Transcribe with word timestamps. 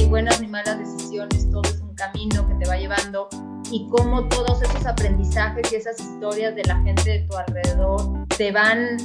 ni 0.00 0.06
buenas 0.06 0.40
ni 0.40 0.46
malas 0.48 0.78
decisiones, 0.78 1.50
todo 1.50 1.62
es 1.64 1.80
un 1.80 1.94
camino 1.94 2.48
que 2.48 2.54
te 2.54 2.68
va 2.68 2.76
llevando 2.76 3.28
y 3.70 3.86
cómo 3.90 4.26
todos 4.28 4.62
esos 4.62 4.86
aprendizajes 4.86 5.70
y 5.72 5.76
esas 5.76 6.00
historias 6.00 6.54
de 6.54 6.64
la 6.64 6.80
gente 6.82 7.10
de 7.10 7.18
tu 7.20 7.36
alrededor 7.36 8.26
te 8.36 8.50
van 8.50 8.96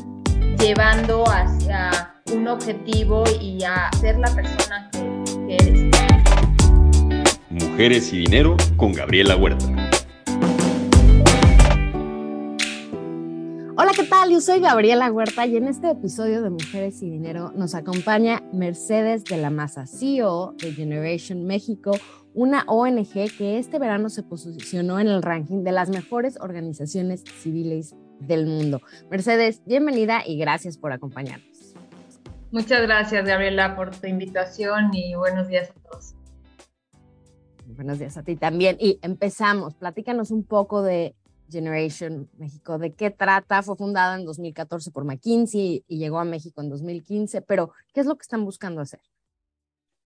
llevando 0.57 1.25
hacia 1.27 2.13
un 2.33 2.47
objetivo 2.47 3.25
y 3.41 3.61
a 3.63 3.89
ser 3.99 4.17
la 4.17 4.33
persona 4.33 4.89
que, 4.91 5.23
que 5.47 5.55
eres. 5.55 5.91
Mujeres 7.49 8.13
y 8.13 8.19
Dinero 8.19 8.55
con 8.77 8.93
Gabriela 8.93 9.35
Huerta. 9.35 9.74
Yo 14.35 14.41
soy 14.41 14.59
Gabriela 14.59 15.09
Huerta 15.13 15.45
y 15.45 15.55
en 15.55 15.65
este 15.65 15.91
episodio 15.91 16.41
de 16.41 16.49
Mujeres 16.49 17.01
y 17.01 17.09
Dinero 17.09 17.53
nos 17.55 17.73
acompaña 17.73 18.43
Mercedes 18.51 19.23
de 19.23 19.37
la 19.37 19.49
Maza, 19.49 19.87
CEO 19.87 20.55
de 20.57 20.73
Generation 20.73 21.45
México, 21.45 21.91
una 22.33 22.65
ONG 22.67 23.31
que 23.37 23.57
este 23.57 23.79
verano 23.79 24.09
se 24.09 24.23
posicionó 24.23 24.99
en 24.99 25.07
el 25.07 25.21
ranking 25.21 25.63
de 25.63 25.71
las 25.71 25.87
mejores 25.87 26.37
organizaciones 26.41 27.23
civiles 27.41 27.95
del 28.19 28.45
mundo. 28.45 28.81
Mercedes, 29.09 29.61
bienvenida 29.65 30.21
y 30.27 30.37
gracias 30.37 30.77
por 30.77 30.91
acompañarnos. 30.91 31.73
Muchas 32.51 32.81
gracias, 32.81 33.25
Gabriela, 33.25 33.77
por 33.77 33.95
tu 33.95 34.05
invitación 34.07 34.89
y 34.91 35.15
buenos 35.15 35.47
días 35.47 35.69
a 35.69 35.89
todos. 35.89 36.13
Buenos 37.67 37.99
días 37.99 38.17
a 38.17 38.23
ti 38.23 38.35
también. 38.35 38.75
Y 38.81 38.99
empezamos, 39.01 39.75
platícanos 39.75 40.29
un 40.29 40.43
poco 40.43 40.81
de 40.81 41.15
Generation 41.49 42.29
México. 42.37 42.77
¿De 42.77 42.93
qué 42.93 43.11
trata? 43.11 43.61
Fue 43.63 43.75
fundada 43.75 44.15
en 44.15 44.25
2014 44.25 44.91
por 44.91 45.05
McKinsey 45.05 45.83
y 45.87 45.97
llegó 45.97 46.19
a 46.19 46.25
México 46.25 46.61
en 46.61 46.69
2015, 46.69 47.41
pero 47.41 47.71
¿qué 47.93 48.01
es 48.01 48.05
lo 48.05 48.15
que 48.15 48.23
están 48.23 48.45
buscando 48.45 48.81
hacer? 48.81 49.01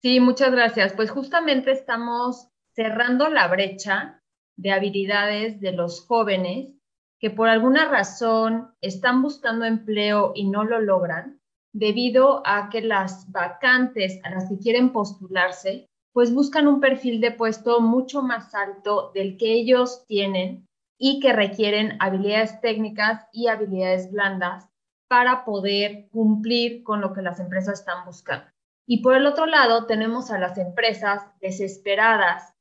Sí, 0.02 0.20
muchas 0.20 0.52
gracias. 0.52 0.94
Pues 0.94 1.10
justamente 1.10 1.72
estamos 1.72 2.50
cerrando 2.76 3.30
la 3.30 3.48
brecha 3.48 4.22
de 4.58 4.72
habilidades 4.72 5.60
de 5.60 5.72
los 5.72 6.06
jóvenes 6.06 6.74
que 7.20 7.30
por 7.30 7.48
alguna 7.48 7.90
razón 7.90 8.74
están 8.82 9.22
buscando 9.22 9.66
empleo 9.66 10.34
y 10.36 10.50
no 10.50 10.64
lo 10.64 10.80
logran 10.80 11.40
debido 11.74 12.42
a 12.46 12.70
que 12.70 12.82
las 12.82 13.32
vacantes 13.32 14.20
a 14.24 14.30
las 14.30 14.50
que 14.50 14.58
quieren 14.58 14.94
postularse, 14.94 15.90
pues 16.14 16.34
buscan 16.34 16.68
un 16.68 16.80
perfil 16.80 17.20
de 17.20 17.32
puesto 17.32 17.82
mucho 17.82 18.22
más 18.22 18.54
alto 18.56 19.12
del 19.14 19.38
que 19.38 19.54
ellos 19.54 20.06
tienen 20.08 20.66
y 20.98 21.20
que 21.20 21.34
requieren 21.34 21.98
habilidades 22.00 22.60
técnicas 22.62 23.28
y 23.32 23.48
habilidades 23.48 24.12
blandas 24.12 24.70
para 25.08 25.46
poder 25.46 26.08
cumplir 26.10 26.84
con 26.84 27.02
lo 27.02 27.14
que 27.14 27.22
las 27.22 27.40
empresas 27.40 27.80
están 27.80 28.06
buscando. 28.06 28.46
Y 28.88 29.02
por 29.02 29.16
el 29.16 29.26
otro 29.26 29.46
lado, 29.46 29.86
tenemos 29.86 30.32
a 30.32 30.38
las 30.38 30.58
empresas 30.58 31.24
desesperadas 31.42 32.54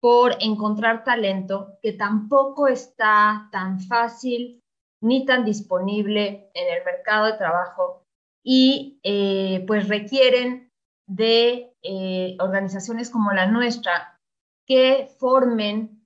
por 0.00 0.36
encontrar 0.40 1.04
talento 1.04 1.78
que 1.82 1.92
tampoco 1.92 2.68
está 2.68 3.48
tan 3.52 3.80
fácil 3.80 4.60
ni 5.02 5.24
tan 5.24 5.44
disponible 5.44 6.50
en 6.54 6.76
el 6.76 6.84
mercado 6.84 7.26
de 7.26 7.38
trabajo 7.38 8.02
y 8.44 9.00
eh, 9.02 9.64
pues 9.66 9.88
requieren 9.88 10.70
de 11.08 11.72
eh, 11.82 12.36
organizaciones 12.40 13.10
como 13.10 13.32
la 13.32 13.46
nuestra 13.46 14.18
que 14.66 15.08
formen 15.18 15.97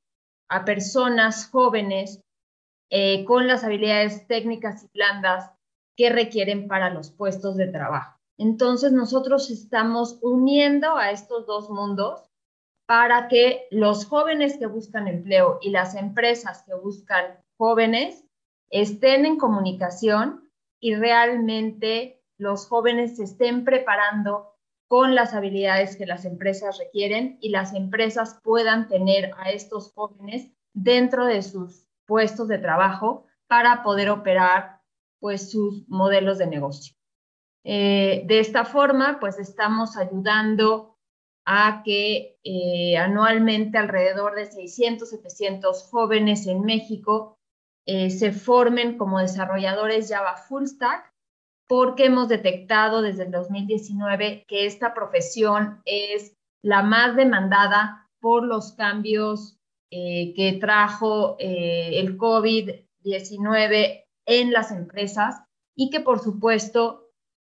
a 0.52 0.66
personas 0.66 1.48
jóvenes 1.50 2.20
eh, 2.90 3.24
con 3.24 3.46
las 3.46 3.64
habilidades 3.64 4.26
técnicas 4.26 4.84
y 4.84 4.88
blandas 4.92 5.50
que 5.96 6.10
requieren 6.10 6.68
para 6.68 6.90
los 6.90 7.10
puestos 7.10 7.56
de 7.56 7.68
trabajo. 7.68 8.18
Entonces 8.38 8.92
nosotros 8.92 9.50
estamos 9.50 10.18
uniendo 10.20 10.96
a 10.96 11.10
estos 11.10 11.46
dos 11.46 11.70
mundos 11.70 12.28
para 12.86 13.28
que 13.28 13.66
los 13.70 14.04
jóvenes 14.04 14.58
que 14.58 14.66
buscan 14.66 15.08
empleo 15.08 15.58
y 15.62 15.70
las 15.70 15.94
empresas 15.94 16.64
que 16.64 16.74
buscan 16.74 17.38
jóvenes 17.56 18.22
estén 18.68 19.24
en 19.24 19.38
comunicación 19.38 20.50
y 20.80 20.94
realmente 20.96 22.22
los 22.36 22.66
jóvenes 22.66 23.16
se 23.16 23.24
estén 23.24 23.64
preparando 23.64 24.51
con 24.92 25.14
las 25.14 25.32
habilidades 25.32 25.96
que 25.96 26.04
las 26.04 26.26
empresas 26.26 26.76
requieren 26.76 27.38
y 27.40 27.48
las 27.48 27.72
empresas 27.72 28.38
puedan 28.44 28.88
tener 28.88 29.30
a 29.38 29.50
estos 29.50 29.90
jóvenes 29.94 30.50
dentro 30.74 31.24
de 31.24 31.40
sus 31.40 31.88
puestos 32.04 32.46
de 32.46 32.58
trabajo 32.58 33.24
para 33.46 33.82
poder 33.82 34.10
operar 34.10 34.82
pues 35.18 35.50
sus 35.50 35.88
modelos 35.88 36.36
de 36.36 36.46
negocio. 36.46 36.94
Eh, 37.64 38.24
de 38.26 38.38
esta 38.38 38.66
forma, 38.66 39.16
pues 39.18 39.38
estamos 39.38 39.96
ayudando 39.96 40.98
a 41.46 41.82
que 41.82 42.38
eh, 42.44 42.98
anualmente 42.98 43.78
alrededor 43.78 44.34
de 44.34 44.44
600, 44.44 45.08
700 45.08 45.84
jóvenes 45.84 46.46
en 46.46 46.66
México 46.66 47.38
eh, 47.86 48.10
se 48.10 48.30
formen 48.30 48.98
como 48.98 49.20
desarrolladores 49.20 50.10
Java 50.10 50.36
Full 50.36 50.66
Stack 50.66 51.11
porque 51.72 52.04
hemos 52.04 52.28
detectado 52.28 53.00
desde 53.00 53.22
el 53.22 53.30
2019 53.30 54.44
que 54.46 54.66
esta 54.66 54.92
profesión 54.92 55.80
es 55.86 56.36
la 56.60 56.82
más 56.82 57.16
demandada 57.16 58.10
por 58.20 58.44
los 58.44 58.74
cambios 58.74 59.58
eh, 59.90 60.34
que 60.36 60.58
trajo 60.60 61.36
eh, 61.38 61.98
el 61.98 62.18
COVID-19 62.18 64.04
en 64.26 64.52
las 64.52 64.70
empresas 64.70 65.44
y 65.74 65.88
que 65.88 66.00
por 66.00 66.18
supuesto 66.18 67.08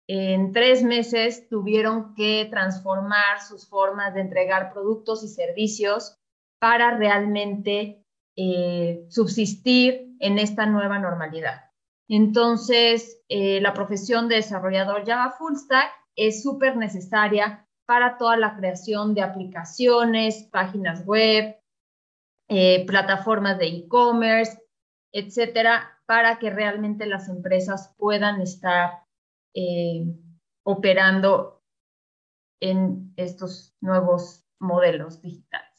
en 0.05 0.51
tres 0.51 0.83
meses 0.83 1.47
tuvieron 1.47 2.13
que 2.13 2.45
transformar 2.51 3.39
sus 3.47 3.69
formas 3.69 4.13
de 4.15 4.19
entregar 4.19 4.73
productos 4.73 5.23
y 5.23 5.29
servicios 5.29 6.17
para 6.59 6.97
realmente 6.97 8.03
eh, 8.35 9.05
subsistir 9.07 10.13
en 10.19 10.39
esta 10.39 10.65
nueva 10.65 10.99
normalidad. 10.99 11.68
Entonces, 12.09 13.21
eh, 13.29 13.61
la 13.61 13.73
profesión 13.73 14.27
de 14.27 14.37
desarrollador 14.37 15.05
Java 15.05 15.31
Full 15.37 15.55
Stack 15.55 15.91
es 16.15 16.41
súper 16.41 16.75
necesaria 16.75 17.67
para 17.85 18.17
toda 18.17 18.35
la 18.35 18.57
creación 18.57 19.13
de 19.13 19.21
aplicaciones, 19.21 20.47
páginas 20.51 21.05
web, 21.05 21.55
eh, 22.49 22.83
plataformas 22.87 23.59
de 23.59 23.67
e-commerce, 23.67 24.59
etcétera, 25.13 26.01
para 26.07 26.39
que 26.39 26.49
realmente 26.49 27.05
las 27.05 27.29
empresas 27.29 27.93
puedan 27.97 28.41
estar 28.41 29.03
eh, 29.53 30.03
operando 30.63 31.61
en 32.59 33.13
estos 33.17 33.75
nuevos 33.81 34.45
modelos 34.59 35.21
digitales. 35.21 35.69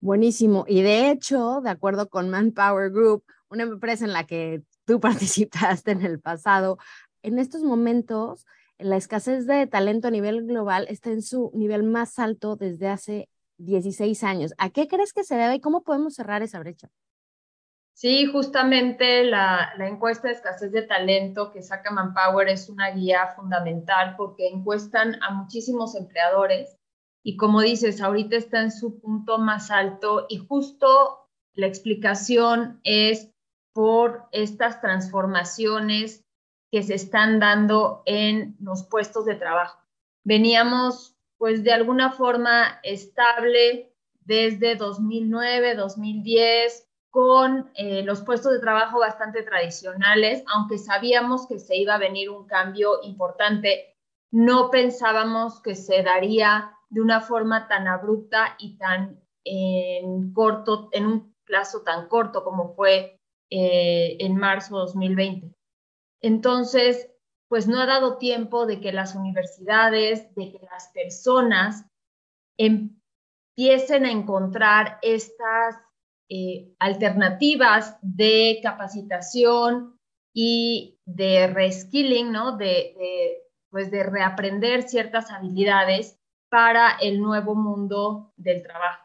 Buenísimo. 0.00 0.64
Y 0.66 0.82
de 0.82 1.10
hecho, 1.10 1.60
de 1.62 1.70
acuerdo 1.70 2.08
con 2.08 2.28
Manpower 2.28 2.90
Group, 2.90 3.24
una 3.54 3.64
empresa 3.64 4.04
en 4.04 4.12
la 4.12 4.24
que 4.24 4.62
tú 4.84 5.00
participaste 5.00 5.92
en 5.92 6.02
el 6.04 6.20
pasado, 6.20 6.78
en 7.22 7.38
estos 7.38 7.62
momentos 7.62 8.46
la 8.78 8.96
escasez 8.96 9.46
de 9.46 9.66
talento 9.66 10.08
a 10.08 10.10
nivel 10.10 10.46
global 10.46 10.86
está 10.88 11.10
en 11.10 11.22
su 11.22 11.50
nivel 11.54 11.84
más 11.84 12.18
alto 12.18 12.56
desde 12.56 12.88
hace 12.88 13.28
16 13.58 14.24
años. 14.24 14.52
¿A 14.58 14.70
qué 14.70 14.88
crees 14.88 15.12
que 15.12 15.24
se 15.24 15.36
debe 15.36 15.54
y 15.54 15.60
cómo 15.60 15.82
podemos 15.84 16.14
cerrar 16.14 16.42
esa 16.42 16.58
brecha? 16.58 16.88
Sí, 17.92 18.26
justamente 18.26 19.22
la, 19.22 19.72
la, 19.78 19.86
encuesta 19.86 20.26
de 20.26 20.34
escasez 20.34 20.72
de 20.72 20.82
talento 20.82 21.52
que 21.52 21.62
saca 21.62 21.92
Manpower 21.92 22.48
es 22.48 22.68
una 22.68 22.90
guía 22.90 23.28
fundamental 23.36 24.16
porque 24.16 24.48
encuestan 24.48 25.22
a 25.22 25.30
muchísimos 25.30 25.94
empleadores 25.94 26.76
y 27.22 27.36
como 27.36 27.62
dices, 27.62 28.02
ahorita 28.02 28.36
está 28.36 28.60
en 28.60 28.72
su 28.72 29.00
punto 29.00 29.38
más 29.38 29.70
alto 29.70 30.26
y 30.28 30.38
justo 30.38 31.30
la 31.54 31.66
explicación 31.66 32.80
es 32.82 33.33
por 33.74 34.28
estas 34.32 34.80
transformaciones 34.80 36.24
que 36.70 36.82
se 36.82 36.94
están 36.94 37.40
dando 37.40 38.02
en 38.06 38.56
los 38.60 38.84
puestos 38.84 39.26
de 39.26 39.34
trabajo. 39.34 39.78
Veníamos 40.24 41.16
pues 41.36 41.62
de 41.62 41.72
alguna 41.72 42.12
forma 42.12 42.80
estable 42.82 43.92
desde 44.20 44.76
2009, 44.76 45.74
2010, 45.74 46.88
con 47.10 47.70
eh, 47.74 48.02
los 48.02 48.22
puestos 48.22 48.52
de 48.52 48.60
trabajo 48.60 48.98
bastante 48.98 49.42
tradicionales, 49.42 50.42
aunque 50.52 50.78
sabíamos 50.78 51.46
que 51.46 51.58
se 51.58 51.76
iba 51.76 51.94
a 51.94 51.98
venir 51.98 52.30
un 52.30 52.46
cambio 52.46 53.00
importante, 53.02 53.94
no 54.32 54.70
pensábamos 54.70 55.60
que 55.60 55.74
se 55.74 56.02
daría 56.02 56.72
de 56.88 57.00
una 57.00 57.20
forma 57.20 57.68
tan 57.68 57.86
abrupta 57.86 58.56
y 58.58 58.78
tan 58.78 59.20
en 59.44 60.32
corto, 60.32 60.88
en 60.92 61.06
un 61.06 61.34
plazo 61.44 61.82
tan 61.82 62.08
corto 62.08 62.42
como 62.42 62.74
fue 62.74 63.20
eh, 63.56 64.16
en 64.18 64.36
marzo 64.36 64.74
de 64.74 64.80
2020. 64.80 65.54
Entonces, 66.20 67.08
pues 67.48 67.68
no 67.68 67.80
ha 67.80 67.86
dado 67.86 68.18
tiempo 68.18 68.66
de 68.66 68.80
que 68.80 68.92
las 68.92 69.14
universidades, 69.14 70.34
de 70.34 70.50
que 70.50 70.58
las 70.68 70.88
personas 70.88 71.86
empiecen 72.58 74.06
a 74.06 74.10
encontrar 74.10 74.98
estas 75.02 75.76
eh, 76.28 76.74
alternativas 76.80 77.96
de 78.02 78.58
capacitación 78.60 80.00
y 80.34 80.98
de 81.04 81.46
reskilling, 81.46 82.32
¿no? 82.32 82.56
De, 82.56 83.40
pues 83.70 83.92
de 83.92 84.02
reaprender 84.02 84.82
ciertas 84.82 85.30
habilidades 85.30 86.18
para 86.48 86.96
el 87.00 87.20
nuevo 87.20 87.54
mundo 87.54 88.32
del 88.36 88.64
trabajo. 88.64 89.03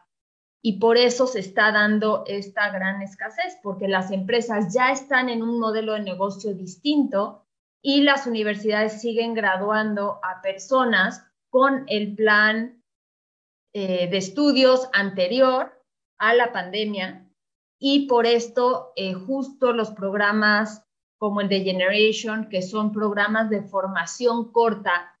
Y 0.62 0.78
por 0.78 0.98
eso 0.98 1.26
se 1.26 1.40
está 1.40 1.72
dando 1.72 2.24
esta 2.26 2.70
gran 2.70 3.00
escasez, 3.00 3.58
porque 3.62 3.88
las 3.88 4.10
empresas 4.10 4.74
ya 4.74 4.90
están 4.90 5.28
en 5.28 5.42
un 5.42 5.58
modelo 5.58 5.94
de 5.94 6.00
negocio 6.00 6.54
distinto 6.54 7.46
y 7.82 8.02
las 8.02 8.26
universidades 8.26 9.00
siguen 9.00 9.32
graduando 9.32 10.20
a 10.22 10.42
personas 10.42 11.24
con 11.48 11.84
el 11.88 12.14
plan 12.14 12.82
eh, 13.72 14.08
de 14.10 14.16
estudios 14.18 14.88
anterior 14.92 15.72
a 16.18 16.34
la 16.34 16.52
pandemia. 16.52 17.26
Y 17.78 18.06
por 18.06 18.26
esto 18.26 18.92
eh, 18.96 19.14
justo 19.14 19.72
los 19.72 19.90
programas 19.92 20.84
como 21.16 21.40
el 21.40 21.48
de 21.48 21.60
Generation, 21.60 22.48
que 22.48 22.62
son 22.62 22.92
programas 22.92 23.50
de 23.50 23.62
formación 23.62 24.52
corta, 24.52 25.18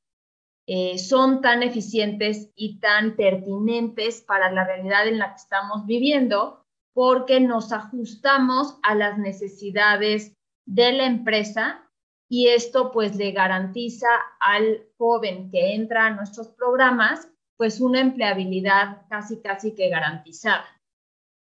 eh, 0.66 0.98
son 0.98 1.40
tan 1.40 1.62
eficientes 1.62 2.50
y 2.54 2.78
tan 2.78 3.16
pertinentes 3.16 4.22
para 4.22 4.52
la 4.52 4.64
realidad 4.64 5.08
en 5.08 5.18
la 5.18 5.30
que 5.30 5.40
estamos 5.40 5.86
viviendo, 5.86 6.64
porque 6.92 7.40
nos 7.40 7.72
ajustamos 7.72 8.78
a 8.82 8.94
las 8.94 9.18
necesidades 9.18 10.36
de 10.66 10.92
la 10.92 11.06
empresa 11.06 11.90
y 12.28 12.48
esto 12.48 12.92
pues 12.92 13.16
le 13.16 13.32
garantiza 13.32 14.08
al 14.38 14.86
joven 14.96 15.50
que 15.50 15.74
entra 15.74 16.06
a 16.06 16.10
nuestros 16.10 16.48
programas 16.48 17.28
pues 17.56 17.80
una 17.80 18.00
empleabilidad 18.00 19.02
casi 19.10 19.42
casi 19.42 19.74
que 19.74 19.90
garantizada. 19.90 20.64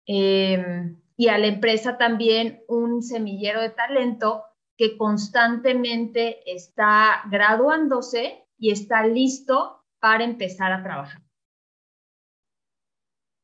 Em, 0.07 1.01
y 1.17 1.29
a 1.29 1.39
la 1.39 1.47
empresa 1.47 1.99
también 1.99 2.63
un 2.69 3.03
semillero 3.03 3.61
de 3.61 3.71
talento 3.71 4.45
que 4.77 4.97
constantemente 4.97 6.43
está 6.47 7.23
graduándose 7.31 8.46
y 8.59 8.71
está 8.71 9.07
listo 9.07 9.85
para 10.01 10.25
empezar 10.25 10.73
a 10.73 10.83
trabajar. 10.83 11.23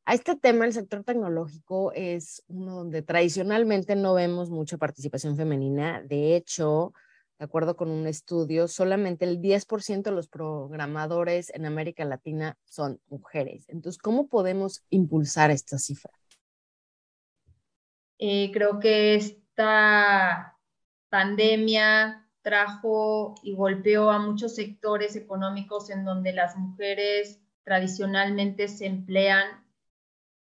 A 0.05 0.13
este 0.15 0.35
tema, 0.35 0.65
el 0.65 0.73
sector 0.73 1.03
tecnológico 1.03 1.93
es 1.93 2.43
uno 2.47 2.75
donde 2.75 3.01
tradicionalmente 3.03 3.95
no 3.95 4.13
vemos 4.13 4.49
mucha 4.49 4.77
participación 4.77 5.37
femenina. 5.37 6.01
De 6.01 6.35
hecho, 6.35 6.93
de 7.39 7.45
acuerdo 7.45 7.77
con 7.77 7.89
un 7.89 8.05
estudio, 8.07 8.67
solamente 8.67 9.23
el 9.23 9.39
10% 9.39 10.03
de 10.03 10.11
los 10.11 10.27
programadores 10.27 11.51
en 11.53 11.65
América 11.65 12.03
Latina 12.03 12.57
son 12.65 12.99
mujeres. 13.07 13.65
Entonces, 13.69 14.01
¿cómo 14.01 14.27
podemos 14.27 14.83
impulsar 14.89 15.51
esta 15.51 15.77
cifra? 15.77 16.11
Eh, 18.19 18.51
creo 18.53 18.79
que 18.79 19.15
esta 19.15 20.57
pandemia 21.09 22.22
trajo 22.43 23.35
y 23.41 23.55
golpeó 23.55 24.11
a 24.11 24.19
muchos 24.19 24.55
sectores 24.55 25.15
económicos 25.15 25.89
en 25.89 26.05
donde 26.05 26.33
las 26.33 26.55
mujeres 26.55 27.41
tradicionalmente 27.63 28.67
se 28.67 28.85
emplean 28.85 29.63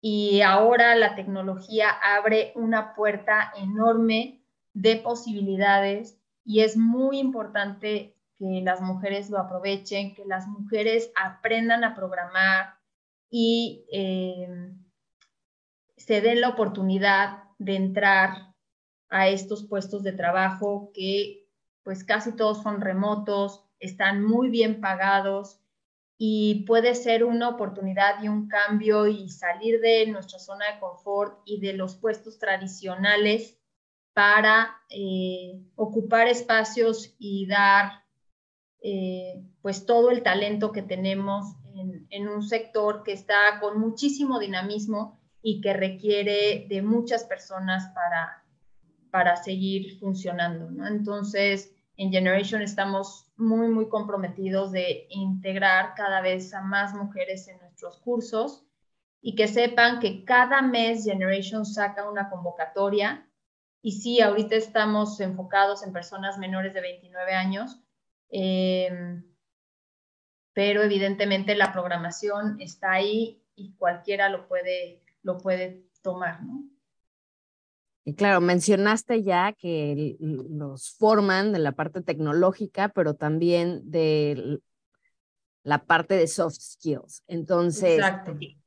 y 0.01 0.41
ahora 0.41 0.95
la 0.95 1.15
tecnología 1.15 1.89
abre 1.89 2.53
una 2.55 2.95
puerta 2.95 3.51
enorme 3.57 4.41
de 4.73 4.95
posibilidades 4.95 6.17
y 6.45 6.61
es 6.61 6.77
muy 6.77 7.19
importante 7.19 8.15
que 8.37 8.61
las 8.63 8.79
mujeres 8.79 9.29
lo 9.29 9.37
aprovechen, 9.37 10.15
que 10.15 10.23
las 10.25 10.47
mujeres 10.47 11.11
aprendan 11.21 11.83
a 11.83 11.93
programar 11.95 12.75
y 13.29 13.85
eh, 13.91 14.71
se 15.97 16.21
den 16.21 16.39
la 16.39 16.49
oportunidad 16.49 17.43
de 17.57 17.75
entrar 17.75 18.53
a 19.09 19.27
estos 19.27 19.65
puestos 19.67 20.03
de 20.03 20.13
trabajo 20.13 20.91
que 20.93 21.48
pues 21.89 22.03
casi 22.03 22.33
todos 22.33 22.61
son 22.61 22.81
remotos, 22.81 23.63
están 23.79 24.23
muy 24.23 24.49
bien 24.49 24.79
pagados 24.79 25.59
y 26.19 26.63
puede 26.67 26.93
ser 26.93 27.23
una 27.23 27.49
oportunidad 27.49 28.21
y 28.21 28.27
un 28.27 28.47
cambio 28.47 29.07
y 29.07 29.31
salir 29.31 29.81
de 29.81 30.05
nuestra 30.05 30.37
zona 30.37 30.71
de 30.71 30.79
confort 30.79 31.41
y 31.45 31.59
de 31.59 31.73
los 31.73 31.95
puestos 31.95 32.37
tradicionales 32.37 33.57
para 34.13 34.77
eh, 34.91 35.63
ocupar 35.75 36.27
espacios 36.27 37.15
y 37.17 37.47
dar 37.47 38.03
eh, 38.83 39.43
pues 39.63 39.87
todo 39.87 40.11
el 40.11 40.21
talento 40.21 40.71
que 40.71 40.83
tenemos 40.83 41.55
en, 41.73 42.05
en, 42.11 42.27
un 42.27 42.43
sector 42.43 43.01
que 43.01 43.13
está 43.13 43.59
con 43.59 43.79
muchísimo 43.79 44.37
dinamismo 44.37 45.19
y 45.41 45.59
que 45.59 45.73
requiere 45.73 46.67
de 46.69 46.83
muchas 46.83 47.23
personas 47.23 47.91
para, 47.95 48.43
para 49.09 49.37
seguir 49.37 49.97
funcionando. 49.99 50.69
¿no? 50.69 50.85
Entonces, 50.85 51.73
en 51.99 52.11
Generation 52.11 52.61
estamos 52.61 53.29
muy, 53.35 53.67
muy 53.67 53.89
comprometidos 53.89 54.71
de 54.71 55.05
integrar 55.09 55.95
cada 55.95 56.21
vez 56.21 56.53
a 56.53 56.61
más 56.61 56.93
mujeres 56.93 57.49
en 57.49 57.59
nuestros 57.59 57.97
cursos 57.97 58.65
y 59.21 59.35
que 59.35 59.49
sepan 59.49 59.99
que 59.99 60.23
cada 60.23 60.61
mes 60.61 61.03
Generation 61.03 61.65
saca 61.65 62.09
una 62.09 62.29
convocatoria 62.29 63.29
y 63.81 63.99
sí, 63.99 64.21
ahorita 64.21 64.55
estamos 64.55 65.19
enfocados 65.19 65.83
en 65.83 65.91
personas 65.91 66.37
menores 66.37 66.73
de 66.73 66.79
29 66.79 67.33
años, 67.33 67.81
em, 68.29 69.21
pero 70.53 70.81
evidentemente 70.81 71.53
la 71.53 71.73
programación 71.73 72.61
está 72.61 72.93
ahí 72.93 73.43
y 73.55 73.73
cualquiera 73.75 74.29
lo 74.29 74.47
puede, 74.47 75.03
lo 75.21 75.37
puede 75.37 75.83
tomar, 76.01 76.43
¿no? 76.43 76.63
Y 78.09 78.15
claro, 78.15 78.41
mencionaste 78.41 79.21
ya 79.21 79.53
que 79.53 80.17
los 80.19 80.95
forman 80.97 81.53
de 81.53 81.59
la 81.59 81.73
parte 81.73 82.01
tecnológica, 82.01 82.89
pero 82.89 83.13
también 83.13 83.81
de 83.83 84.59
la 85.61 85.85
parte 85.85 86.15
de 86.15 86.25
soft 86.25 86.55
skills. 86.59 87.21
Entonces, 87.27 88.01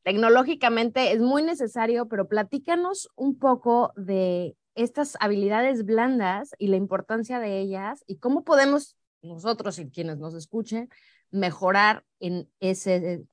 tecnológicamente 0.05 1.11
es 1.11 1.19
muy 1.19 1.43
necesario, 1.43 2.07
pero 2.07 2.29
platícanos 2.29 3.11
un 3.17 3.37
poco 3.37 3.93
de 3.97 4.57
estas 4.77 5.17
habilidades 5.19 5.85
blandas 5.85 6.55
y 6.57 6.69
la 6.69 6.77
importancia 6.77 7.41
de 7.41 7.59
ellas 7.59 8.05
y 8.07 8.19
cómo 8.19 8.45
podemos 8.45 8.97
nosotros 9.23 9.77
y 9.81 9.91
quienes 9.91 10.19
nos 10.19 10.35
escuchen 10.35 10.89
mejorar 11.33 12.05
en 12.21 12.49
ese, 12.61 13.25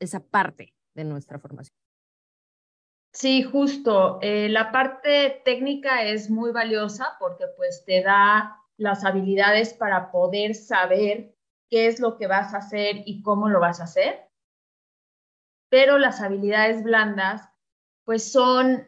esa 0.00 0.20
parte 0.20 0.74
de 0.92 1.04
nuestra 1.04 1.38
formación. 1.38 1.85
Sí, 3.16 3.42
justo. 3.42 4.18
Eh, 4.20 4.50
la 4.50 4.70
parte 4.70 5.40
técnica 5.42 6.02
es 6.02 6.28
muy 6.28 6.52
valiosa 6.52 7.16
porque 7.18 7.46
pues 7.56 7.82
te 7.86 8.02
da 8.02 8.62
las 8.76 9.06
habilidades 9.06 9.72
para 9.72 10.10
poder 10.10 10.54
saber 10.54 11.34
qué 11.70 11.86
es 11.86 11.98
lo 11.98 12.18
que 12.18 12.26
vas 12.26 12.52
a 12.52 12.58
hacer 12.58 13.04
y 13.06 13.22
cómo 13.22 13.48
lo 13.48 13.58
vas 13.58 13.80
a 13.80 13.84
hacer. 13.84 14.28
Pero 15.70 15.96
las 15.96 16.20
habilidades 16.20 16.82
blandas 16.82 17.48
pues 18.04 18.30
son 18.30 18.86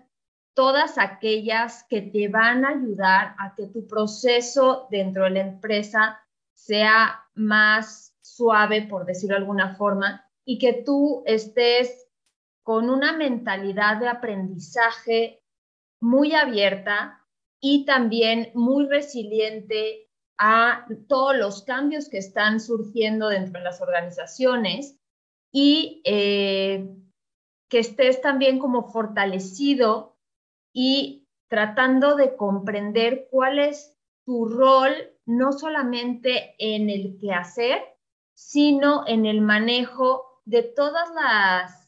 todas 0.54 0.98
aquellas 0.98 1.84
que 1.84 2.02
te 2.02 2.28
van 2.28 2.66
a 2.66 2.72
ayudar 2.72 3.34
a 3.38 3.54
que 3.54 3.66
tu 3.66 3.86
proceso 3.86 4.88
dentro 4.90 5.24
de 5.24 5.30
la 5.30 5.40
empresa 5.40 6.20
sea 6.52 7.24
más 7.32 8.14
suave, 8.20 8.82
por 8.82 9.06
decirlo 9.06 9.36
de 9.36 9.40
alguna 9.40 9.74
forma, 9.76 10.28
y 10.44 10.58
que 10.58 10.82
tú 10.84 11.22
estés 11.24 12.07
con 12.68 12.90
una 12.90 13.16
mentalidad 13.16 13.96
de 13.96 14.08
aprendizaje 14.08 15.42
muy 16.02 16.34
abierta 16.34 17.26
y 17.62 17.86
también 17.86 18.50
muy 18.52 18.86
resiliente 18.86 20.10
a 20.36 20.86
todos 21.08 21.34
los 21.34 21.62
cambios 21.62 22.10
que 22.10 22.18
están 22.18 22.60
surgiendo 22.60 23.28
dentro 23.30 23.58
de 23.58 23.64
las 23.64 23.80
organizaciones 23.80 25.00
y 25.50 26.02
eh, 26.04 26.94
que 27.70 27.78
estés 27.78 28.20
también 28.20 28.58
como 28.58 28.92
fortalecido 28.92 30.18
y 30.70 31.26
tratando 31.48 32.16
de 32.16 32.36
comprender 32.36 33.28
cuál 33.30 33.60
es 33.60 33.96
tu 34.26 34.44
rol, 34.44 34.92
no 35.24 35.54
solamente 35.54 36.54
en 36.58 36.90
el 36.90 37.16
quehacer, 37.18 37.80
sino 38.34 39.06
en 39.06 39.24
el 39.24 39.40
manejo 39.40 40.42
de 40.44 40.64
todas 40.64 41.08
las 41.14 41.87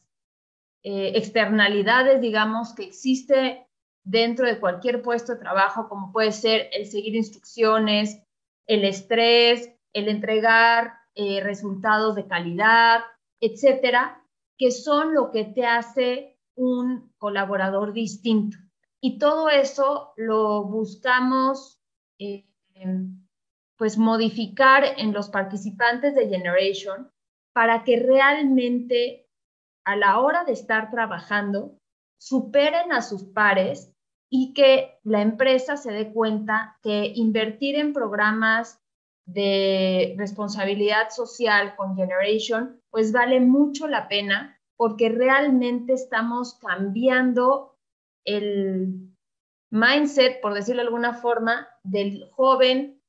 eh, 0.82 1.12
externalidades, 1.14 2.20
digamos, 2.20 2.74
que 2.74 2.84
existe 2.84 3.66
dentro 4.02 4.46
de 4.46 4.58
cualquier 4.58 5.02
puesto 5.02 5.34
de 5.34 5.40
trabajo, 5.40 5.88
como 5.88 6.12
puede 6.12 6.32
ser 6.32 6.70
el 6.72 6.86
seguir 6.86 7.14
instrucciones, 7.14 8.22
el 8.66 8.84
estrés, 8.84 9.70
el 9.92 10.08
entregar 10.08 10.94
eh, 11.14 11.40
resultados 11.42 12.14
de 12.14 12.26
calidad, 12.26 13.00
etcétera, 13.40 14.24
que 14.56 14.70
son 14.70 15.14
lo 15.14 15.30
que 15.30 15.44
te 15.44 15.66
hace 15.66 16.38
un 16.54 17.12
colaborador 17.18 17.92
distinto. 17.92 18.56
Y 19.00 19.18
todo 19.18 19.48
eso 19.48 20.12
lo 20.16 20.64
buscamos 20.64 21.80
eh, 22.18 22.46
pues 23.76 23.96
modificar 23.96 24.84
en 24.98 25.12
los 25.12 25.30
participantes 25.30 26.14
de 26.14 26.28
Generation 26.28 27.10
para 27.52 27.82
que 27.82 27.98
realmente 27.98 29.29
a 29.84 29.96
la 29.96 30.20
hora 30.20 30.44
de 30.44 30.52
estar 30.52 30.90
trabajando 30.90 31.76
superen 32.18 32.92
a 32.92 33.02
sus 33.02 33.24
pares 33.24 33.92
y 34.30 34.52
que 34.52 34.98
la 35.02 35.22
empresa 35.22 35.76
se 35.76 35.90
dé 35.92 36.12
cuenta 36.12 36.78
que 36.82 37.12
invertir 37.14 37.76
en 37.76 37.92
programas 37.92 38.80
de 39.26 40.14
responsabilidad 40.18 41.10
social 41.10 41.74
con 41.76 41.96
Generation, 41.96 42.80
pues 42.90 43.12
vale 43.12 43.40
mucho 43.40 43.88
la 43.88 44.08
pena 44.08 44.58
porque 44.76 45.08
realmente 45.08 45.92
estamos 45.92 46.54
cambiando 46.54 47.76
el 48.24 49.10
mindset, 49.70 50.40
por 50.40 50.54
decirlo 50.54 50.82
de 50.82 50.88
alguna 50.88 51.14
forma, 51.14 51.68
del 51.82 52.28
joven 52.30 53.00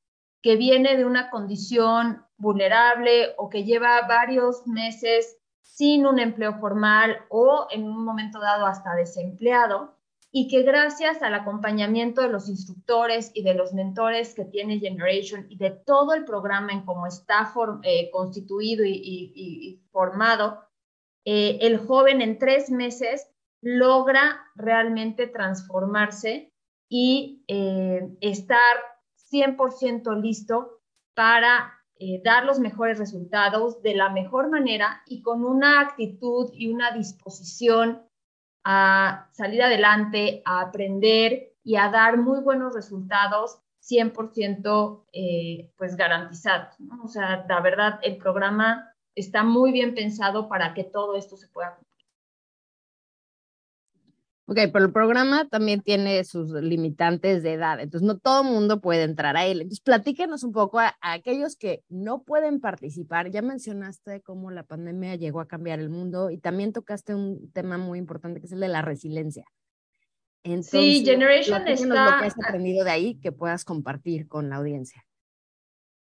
que 0.43 0.55
viene 0.55 0.97
de 0.97 1.05
una 1.05 1.29
condición 1.29 2.25
vulnerable 2.37 3.33
o 3.37 3.49
que 3.49 3.63
lleva 3.63 4.07
varios 4.07 4.65
meses 4.67 5.37
sin 5.73 6.05
un 6.05 6.19
empleo 6.19 6.59
formal 6.59 7.25
o 7.29 7.67
en 7.71 7.85
un 7.85 8.03
momento 8.03 8.39
dado 8.39 8.65
hasta 8.65 8.93
desempleado 8.93 9.95
y 10.29 10.49
que 10.49 10.63
gracias 10.63 11.21
al 11.21 11.33
acompañamiento 11.33 12.21
de 12.21 12.29
los 12.29 12.49
instructores 12.49 13.31
y 13.33 13.43
de 13.43 13.53
los 13.53 13.73
mentores 13.73 14.33
que 14.33 14.45
tiene 14.45 14.79
Generation 14.79 15.45
y 15.49 15.57
de 15.57 15.71
todo 15.71 16.13
el 16.13 16.25
programa 16.25 16.73
en 16.73 16.83
cómo 16.83 17.07
está 17.07 17.53
eh, 17.83 18.09
constituido 18.11 18.83
y, 18.85 19.81
formado, 19.91 20.61
eh, 21.25 21.57
el 21.61 21.77
joven 21.79 22.21
en 22.21 22.37
tres 22.37 22.69
meses 22.69 23.29
logra 23.61 24.41
realmente 24.55 25.27
transformarse 25.27 26.51
y 26.89 27.45
eh, 27.47 28.09
estar 28.19 28.77
100% 29.31 30.21
listo 30.21 30.81
para 31.13 31.80
dar 32.23 32.45
los 32.45 32.59
mejores 32.59 32.97
resultados 32.97 33.81
de 33.81 33.95
la 33.95 34.09
mejor 34.09 34.49
manera 34.49 35.03
y 35.05 35.21
con 35.21 35.43
una 35.45 35.81
actitud 35.81 36.49
y 36.53 36.71
una 36.71 36.91
disposición 36.91 38.01
a 38.63 39.27
salir 39.31 39.61
adelante, 39.63 40.41
a 40.45 40.61
aprender 40.61 41.53
y 41.63 41.75
a 41.75 41.89
dar 41.89 42.17
muy 42.17 42.39
buenos 42.41 42.73
resultados 42.73 43.59
100% 43.81 45.05
eh, 45.13 45.71
pues 45.77 45.95
garantizados. 45.95 46.79
¿no? 46.79 47.03
O 47.03 47.07
sea, 47.07 47.45
la 47.47 47.61
verdad, 47.61 47.99
el 48.03 48.17
programa 48.17 48.93
está 49.15 49.43
muy 49.43 49.71
bien 49.71 49.93
pensado 49.93 50.47
para 50.47 50.73
que 50.73 50.83
todo 50.83 51.15
esto 51.15 51.37
se 51.37 51.47
pueda. 51.47 51.79
Ok, 54.51 54.57
pero 54.73 54.83
el 54.83 54.91
programa 54.91 55.47
también 55.47 55.79
tiene 55.79 56.25
sus 56.25 56.51
limitantes 56.51 57.41
de 57.41 57.53
edad, 57.53 57.79
entonces 57.79 58.05
no 58.05 58.17
todo 58.17 58.43
mundo 58.43 58.81
puede 58.81 59.03
entrar 59.03 59.37
a 59.37 59.45
él. 59.45 59.61
Entonces, 59.61 59.79
platíquenos 59.79 60.43
un 60.43 60.51
poco 60.51 60.81
a, 60.81 60.93
aquellos 60.99 61.55
que 61.55 61.85
no 61.87 62.23
pueden 62.23 62.59
participar. 62.59 63.31
Ya 63.31 63.41
mencionaste 63.41 64.19
cómo 64.19 64.51
la 64.51 64.63
pandemia 64.63 65.15
llegó 65.15 65.39
a 65.39 65.47
cambiar 65.47 65.79
el 65.79 65.89
mundo 65.89 66.31
y 66.31 66.37
también 66.37 66.73
tocaste 66.73 67.15
un 67.15 67.49
tema 67.53 67.77
muy 67.77 67.97
importante 67.97 68.41
que 68.41 68.47
es 68.47 68.51
el 68.51 68.59
de 68.59 68.67
la 68.67 68.81
resiliencia. 68.81 69.45
sí, 70.43 71.05
Generation 71.05 71.65
está... 71.69 71.85
lo 71.85 72.19
que 72.19 72.25
has 72.25 72.35
aprendido 72.45 72.83
de 72.83 72.91
ahí 72.91 73.15
que 73.21 73.31
puedas 73.31 73.63
compartir 73.63 74.27
con 74.27 74.49
la 74.49 74.57
audiencia. 74.57 75.05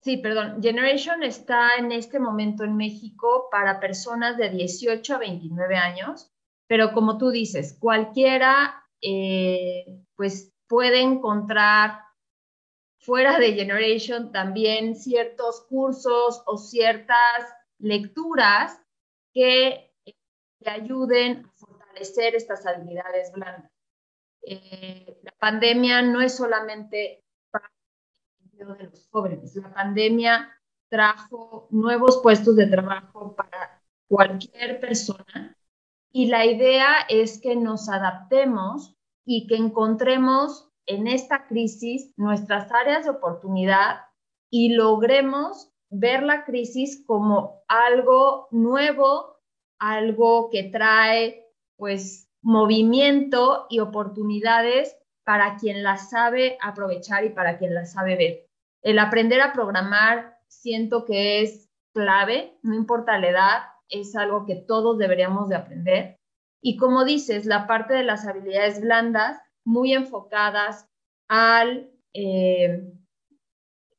Sí, 0.02 0.18
perdón. 0.18 0.60
Generation 0.60 1.22
está 1.22 1.76
en 1.78 1.92
este 1.92 2.20
momento 2.20 2.64
en 2.64 2.76
México 2.76 3.48
para 3.52 3.80
personas 3.80 4.38
de 4.38 4.50
18 4.50 5.14
a 5.14 5.20
29 5.20 5.76
años 5.76 6.32
pero 6.70 6.94
como 6.94 7.18
tú 7.18 7.32
dices, 7.32 7.76
cualquiera 7.80 8.86
eh, 9.02 10.04
pues 10.16 10.54
puede 10.68 11.02
encontrar 11.02 12.04
fuera 13.00 13.40
de 13.40 13.54
Generation 13.54 14.32
también 14.32 14.96
ciertos 14.96 15.66
cursos 15.68 16.44
o 16.46 16.58
ciertas 16.58 17.18
lecturas 17.80 18.80
que 19.34 19.92
te 20.60 20.70
ayuden 20.70 21.44
a 21.48 21.52
fortalecer 21.54 22.36
estas 22.36 22.64
habilidades 22.68 23.32
blandas. 23.32 23.72
Eh, 24.44 25.18
la 25.24 25.32
pandemia 25.40 26.04
no 26.04 26.22
es 26.22 26.36
solamente 26.36 27.24
para 27.50 27.72
el 28.60 28.78
de 28.78 28.84
los 28.84 29.08
jóvenes, 29.10 29.56
la 29.56 29.74
pandemia 29.74 30.56
trajo 30.88 31.68
nuevos 31.72 32.20
puestos 32.22 32.56
de 32.56 32.68
trabajo 32.68 33.36
para 33.36 33.82
cualquier 34.08 34.80
persona 34.80 35.56
y 36.12 36.28
la 36.28 36.46
idea 36.46 36.96
es 37.08 37.40
que 37.42 37.56
nos 37.56 37.90
adaptemos 37.90 38.96
y 39.26 39.48
que 39.48 39.56
encontremos 39.56 40.70
en 40.86 41.08
esta 41.08 41.46
crisis 41.48 42.14
nuestras 42.18 42.72
áreas 42.72 43.06
de 43.06 43.12
oportunidad 43.12 44.02
y 44.50 44.74
logremos 44.74 45.72
ver 45.92 46.24
la 46.24 46.46
crisis 46.46 47.04
como 47.06 47.62
algo 47.68 48.48
nuevo, 48.52 49.38
algo 49.80 50.50
que 50.50 50.64
trae 50.64 51.46
pues 51.78 52.28
movimiento 52.42 53.68
y 53.70 53.80
oportunidades 53.80 54.96
para 55.24 55.58
quien 55.58 55.84
la 55.84 55.98
sabe 55.98 56.58
aprovechar 56.62 57.24
y 57.24 57.30
para 57.30 57.58
quien 57.58 57.76
la 57.76 57.86
sabe 57.86 58.16
ver. 58.16 58.48
El 58.82 58.98
aprender 58.98 59.42
a 59.42 59.54
programar 59.54 60.40
siento 60.48 61.06
que 61.06 61.42
es 61.42 61.70
clave, 61.94 62.58
no 62.64 62.74
importa 62.74 63.20
la 63.20 63.30
edad, 63.30 63.60
es 63.90 64.16
algo 64.16 64.46
que 64.46 64.56
todos 64.56 64.98
deberíamos 64.98 65.50
de 65.50 65.56
aprender. 65.56 66.20
Y 66.62 66.78
como 66.78 67.06
dices, 67.06 67.46
la 67.46 67.68
parte 67.68 67.94
de 67.94 68.04
las 68.04 68.28
habilidades 68.28 68.82
blandas, 68.82 69.42
muy 69.66 69.94
enfocadas 69.94 70.88
al, 71.30 71.92
eh, 72.14 72.92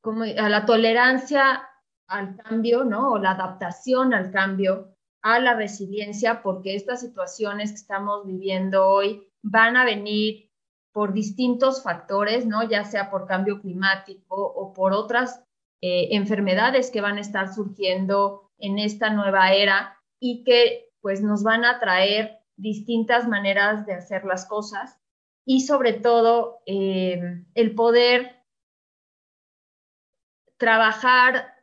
como, 0.00 0.24
a 0.24 0.48
la 0.48 0.66
tolerancia 0.66 1.66
al 2.08 2.36
cambio, 2.36 2.84
¿no? 2.84 3.12
O 3.12 3.18
la 3.18 3.32
adaptación 3.32 4.12
al 4.14 4.32
cambio, 4.32 4.96
a 5.22 5.38
la 5.38 5.54
resiliencia, 5.54 6.42
porque 6.42 6.74
estas 6.74 7.00
situaciones 7.00 7.70
que 7.70 7.76
estamos 7.76 8.26
viviendo 8.26 8.86
hoy 8.86 9.28
van 9.42 9.76
a 9.76 9.84
venir 9.84 10.50
por 10.92 11.12
distintos 11.12 11.82
factores, 11.82 12.46
¿no? 12.46 12.68
Ya 12.68 12.84
sea 12.84 13.10
por 13.10 13.26
cambio 13.26 13.60
climático 13.60 14.34
o 14.34 14.72
por 14.74 14.92
otras 14.92 15.44
eh, 15.82 16.08
enfermedades 16.16 16.90
que 16.90 17.00
van 17.00 17.16
a 17.16 17.20
estar 17.20 17.54
surgiendo 17.54 18.49
en 18.60 18.78
esta 18.78 19.10
nueva 19.10 19.52
era 19.52 19.98
y 20.18 20.44
que 20.44 20.90
pues 21.00 21.22
nos 21.22 21.42
van 21.42 21.64
a 21.64 21.80
traer 21.80 22.38
distintas 22.56 23.26
maneras 23.26 23.86
de 23.86 23.94
hacer 23.94 24.24
las 24.24 24.46
cosas 24.46 24.98
y 25.46 25.62
sobre 25.62 25.94
todo 25.94 26.62
eh, 26.66 27.44
el 27.54 27.74
poder 27.74 28.44
trabajar 30.58 31.54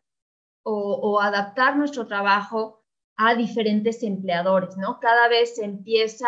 o, 0.63 1.21
adaptar 1.21 1.77
nuestro 1.77 2.07
trabajo 2.07 2.83
a 3.15 3.35
diferentes 3.35 4.03
empleadores, 4.03 4.75
¿no? 4.75 4.99
Cada 4.99 5.29
vez 5.29 5.55
se 5.55 5.63
empieza 5.63 6.27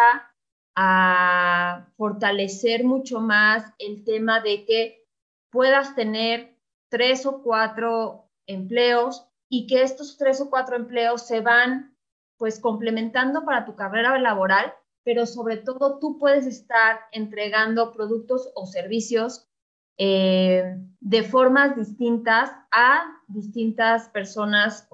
a 0.75 1.87
fortalecer 1.97 2.85
mucho 2.85 3.19
más 3.19 3.73
el 3.79 4.05
tema 4.05 4.39
de 4.39 4.65
que 4.65 5.05
puedas 5.51 5.93
tener 5.93 6.57
tres 6.89 7.25
o 7.25 7.43
cuatro 7.43 8.29
empleos 8.47 9.28
y 9.49 9.67
que 9.67 9.81
estos 9.81 10.17
tres 10.17 10.39
o 10.39 10.49
cuatro 10.49 10.75
empleos 10.75 11.25
se 11.25 11.41
van 11.41 11.95
pues 12.37 12.59
complementando 12.59 13.43
para 13.43 13.65
tu 13.65 13.75
carrera 13.75 14.17
laboral, 14.19 14.73
pero 15.03 15.25
sobre 15.25 15.57
todo 15.57 15.99
tú 15.99 16.17
puedes 16.19 16.45
estar 16.45 16.99
entregando 17.11 17.91
productos 17.91 18.51
o 18.55 18.65
servicios 18.65 19.49
eh, 19.97 20.77
de 21.01 21.23
formas 21.23 21.75
distintas 21.75 22.51
a 22.71 23.03
distintas 23.27 24.07
personas 24.09 24.87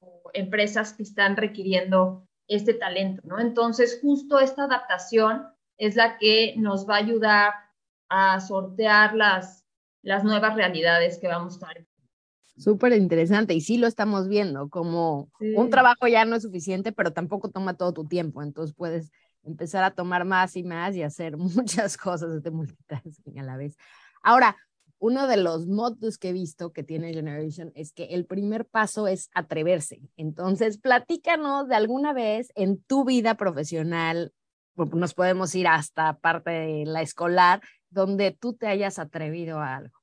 o 0.00 0.22
empresas 0.32 0.92
que 0.92 1.04
están 1.04 1.36
requiriendo 1.36 2.26
este 2.48 2.74
talento, 2.74 3.22
¿no? 3.24 3.38
Entonces, 3.38 4.00
justo 4.02 4.40
esta 4.40 4.64
adaptación 4.64 5.46
es 5.76 5.94
la 5.94 6.18
que 6.18 6.54
nos 6.56 6.88
va 6.88 6.96
a 6.96 6.98
ayudar 6.98 7.52
a 8.08 8.40
sortear 8.40 9.14
las, 9.14 9.64
las 10.02 10.24
nuevas 10.24 10.56
realidades 10.56 11.18
que 11.18 11.28
vamos 11.28 11.52
a 11.52 11.56
estar 11.56 11.87
Súper 12.58 12.92
interesante 12.92 13.54
y 13.54 13.60
sí 13.60 13.78
lo 13.78 13.86
estamos 13.86 14.28
viendo, 14.28 14.68
como 14.68 15.30
un 15.40 15.70
trabajo 15.70 16.08
ya 16.08 16.24
no 16.24 16.36
es 16.36 16.42
suficiente, 16.42 16.92
pero 16.92 17.12
tampoco 17.12 17.50
toma 17.50 17.74
todo 17.74 17.92
tu 17.92 18.04
tiempo, 18.04 18.42
entonces 18.42 18.74
puedes 18.74 19.10
empezar 19.44 19.84
a 19.84 19.92
tomar 19.92 20.24
más 20.24 20.56
y 20.56 20.64
más 20.64 20.94
y 20.96 21.02
hacer 21.02 21.36
muchas 21.86 21.96
cosas 21.96 22.42
de 22.42 22.50
multitasking 22.50 23.38
a 23.38 23.42
la 23.42 23.56
vez. 23.56 23.76
Ahora, 24.22 24.56
uno 25.00 25.28
de 25.28 25.36
los 25.36 25.66
modos 25.66 26.18
que 26.18 26.30
he 26.30 26.32
visto 26.32 26.72
que 26.72 26.82
tiene 26.82 27.14
Generation 27.14 27.70
es 27.74 27.92
que 27.92 28.06
el 28.06 28.26
primer 28.26 28.66
paso 28.66 29.06
es 29.06 29.30
atreverse. 29.32 30.00
Entonces, 30.16 30.78
platícanos 30.78 31.68
de 31.68 31.76
alguna 31.76 32.12
vez 32.12 32.50
en 32.56 32.82
tu 32.82 33.04
vida 33.04 33.36
profesional, 33.36 34.32
nos 34.74 35.14
podemos 35.14 35.54
ir 35.54 35.68
hasta 35.68 36.18
parte 36.18 36.50
de 36.50 36.84
la 36.84 37.02
escolar, 37.02 37.60
donde 37.90 38.32
tú 38.32 38.54
te 38.54 38.66
hayas 38.66 38.98
atrevido 38.98 39.60
a 39.60 39.76
algo. 39.76 39.97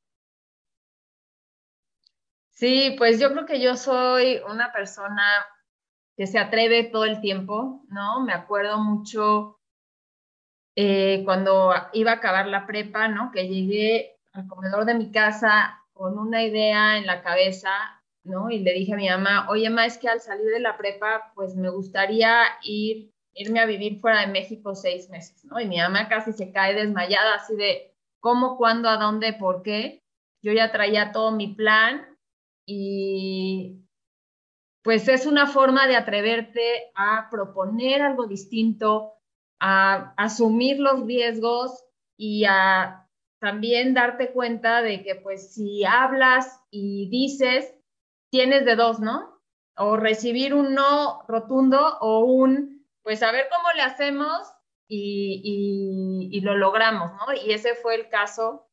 Sí, 2.55 2.95
pues 2.97 3.19
yo 3.19 3.33
creo 3.33 3.45
que 3.45 3.59
yo 3.59 3.75
soy 3.75 4.39
una 4.49 4.71
persona 4.71 5.45
que 6.15 6.25
se 6.25 6.39
atreve 6.39 6.85
todo 6.85 7.03
el 7.03 7.19
tiempo, 7.19 7.83
¿no? 7.89 8.21
Me 8.21 8.31
acuerdo 8.31 8.79
mucho 8.79 9.59
eh, 10.77 11.21
cuando 11.25 11.73
iba 11.91 12.11
a 12.11 12.15
acabar 12.15 12.47
la 12.47 12.65
prepa, 12.65 13.09
¿no? 13.09 13.31
Que 13.33 13.49
llegué 13.49 14.17
al 14.31 14.47
comedor 14.47 14.85
de 14.85 14.93
mi 14.93 15.11
casa 15.11 15.81
con 15.91 16.17
una 16.17 16.43
idea 16.43 16.97
en 16.97 17.05
la 17.05 17.21
cabeza, 17.23 17.71
¿no? 18.23 18.49
Y 18.49 18.59
le 18.59 18.71
dije 18.71 18.93
a 18.93 18.97
mi 18.97 19.09
mamá, 19.09 19.49
oye, 19.49 19.69
mamá, 19.69 19.85
es 19.85 19.97
que 19.97 20.07
al 20.07 20.21
salir 20.21 20.45
de 20.45 20.61
la 20.61 20.77
prepa, 20.77 21.33
pues 21.35 21.57
me 21.57 21.69
gustaría 21.69 22.37
ir, 22.63 23.11
irme 23.33 23.59
a 23.59 23.65
vivir 23.65 23.99
fuera 23.99 24.21
de 24.21 24.27
México 24.27 24.75
seis 24.75 25.09
meses, 25.09 25.43
¿no? 25.43 25.59
Y 25.59 25.67
mi 25.67 25.79
mamá 25.79 26.07
casi 26.07 26.31
se 26.31 26.53
cae 26.53 26.73
desmayada, 26.73 27.35
así 27.35 27.53
de, 27.57 27.93
¿cómo, 28.21 28.55
cuándo, 28.55 28.87
a 28.87 28.95
dónde, 28.95 29.33
por 29.33 29.61
qué? 29.61 30.01
Yo 30.41 30.53
ya 30.53 30.71
traía 30.71 31.11
todo 31.11 31.31
mi 31.31 31.53
plan 31.53 32.14
y 32.65 33.85
pues 34.83 35.07
es 35.07 35.25
una 35.25 35.47
forma 35.47 35.87
de 35.87 35.95
atreverte 35.95 36.91
a 36.93 37.27
proponer 37.31 38.03
algo 38.03 38.27
distinto, 38.27 39.13
a 39.59 40.13
asumir 40.15 40.79
los 40.79 41.05
riesgos 41.05 41.83
y 42.17 42.45
a 42.45 43.07
también 43.39 43.93
darte 43.93 44.31
cuenta 44.31 44.81
de 44.81 45.03
que 45.03 45.15
pues 45.15 45.53
si 45.53 45.83
hablas 45.85 46.61
y 46.69 47.09
dices, 47.09 47.73
tienes 48.31 48.65
de 48.65 48.75
dos, 48.75 48.99
¿no? 48.99 49.41
O 49.75 49.97
recibir 49.97 50.53
un 50.53 50.75
no 50.75 51.23
rotundo 51.27 51.97
o 51.99 52.19
un, 52.19 52.85
pues 53.01 53.23
a 53.23 53.31
ver 53.31 53.47
cómo 53.51 53.69
le 53.75 53.81
hacemos 53.81 54.47
y, 54.87 56.39
lo 56.43 56.55
logramos, 56.55 57.11
¿no? 57.13 57.33
Y 57.33 57.53
ese 57.53 57.73
fue 57.73 57.95
el 57.95 58.09
caso. 58.09 58.67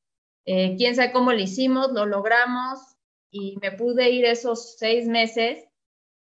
Eh, 0.44 0.76
quién 0.76 0.94
sabe 0.94 1.12
cómo 1.12 1.32
lo 1.32 1.38
hicimos, 1.38 1.92
lo 1.92 2.04
logramos 2.04 2.91
y 3.32 3.56
me 3.60 3.72
pude 3.72 4.10
ir 4.10 4.24
esos 4.24 4.76
seis 4.76 5.08
meses. 5.08 5.66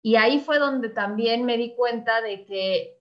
Y 0.02 0.16
ahí 0.16 0.40
fue 0.40 0.58
donde 0.58 0.90
también 0.90 1.46
me 1.46 1.58
di 1.58 1.76
cuenta 1.76 2.22
de 2.22 2.46
que 2.46 3.00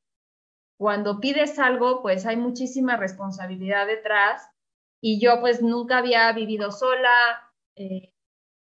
cuando 0.79 1.21
pides 1.21 1.59
algo, 1.59 2.03
pues 2.03 2.27
hay 2.27 2.37
muchísima 2.37 2.97
responsabilidad 2.97 3.87
detrás. 3.87 4.47
Y 5.01 5.21
yo 5.21 5.41
pues 5.41 5.63
nunca 5.63 5.99
había 5.99 6.31
vivido 6.33 6.71
sola, 6.71 7.51
eh, 7.77 8.13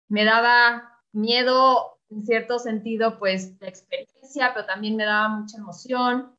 me 0.09 0.25
daba 0.25 1.03
miedo 1.13 1.99
en 2.11 2.25
cierto 2.25 2.59
sentido, 2.59 3.19
pues 3.19 3.61
la 3.61 3.69
experiencia, 3.69 4.53
pero 4.55 4.67
también 4.67 4.97
me 4.97 5.05
daba 5.05 5.29
mucha 5.29 5.59
emoción 5.59 6.37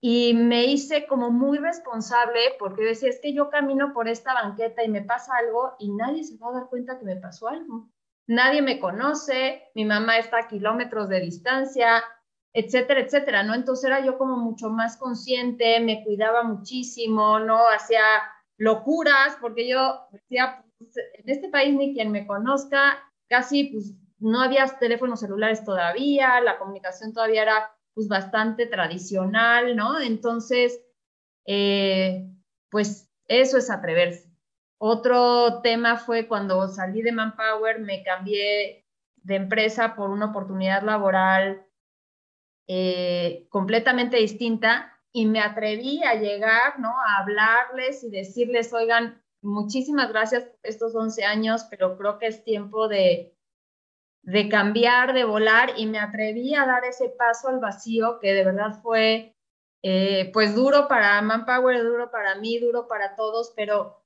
y 0.00 0.32
me 0.32 0.64
hice 0.64 1.06
como 1.06 1.30
muy 1.30 1.58
responsable 1.58 2.40
porque 2.58 2.84
decía, 2.84 3.10
es 3.10 3.20
que 3.20 3.34
yo 3.34 3.50
camino 3.50 3.92
por 3.92 4.08
esta 4.08 4.32
banqueta 4.32 4.82
y 4.82 4.88
me 4.88 5.02
pasa 5.02 5.36
algo 5.36 5.74
y 5.78 5.90
nadie 5.90 6.24
se 6.24 6.38
va 6.38 6.48
a 6.48 6.52
dar 6.52 6.68
cuenta 6.68 6.98
que 6.98 7.04
me 7.04 7.16
pasó 7.16 7.48
algo. 7.48 7.88
Nadie 8.30 8.62
me 8.62 8.78
conoce, 8.78 9.60
mi 9.74 9.84
mamá 9.84 10.16
está 10.18 10.38
a 10.38 10.46
kilómetros 10.46 11.08
de 11.08 11.18
distancia, 11.18 12.00
etcétera, 12.52 13.00
etcétera, 13.00 13.42
¿no? 13.42 13.56
Entonces 13.56 13.86
era 13.86 14.04
yo 14.04 14.18
como 14.18 14.36
mucho 14.36 14.70
más 14.70 14.96
consciente, 14.96 15.80
me 15.80 16.04
cuidaba 16.04 16.44
muchísimo, 16.44 17.40
¿no? 17.40 17.58
Hacía 17.68 18.04
locuras 18.56 19.36
porque 19.40 19.68
yo 19.68 20.06
decía, 20.12 20.64
pues, 20.78 20.96
en 20.96 21.28
este 21.28 21.48
país 21.48 21.74
ni 21.74 21.92
quien 21.92 22.12
me 22.12 22.24
conozca, 22.24 23.02
casi 23.28 23.64
pues 23.64 23.96
no 24.20 24.40
había 24.40 24.64
teléfonos 24.78 25.18
celulares 25.18 25.64
todavía, 25.64 26.40
la 26.40 26.56
comunicación 26.56 27.12
todavía 27.12 27.42
era 27.42 27.68
pues 27.94 28.06
bastante 28.06 28.66
tradicional, 28.66 29.74
¿no? 29.74 29.98
Entonces, 30.00 30.80
eh, 31.46 32.30
pues 32.70 33.10
eso 33.26 33.58
es 33.58 33.70
atreverse. 33.70 34.29
Otro 34.82 35.60
tema 35.60 35.98
fue 35.98 36.26
cuando 36.26 36.66
salí 36.68 37.02
de 37.02 37.12
Manpower, 37.12 37.80
me 37.80 38.02
cambié 38.02 38.86
de 39.16 39.34
empresa 39.34 39.94
por 39.94 40.08
una 40.08 40.30
oportunidad 40.30 40.82
laboral 40.82 41.66
eh, 42.66 43.46
completamente 43.50 44.16
distinta 44.16 44.98
y 45.12 45.26
me 45.26 45.40
atreví 45.40 46.02
a 46.02 46.14
llegar, 46.14 46.80
¿no? 46.80 46.88
A 46.88 47.18
hablarles 47.18 48.02
y 48.04 48.10
decirles, 48.10 48.72
oigan, 48.72 49.22
muchísimas 49.42 50.08
gracias 50.08 50.44
por 50.44 50.58
estos 50.62 50.94
11 50.94 51.24
años, 51.24 51.66
pero 51.68 51.98
creo 51.98 52.18
que 52.18 52.28
es 52.28 52.42
tiempo 52.42 52.88
de, 52.88 53.36
de 54.22 54.48
cambiar, 54.48 55.12
de 55.12 55.24
volar 55.24 55.74
y 55.76 55.84
me 55.84 55.98
atreví 55.98 56.54
a 56.54 56.64
dar 56.64 56.86
ese 56.86 57.10
paso 57.10 57.48
al 57.48 57.60
vacío 57.60 58.18
que 58.18 58.32
de 58.32 58.44
verdad 58.46 58.80
fue 58.80 59.36
eh, 59.82 60.30
pues 60.32 60.54
duro 60.54 60.88
para 60.88 61.20
Manpower, 61.20 61.82
duro 61.82 62.10
para 62.10 62.36
mí, 62.36 62.58
duro 62.58 62.88
para 62.88 63.14
todos, 63.14 63.52
pero 63.54 63.99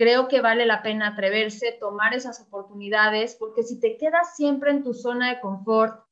creo 0.00 0.28
que 0.28 0.40
vale 0.40 0.64
la 0.64 0.82
pena 0.82 1.08
atreverse, 1.08 1.76
tomar 1.78 2.14
esas 2.14 2.40
oportunidades, 2.40 3.36
porque 3.38 3.62
si 3.62 3.78
te 3.78 3.98
quedas 3.98 4.34
siempre 4.34 4.70
en 4.70 4.82
tu 4.82 4.94
zona 4.94 5.28
de 5.28 5.40
confort, 5.40 6.06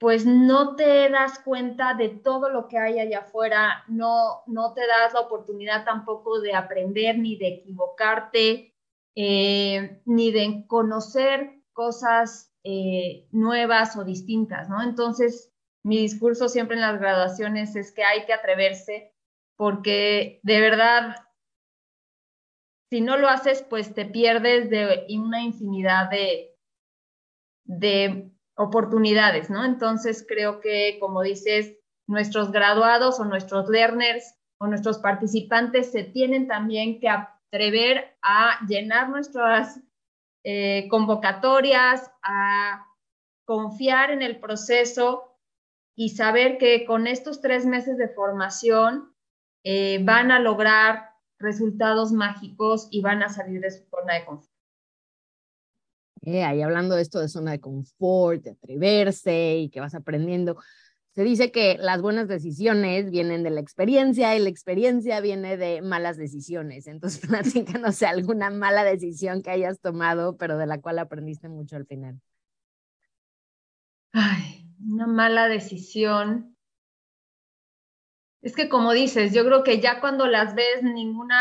pues 0.00 0.26
no 0.26 0.74
te 0.74 1.08
das 1.08 1.38
cuenta 1.38 1.94
de 1.94 2.08
todo 2.08 2.48
lo 2.48 2.66
que 2.66 2.78
hay 2.78 2.98
allá 2.98 3.20
afuera, 3.20 3.84
no, 3.86 4.42
no 4.48 4.74
te 4.74 4.80
das 4.88 5.14
la 5.14 5.20
oportunidad 5.20 5.84
tampoco 5.84 6.40
de 6.40 6.56
aprender 6.56 7.16
ni 7.16 7.36
de 7.36 7.46
equivocarte, 7.46 8.74
eh, 9.14 10.02
ni 10.04 10.32
de 10.32 10.64
conocer 10.66 11.62
cosas 11.72 12.52
eh, 12.64 13.28
nuevas 13.30 13.96
o 13.96 14.02
distintas, 14.02 14.68
¿no? 14.68 14.82
Entonces, 14.82 15.52
mi 15.84 15.98
discurso 15.98 16.48
siempre 16.48 16.74
en 16.74 16.82
las 16.82 16.98
graduaciones 16.98 17.76
es 17.76 17.92
que 17.92 18.02
hay 18.02 18.26
que 18.26 18.32
atreverse 18.32 19.14
porque 19.54 20.40
de 20.42 20.60
verdad, 20.60 21.25
si 22.90 23.00
no 23.00 23.16
lo 23.16 23.28
haces, 23.28 23.62
pues 23.62 23.94
te 23.94 24.04
pierdes 24.04 24.70
de 24.70 25.06
una 25.10 25.42
infinidad 25.42 26.10
de, 26.10 26.56
de 27.64 28.30
oportunidades, 28.56 29.50
¿no? 29.50 29.64
Entonces, 29.64 30.24
creo 30.26 30.60
que, 30.60 30.98
como 31.00 31.22
dices, 31.22 31.76
nuestros 32.06 32.52
graduados 32.52 33.18
o 33.18 33.24
nuestros 33.24 33.68
learners 33.68 34.34
o 34.58 34.66
nuestros 34.66 34.98
participantes 34.98 35.90
se 35.90 36.04
tienen 36.04 36.46
también 36.46 37.00
que 37.00 37.08
atrever 37.08 38.16
a 38.22 38.64
llenar 38.66 39.10
nuestras 39.10 39.80
eh, 40.44 40.86
convocatorias, 40.88 42.10
a 42.22 42.86
confiar 43.44 44.10
en 44.10 44.22
el 44.22 44.38
proceso 44.38 45.36
y 45.96 46.10
saber 46.10 46.58
que 46.58 46.84
con 46.84 47.06
estos 47.06 47.40
tres 47.40 47.66
meses 47.66 47.98
de 47.98 48.08
formación 48.08 49.12
eh, 49.64 49.98
van 50.04 50.30
a 50.30 50.38
lograr 50.38 51.15
resultados 51.38 52.12
mágicos 52.12 52.88
y 52.90 53.02
van 53.02 53.22
a 53.22 53.28
salir 53.28 53.60
de 53.60 53.70
su 53.70 53.84
zona 53.90 54.14
de 54.14 54.24
confort. 54.24 54.50
Eh, 56.22 56.42
ahí 56.42 56.60
hablando 56.62 56.96
de 56.96 57.02
esto 57.02 57.20
de 57.20 57.28
zona 57.28 57.52
de 57.52 57.60
confort, 57.60 58.42
de 58.42 58.50
atreverse 58.50 59.58
y 59.58 59.70
que 59.70 59.80
vas 59.80 59.94
aprendiendo, 59.94 60.56
se 61.16 61.24
dice 61.24 61.50
que 61.50 61.78
las 61.78 62.02
buenas 62.02 62.28
decisiones 62.28 63.10
vienen 63.10 63.42
de 63.42 63.50
la 63.50 63.60
experiencia 63.60 64.36
y 64.36 64.38
la 64.38 64.50
experiencia 64.50 65.20
viene 65.20 65.56
de 65.56 65.80
malas 65.80 66.16
decisiones. 66.16 66.86
Entonces, 66.86 67.22
no 67.80 67.92
sé, 67.92 68.06
alguna 68.06 68.50
mala 68.50 68.84
decisión 68.84 69.42
que 69.42 69.50
hayas 69.50 69.80
tomado, 69.80 70.36
pero 70.36 70.58
de 70.58 70.66
la 70.66 70.80
cual 70.80 70.98
aprendiste 70.98 71.48
mucho 71.48 71.76
al 71.76 71.86
final. 71.86 72.20
Ay, 74.12 74.68
una 74.84 75.06
mala 75.06 75.48
decisión. 75.48 76.55
Es 78.46 78.54
que 78.54 78.68
como 78.68 78.92
dices, 78.92 79.34
yo 79.34 79.44
creo 79.44 79.64
que 79.64 79.80
ya 79.80 79.98
cuando 79.98 80.28
las 80.28 80.54
ves, 80.54 80.80
ninguna 80.80 81.36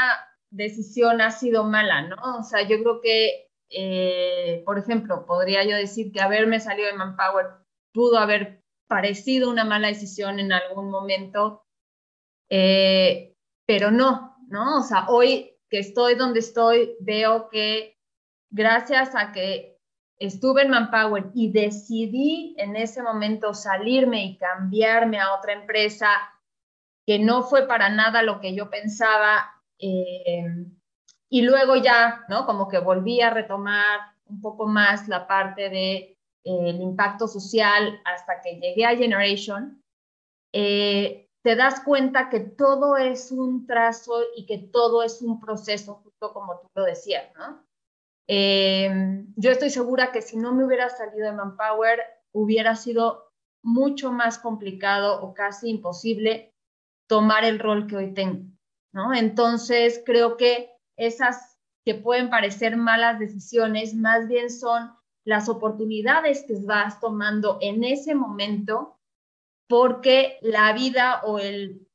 decisión 0.49 1.21
ha 1.21 1.29
sido 1.29 1.63
mala, 1.63 2.01
¿no? 2.01 2.39
O 2.39 2.41
sea, 2.41 2.63
yo 2.67 2.79
creo 2.81 2.99
que, 2.99 3.51
eh, 3.69 4.63
por 4.65 4.79
ejemplo, 4.79 5.23
podría 5.27 5.63
yo 5.63 5.75
decir 5.75 6.11
que 6.11 6.19
haberme 6.19 6.59
salido 6.59 6.87
de 6.87 6.97
Manpower 6.97 7.45
pudo 7.93 8.17
haber 8.17 8.63
parecido 8.87 9.51
una 9.51 9.63
mala 9.63 9.89
decisión 9.89 10.39
en 10.39 10.51
algún 10.51 10.89
momento, 10.89 11.67
eh, 12.49 13.35
pero 13.67 13.91
no, 13.91 14.37
¿no? 14.47 14.79
O 14.79 14.81
sea, 14.81 15.05
hoy 15.07 15.59
que 15.69 15.77
estoy 15.77 16.15
donde 16.15 16.39
estoy, 16.39 16.95
veo 17.01 17.49
que 17.49 17.99
gracias 18.49 19.13
a 19.13 19.31
que 19.31 19.77
estuve 20.17 20.63
en 20.63 20.71
Manpower 20.71 21.25
y 21.35 21.51
decidí 21.51 22.55
en 22.57 22.75
ese 22.75 23.03
momento 23.03 23.53
salirme 23.53 24.25
y 24.25 24.37
cambiarme 24.39 25.19
a 25.19 25.35
otra 25.35 25.53
empresa 25.53 26.09
que 27.05 27.19
no 27.19 27.43
fue 27.43 27.67
para 27.67 27.89
nada 27.89 28.23
lo 28.23 28.39
que 28.39 28.55
yo 28.55 28.69
pensaba, 28.69 29.61
eh, 29.79 30.45
y 31.29 31.41
luego 31.41 31.75
ya, 31.75 32.25
¿no? 32.29 32.45
Como 32.45 32.67
que 32.67 32.79
volví 32.79 33.21
a 33.21 33.29
retomar 33.29 34.13
un 34.27 34.41
poco 34.41 34.65
más 34.65 35.07
la 35.07 35.27
parte 35.27 35.69
de 35.69 36.17
el 36.43 36.79
impacto 36.79 37.27
social 37.27 37.99
hasta 38.05 38.41
que 38.41 38.59
llegué 38.59 38.85
a 38.85 38.95
Generation, 38.95 39.81
eh, 40.53 41.27
te 41.43 41.55
das 41.55 41.81
cuenta 41.81 42.29
que 42.29 42.39
todo 42.39 42.97
es 42.97 43.31
un 43.31 43.65
trazo 43.65 44.21
y 44.35 44.45
que 44.45 44.59
todo 44.59 45.03
es 45.03 45.21
un 45.21 45.39
proceso, 45.39 46.01
justo 46.03 46.33
como 46.33 46.59
tú 46.59 46.67
lo 46.75 46.83
decías, 46.83 47.31
¿no? 47.35 47.63
Eh, 48.27 49.23
yo 49.35 49.51
estoy 49.51 49.69
segura 49.69 50.11
que 50.11 50.21
si 50.21 50.37
no 50.37 50.53
me 50.53 50.65
hubiera 50.65 50.89
salido 50.89 51.25
de 51.27 51.33
Manpower, 51.33 51.99
hubiera 52.31 52.75
sido 52.75 53.31
mucho 53.63 54.11
más 54.11 54.39
complicado 54.39 55.21
o 55.21 55.33
casi 55.33 55.69
imposible 55.69 56.54
tomar 57.07 57.45
el 57.45 57.59
rol 57.59 57.87
que 57.87 57.97
hoy 57.97 58.13
tengo, 58.13 58.45
¿no? 58.93 59.13
Entonces, 59.13 60.01
creo 60.05 60.37
que 60.37 60.71
esas 60.97 61.57
que 61.85 61.95
pueden 61.95 62.29
parecer 62.29 62.77
malas 62.77 63.19
decisiones, 63.19 63.93
más 63.93 64.27
bien 64.27 64.49
son 64.49 64.91
las 65.23 65.49
oportunidades 65.49 66.43
que 66.47 66.55
vas 66.65 66.99
tomando 66.99 67.57
en 67.61 67.83
ese 67.83 68.15
momento, 68.15 68.99
porque 69.67 70.37
la 70.41 70.73
vida 70.73 71.21
o 71.23 71.39
el 71.39 71.87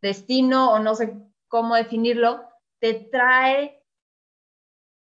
destino, 0.00 0.72
o 0.72 0.78
no 0.78 0.94
sé 0.94 1.14
cómo 1.48 1.74
definirlo, 1.74 2.44
te 2.80 2.94
trae 2.94 3.82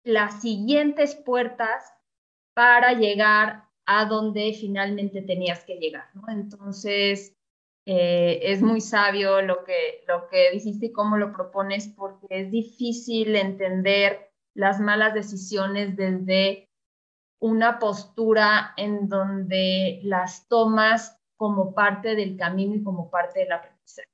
las 0.04 0.40
siguientes 0.40 1.14
puertas 1.14 1.92
para 2.54 2.92
llegar 2.94 3.68
a 3.86 4.04
donde 4.04 4.52
finalmente 4.52 5.22
tenías 5.22 5.64
que 5.64 5.76
llegar, 5.76 6.10
¿no? 6.14 6.28
Entonces, 6.28 7.37
eh, 7.90 8.52
es 8.52 8.60
muy 8.60 8.82
sabio 8.82 9.40
lo 9.40 9.64
que, 9.64 10.04
lo 10.06 10.28
que 10.28 10.50
dijiste 10.50 10.86
y 10.86 10.92
cómo 10.92 11.16
lo 11.16 11.32
propones, 11.32 11.88
porque 11.88 12.26
es 12.28 12.50
difícil 12.50 13.34
entender 13.34 14.30
las 14.54 14.78
malas 14.78 15.14
decisiones 15.14 15.96
desde 15.96 16.68
una 17.40 17.78
postura 17.78 18.74
en 18.76 19.08
donde 19.08 20.00
las 20.02 20.46
tomas 20.48 21.18
como 21.38 21.72
parte 21.72 22.14
del 22.14 22.36
camino 22.36 22.74
y 22.74 22.82
como 22.82 23.10
parte 23.10 23.40
del 23.40 23.52
aprendizaje. 23.52 24.10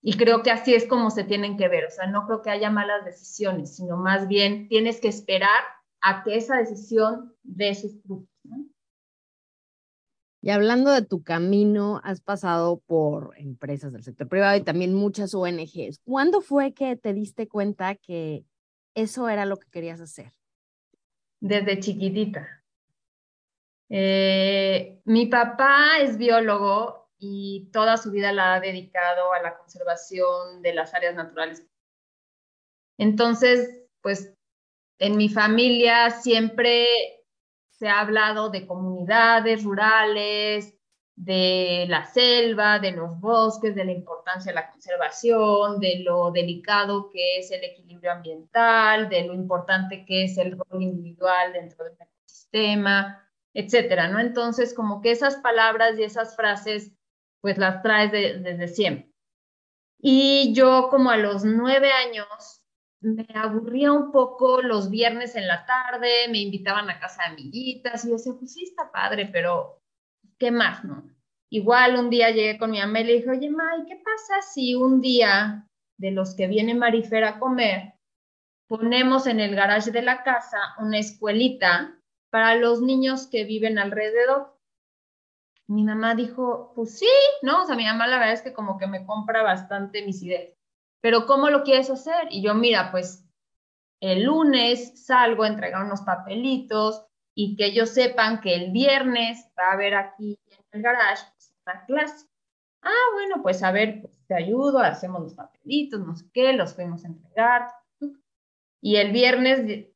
Y 0.00 0.16
creo 0.16 0.42
que 0.42 0.50
así 0.50 0.74
es 0.74 0.86
como 0.86 1.10
se 1.10 1.24
tienen 1.24 1.58
que 1.58 1.68
ver, 1.68 1.84
o 1.84 1.90
sea, 1.90 2.06
no 2.06 2.24
creo 2.24 2.40
que 2.40 2.48
haya 2.48 2.70
malas 2.70 3.04
decisiones, 3.04 3.76
sino 3.76 3.98
más 3.98 4.28
bien 4.28 4.66
tienes 4.66 4.98
que 4.98 5.08
esperar 5.08 5.62
a 6.00 6.22
que 6.22 6.36
esa 6.36 6.56
decisión 6.56 7.34
dé 7.42 7.74
sus 7.74 8.00
frutos. 8.00 8.30
Y 10.40 10.50
hablando 10.50 10.92
de 10.92 11.02
tu 11.02 11.22
camino, 11.22 12.00
has 12.04 12.20
pasado 12.20 12.80
por 12.86 13.34
empresas 13.38 13.92
del 13.92 14.04
sector 14.04 14.28
privado 14.28 14.56
y 14.56 14.62
también 14.62 14.94
muchas 14.94 15.34
ONGs. 15.34 16.00
¿Cuándo 16.04 16.40
fue 16.40 16.72
que 16.72 16.96
te 16.96 17.12
diste 17.12 17.48
cuenta 17.48 17.96
que 17.96 18.44
eso 18.94 19.28
era 19.28 19.46
lo 19.46 19.56
que 19.56 19.68
querías 19.70 20.00
hacer? 20.00 20.32
Desde 21.40 21.80
chiquitita. 21.80 22.62
Eh, 23.90 25.00
mi 25.04 25.26
papá 25.26 25.98
es 26.00 26.18
biólogo 26.18 27.10
y 27.18 27.68
toda 27.72 27.96
su 27.96 28.12
vida 28.12 28.32
la 28.32 28.54
ha 28.54 28.60
dedicado 28.60 29.32
a 29.32 29.42
la 29.42 29.56
conservación 29.58 30.62
de 30.62 30.74
las 30.74 30.94
áreas 30.94 31.16
naturales. 31.16 31.66
Entonces, 32.96 33.82
pues 34.02 34.34
en 34.98 35.16
mi 35.16 35.28
familia 35.28 36.10
siempre 36.10 37.17
se 37.78 37.88
ha 37.88 38.00
hablado 38.00 38.50
de 38.50 38.66
comunidades 38.66 39.62
rurales, 39.62 40.74
de 41.14 41.86
la 41.88 42.04
selva, 42.04 42.78
de 42.78 42.92
los 42.92 43.18
bosques, 43.20 43.74
de 43.74 43.84
la 43.84 43.92
importancia 43.92 44.52
de 44.52 44.56
la 44.56 44.70
conservación, 44.70 45.80
de 45.80 46.00
lo 46.04 46.30
delicado 46.30 47.10
que 47.10 47.38
es 47.38 47.50
el 47.50 47.64
equilibrio 47.64 48.12
ambiental, 48.12 49.08
de 49.08 49.24
lo 49.24 49.34
importante 49.34 50.04
que 50.04 50.24
es 50.24 50.38
el 50.38 50.56
rol 50.56 50.82
individual 50.82 51.52
dentro 51.52 51.84
del 51.84 51.94
ecosistema, 51.94 53.28
etcétera, 53.54 54.08
¿no? 54.08 54.20
Entonces, 54.20 54.74
como 54.74 55.00
que 55.00 55.10
esas 55.10 55.36
palabras 55.36 55.98
y 55.98 56.04
esas 56.04 56.36
frases, 56.36 56.92
pues 57.40 57.58
las 57.58 57.82
traes 57.82 58.12
desde 58.12 58.68
siempre. 58.68 59.12
Y 60.00 60.52
yo 60.54 60.88
como 60.90 61.10
a 61.10 61.16
los 61.16 61.44
nueve 61.44 61.90
años 61.90 62.57
me 63.00 63.26
aburría 63.34 63.92
un 63.92 64.10
poco 64.10 64.60
los 64.62 64.90
viernes 64.90 65.36
en 65.36 65.46
la 65.46 65.64
tarde, 65.66 66.28
me 66.30 66.38
invitaban 66.38 66.90
a 66.90 66.98
casa 66.98 67.22
de 67.22 67.32
amiguitas 67.32 68.04
y 68.04 68.08
yo 68.08 68.16
decía, 68.16 68.32
pues 68.38 68.52
sí 68.52 68.64
está 68.64 68.90
padre, 68.90 69.28
pero 69.32 69.80
¿qué 70.38 70.50
más, 70.50 70.84
no? 70.84 71.04
Igual 71.50 71.96
un 71.96 72.10
día 72.10 72.30
llegué 72.30 72.58
con 72.58 72.72
mi 72.72 72.78
mamá 72.78 73.00
y 73.00 73.04
le 73.04 73.12
dije, 73.14 73.30
oye, 73.30 73.50
May, 73.50 73.84
¿qué 73.86 73.96
pasa 73.96 74.42
si 74.42 74.74
un 74.74 75.00
día 75.00 75.66
de 75.96 76.10
los 76.10 76.34
que 76.34 76.46
viene 76.46 76.74
Marifer 76.74 77.24
a 77.24 77.38
comer, 77.38 77.94
ponemos 78.66 79.26
en 79.26 79.40
el 79.40 79.54
garage 79.54 79.90
de 79.90 80.02
la 80.02 80.22
casa 80.22 80.58
una 80.78 80.98
escuelita 80.98 81.98
para 82.30 82.56
los 82.56 82.82
niños 82.82 83.28
que 83.28 83.44
viven 83.44 83.78
alrededor? 83.78 84.58
Mi 85.68 85.84
mamá 85.84 86.14
dijo, 86.14 86.72
pues 86.74 86.98
sí, 86.98 87.08
¿no? 87.42 87.62
O 87.62 87.66
sea, 87.66 87.76
mi 87.76 87.84
mamá 87.84 88.06
la 88.06 88.18
verdad 88.18 88.34
es 88.34 88.42
que 88.42 88.52
como 88.52 88.78
que 88.78 88.86
me 88.86 89.06
compra 89.06 89.42
bastante 89.42 90.04
mis 90.04 90.22
ideas 90.22 90.57
pero 91.00 91.26
¿cómo 91.26 91.50
lo 91.50 91.62
quieres 91.62 91.90
hacer? 91.90 92.28
Y 92.30 92.42
yo, 92.42 92.54
mira, 92.54 92.90
pues 92.90 93.24
el 94.00 94.24
lunes 94.24 95.04
salgo 95.04 95.42
a 95.42 95.48
entregar 95.48 95.84
unos 95.84 96.02
papelitos 96.02 97.04
y 97.34 97.56
que 97.56 97.66
ellos 97.66 97.90
sepan 97.90 98.40
que 98.40 98.54
el 98.54 98.72
viernes 98.72 99.48
va 99.58 99.70
a 99.70 99.72
haber 99.72 99.94
aquí 99.94 100.38
en 100.46 100.64
el 100.72 100.82
garage 100.82 101.24
pues, 101.34 101.54
una 101.66 101.84
clase. 101.86 102.26
Ah, 102.82 103.12
bueno, 103.14 103.42
pues 103.42 103.62
a 103.62 103.72
ver, 103.72 104.00
pues, 104.00 104.20
te 104.26 104.34
ayudo, 104.34 104.78
hacemos 104.78 105.22
los 105.22 105.34
papelitos, 105.34 106.00
no 106.00 106.16
sé 106.16 106.26
qué, 106.32 106.52
los 106.52 106.74
fuimos 106.74 107.04
a 107.04 107.08
entregar. 107.08 107.68
Y 108.80 108.96
el 108.96 109.12
viernes 109.12 109.88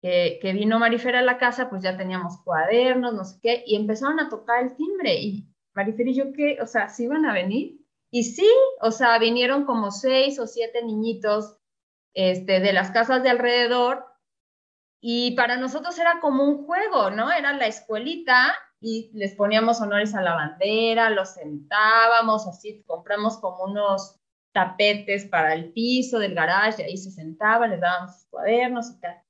que, 0.00 0.52
vino 0.54 0.78
Marifera 0.78 1.20
a 1.20 1.22
la 1.22 1.38
casa, 1.38 1.68
pues 1.70 1.82
ya 1.82 1.96
teníamos 1.96 2.38
cuadernos, 2.42 3.14
no 3.14 3.24
sé 3.24 3.38
qué, 3.42 3.64
y 3.66 3.76
empezaron 3.76 4.20
a 4.20 4.28
tocar 4.28 4.62
el 4.62 4.76
timbre. 4.76 5.14
Y 5.20 5.48
Marifera 5.74 6.10
y 6.10 6.14
yo, 6.14 6.32
¿qué? 6.32 6.58
O 6.60 6.66
sea, 6.66 6.88
¿sí 6.88 7.04
iban 7.04 7.26
a 7.26 7.32
venir? 7.32 7.81
Y 8.14 8.24
sí, 8.24 8.48
o 8.82 8.90
sea, 8.90 9.18
vinieron 9.18 9.64
como 9.64 9.90
seis 9.90 10.38
o 10.38 10.46
siete 10.46 10.84
niñitos 10.84 11.56
este, 12.14 12.60
de 12.60 12.72
las 12.74 12.90
casas 12.90 13.22
de 13.22 13.30
alrededor 13.30 14.04
y 15.00 15.34
para 15.34 15.56
nosotros 15.56 15.98
era 15.98 16.20
como 16.20 16.44
un 16.44 16.66
juego, 16.66 17.10
¿no? 17.10 17.32
Era 17.32 17.54
la 17.54 17.66
escuelita 17.66 18.54
y 18.80 19.10
les 19.14 19.34
poníamos 19.34 19.80
honores 19.80 20.14
a 20.14 20.20
la 20.20 20.34
bandera, 20.34 21.08
los 21.08 21.30
sentábamos, 21.32 22.46
así 22.46 22.84
compramos 22.86 23.38
como 23.38 23.64
unos 23.64 24.20
tapetes 24.52 25.24
para 25.24 25.54
el 25.54 25.72
piso 25.72 26.18
del 26.18 26.34
garage, 26.34 26.84
ahí 26.84 26.98
se 26.98 27.10
sentaban, 27.10 27.70
les 27.70 27.80
dábamos 27.80 28.14
sus 28.14 28.26
cuadernos 28.26 28.90
y 28.90 29.00
tal. 29.00 29.22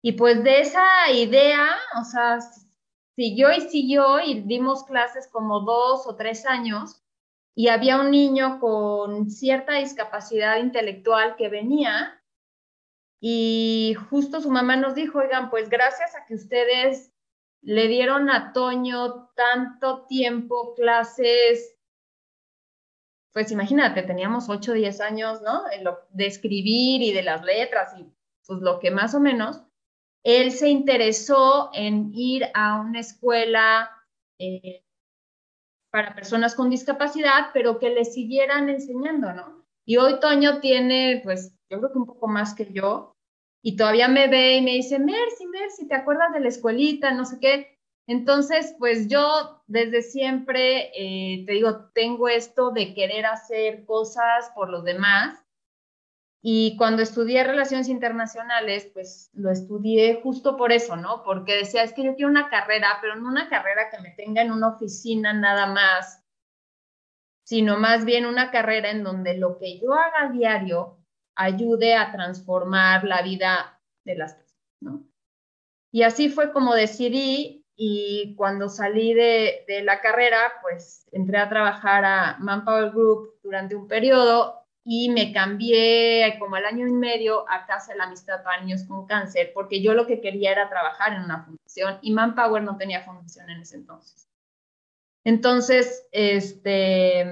Y 0.00 0.12
pues 0.12 0.44
de 0.44 0.60
esa 0.60 1.10
idea, 1.12 1.76
o 2.00 2.04
sea, 2.04 2.38
siguió 3.16 3.52
y 3.52 3.62
siguió 3.62 4.20
y 4.20 4.42
dimos 4.42 4.84
clases 4.84 5.26
como 5.26 5.60
dos 5.60 6.06
o 6.06 6.14
tres 6.14 6.46
años 6.46 7.02
y 7.58 7.68
había 7.68 7.98
un 7.98 8.10
niño 8.10 8.60
con 8.60 9.30
cierta 9.30 9.76
discapacidad 9.76 10.58
intelectual 10.58 11.36
que 11.36 11.48
venía 11.48 12.22
y 13.18 13.96
justo 14.10 14.42
su 14.42 14.50
mamá 14.50 14.76
nos 14.76 14.94
dijo, 14.94 15.20
oigan, 15.20 15.48
pues 15.48 15.70
gracias 15.70 16.14
a 16.14 16.26
que 16.26 16.34
ustedes 16.34 17.14
le 17.62 17.88
dieron 17.88 18.28
a 18.28 18.52
Toño 18.52 19.30
tanto 19.34 20.04
tiempo 20.04 20.74
clases, 20.74 21.74
pues 23.32 23.50
imagínate, 23.50 24.02
teníamos 24.02 24.50
8 24.50 24.72
o 24.72 24.74
10 24.74 25.00
años, 25.00 25.40
¿no? 25.40 25.62
De 26.10 26.26
escribir 26.26 27.00
y 27.00 27.12
de 27.12 27.22
las 27.22 27.42
letras 27.42 27.94
y 27.98 28.06
pues 28.46 28.60
lo 28.60 28.78
que 28.78 28.90
más 28.90 29.14
o 29.14 29.20
menos, 29.20 29.62
él 30.22 30.52
se 30.52 30.68
interesó 30.68 31.70
en 31.72 32.12
ir 32.14 32.44
a 32.52 32.80
una 32.80 33.00
escuela 33.00 33.90
eh, 34.38 34.85
para 35.96 36.14
personas 36.14 36.54
con 36.54 36.68
discapacidad, 36.68 37.52
pero 37.54 37.78
que 37.78 37.88
le 37.88 38.04
siguieran 38.04 38.68
enseñando, 38.68 39.32
¿no? 39.32 39.64
Y 39.86 39.96
hoy 39.96 40.20
Toño 40.20 40.60
tiene, 40.60 41.22
pues, 41.24 41.54
yo 41.70 41.78
creo 41.78 41.90
que 41.90 41.98
un 41.98 42.04
poco 42.04 42.28
más 42.28 42.54
que 42.54 42.70
yo, 42.70 43.16
y 43.62 43.76
todavía 43.76 44.06
me 44.06 44.28
ve 44.28 44.56
y 44.56 44.60
me 44.60 44.72
dice, 44.72 44.98
Mercy, 44.98 45.46
Mercy, 45.46 45.88
¿te 45.88 45.94
acuerdas 45.94 46.34
de 46.34 46.40
la 46.40 46.48
escuelita? 46.48 47.12
No 47.12 47.24
sé 47.24 47.38
qué. 47.40 47.78
Entonces, 48.06 48.76
pues 48.78 49.08
yo 49.08 49.62
desde 49.68 50.02
siempre, 50.02 50.90
eh, 50.94 51.46
te 51.46 51.52
digo, 51.52 51.88
tengo 51.94 52.28
esto 52.28 52.72
de 52.72 52.92
querer 52.92 53.24
hacer 53.24 53.86
cosas 53.86 54.50
por 54.54 54.68
los 54.68 54.84
demás 54.84 55.45
y 56.48 56.76
cuando 56.76 57.02
estudié 57.02 57.42
relaciones 57.42 57.88
internacionales, 57.88 58.88
pues 58.94 59.32
lo 59.34 59.50
estudié 59.50 60.20
justo 60.22 60.56
por 60.56 60.70
eso, 60.70 60.94
¿no? 60.94 61.24
Porque 61.24 61.56
decía, 61.56 61.82
es 61.82 61.92
que 61.92 62.04
yo 62.04 62.14
quiero 62.14 62.30
una 62.30 62.48
carrera, 62.48 62.98
pero 63.00 63.16
no 63.16 63.28
una 63.28 63.48
carrera 63.48 63.90
que 63.90 64.00
me 64.00 64.10
tenga 64.10 64.42
en 64.42 64.52
una 64.52 64.68
oficina 64.68 65.32
nada 65.32 65.66
más, 65.66 66.24
sino 67.44 67.80
más 67.80 68.04
bien 68.04 68.26
una 68.26 68.52
carrera 68.52 68.92
en 68.92 69.02
donde 69.02 69.36
lo 69.36 69.58
que 69.58 69.80
yo 69.80 69.92
haga 69.94 70.30
diario 70.30 71.04
ayude 71.34 71.96
a 71.96 72.12
transformar 72.12 73.02
la 73.02 73.22
vida 73.22 73.80
de 74.04 74.14
las 74.14 74.34
personas, 74.34 74.76
¿no? 74.80 75.04
Y 75.90 76.04
así 76.04 76.28
fue 76.28 76.52
como 76.52 76.74
decidí 76.74 77.66
y 77.74 78.36
cuando 78.36 78.68
salí 78.68 79.14
de, 79.14 79.64
de 79.66 79.82
la 79.82 80.00
carrera, 80.00 80.52
pues 80.62 81.08
entré 81.10 81.38
a 81.38 81.48
trabajar 81.48 82.04
a 82.04 82.36
Manpower 82.38 82.92
Group 82.92 83.40
durante 83.42 83.74
un 83.74 83.88
periodo 83.88 84.65
y 84.88 85.10
me 85.10 85.32
cambié 85.32 86.36
como 86.38 86.54
al 86.54 86.64
año 86.64 86.86
y 86.86 86.92
medio 86.92 87.44
a 87.50 87.66
Casa 87.66 87.90
de 87.90 87.98
la 87.98 88.04
Amistad 88.04 88.44
para 88.44 88.62
Niños 88.62 88.84
con 88.84 89.04
Cáncer, 89.04 89.50
porque 89.52 89.82
yo 89.82 89.94
lo 89.94 90.06
que 90.06 90.20
quería 90.20 90.52
era 90.52 90.68
trabajar 90.68 91.12
en 91.12 91.24
una 91.24 91.42
fundación 91.42 91.98
y 92.02 92.12
Manpower 92.12 92.62
no 92.62 92.76
tenía 92.76 93.02
fundación 93.02 93.50
en 93.50 93.62
ese 93.62 93.74
entonces. 93.74 94.28
Entonces, 95.24 96.06
este, 96.12 97.26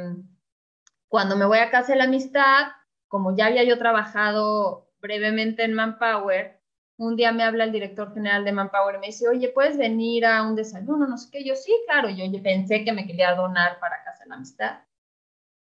cuando 1.07 1.37
me 1.37 1.47
voy 1.47 1.59
a 1.59 1.71
Casa 1.71 1.93
de 1.93 1.99
la 1.99 2.05
Amistad, 2.05 2.73
como 3.07 3.37
ya 3.37 3.47
había 3.47 3.62
yo 3.62 3.79
trabajado 3.79 4.90
brevemente 5.01 5.62
en 5.62 5.75
Manpower, 5.75 6.61
un 6.97 7.14
día 7.14 7.31
me 7.31 7.45
habla 7.45 7.62
el 7.64 7.73
director 7.73 8.12
general 8.12 8.45
de 8.45 8.51
Manpower 8.51 8.97
y 8.97 8.99
me 8.99 9.07
dice, 9.07 9.29
oye, 9.29 9.49
¿puedes 9.51 9.79
venir 9.79 10.27
a 10.27 10.43
un 10.43 10.57
desayuno? 10.57 11.07
No 11.07 11.17
sé 11.19 11.29
qué. 11.31 11.45
Yo, 11.45 11.55
sí, 11.55 11.73
claro. 11.87 12.09
Yo, 12.11 12.25
pensé 12.43 12.85
que 12.85 12.93
me 12.93 13.07
quería 13.07 13.37
donar 13.37 13.79
para 13.79 14.03
Casa 14.03 14.25
de 14.25 14.31
la 14.31 14.35
Amistad. 14.35 14.79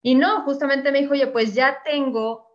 Y 0.01 0.15
no, 0.15 0.43
justamente 0.43 0.91
me 0.91 1.01
dijo, 1.01 1.13
oye, 1.13 1.27
pues 1.27 1.53
ya 1.53 1.81
tengo 1.83 2.49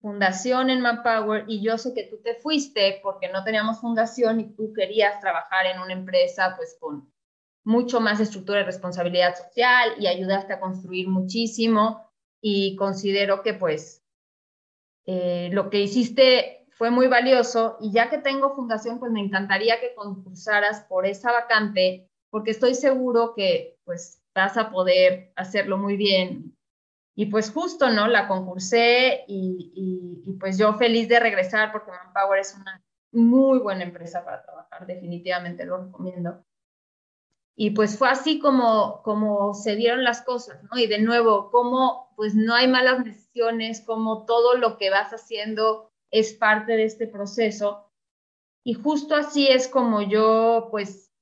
fundación 0.00 0.70
en 0.70 0.80
Manpower 0.80 1.44
y 1.46 1.62
yo 1.62 1.76
sé 1.76 1.92
que 1.92 2.04
tú 2.04 2.18
te 2.22 2.34
fuiste 2.36 3.00
porque 3.02 3.28
no 3.28 3.44
teníamos 3.44 3.80
fundación 3.80 4.40
y 4.40 4.54
tú 4.54 4.72
querías 4.72 5.20
trabajar 5.20 5.66
en 5.66 5.80
una 5.80 5.92
empresa 5.92 6.54
pues 6.56 6.76
con 6.80 7.12
mucho 7.64 8.00
más 8.00 8.18
estructura 8.18 8.60
de 8.60 8.64
responsabilidad 8.64 9.36
social 9.36 9.92
y 9.98 10.06
ayudaste 10.06 10.54
a 10.54 10.60
construir 10.60 11.08
muchísimo 11.08 12.10
y 12.40 12.76
considero 12.76 13.42
que 13.42 13.52
pues 13.52 14.02
eh, 15.04 15.50
lo 15.52 15.68
que 15.68 15.80
hiciste 15.80 16.66
fue 16.70 16.90
muy 16.90 17.06
valioso 17.06 17.76
y 17.80 17.92
ya 17.92 18.08
que 18.08 18.16
tengo 18.16 18.54
fundación 18.54 18.98
pues 18.98 19.12
me 19.12 19.20
encantaría 19.20 19.80
que 19.80 19.94
concursaras 19.94 20.80
por 20.88 21.04
esa 21.04 21.30
vacante 21.30 22.08
porque 22.30 22.52
estoy 22.52 22.74
seguro 22.74 23.34
que 23.36 23.76
pues 23.84 24.22
vas 24.34 24.56
a 24.56 24.70
poder 24.70 25.32
hacerlo 25.36 25.76
muy 25.76 25.98
bien 25.98 26.56
y 27.20 27.26
pues 27.26 27.50
justo, 27.50 27.90
¿no? 27.90 28.08
La 28.08 28.26
concursé 28.26 29.26
y, 29.28 29.70
y, 30.24 30.32
pues 30.38 30.56
yo 30.56 30.72
feliz 30.78 31.06
de 31.06 31.20
regresar 31.20 31.70
porque 31.70 31.90
Manpower 31.90 32.40
es 32.40 32.54
una 32.58 32.82
muy 33.12 33.58
buena 33.58 33.84
empresa 33.84 34.24
para 34.24 34.42
trabajar, 34.42 34.86
definitivamente 34.86 35.66
lo 35.66 35.84
recomiendo. 35.84 36.42
Y 37.54 37.72
pues 37.72 37.98
fue 37.98 38.08
así 38.08 38.38
como, 38.38 39.02
como 39.02 39.52
se 39.52 39.76
dieron 39.76 40.02
las 40.02 40.22
cosas, 40.22 40.62
¿no? 40.62 40.78
Y 40.78 40.86
de 40.86 40.98
nuevo, 40.98 41.50
como 41.50 42.10
pues 42.16 42.34
no 42.34 42.54
hay 42.54 42.68
malas 42.68 43.04
decisiones, 43.04 43.82
como 43.82 44.24
todo 44.24 44.54
lo 44.54 44.78
que 44.78 44.88
vas 44.88 45.12
haciendo 45.12 45.92
es 46.10 46.32
parte 46.32 46.72
de 46.72 46.84
este 46.84 47.06
proceso. 47.06 47.92
Y 48.64 48.72
justo 48.72 49.14
así 49.14 49.46
es 49.46 49.68
como 49.68 50.00
yo 50.00 50.68
pues 50.70 51.12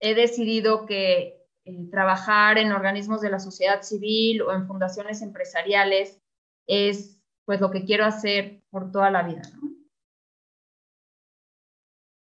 he 0.00 0.14
decidido 0.14 0.86
que 0.86 1.35
eh, 1.66 1.88
trabajar 1.90 2.58
en 2.58 2.70
organismos 2.70 3.20
de 3.20 3.28
la 3.28 3.40
sociedad 3.40 3.82
civil 3.82 4.40
o 4.42 4.52
en 4.54 4.68
fundaciones 4.68 5.20
empresariales 5.20 6.22
es 6.68 7.20
pues 7.44 7.60
lo 7.60 7.72
que 7.72 7.84
quiero 7.84 8.04
hacer 8.04 8.62
por 8.70 8.92
toda 8.92 9.10
la 9.10 9.24
vida, 9.24 9.42
¿no? 9.54 9.76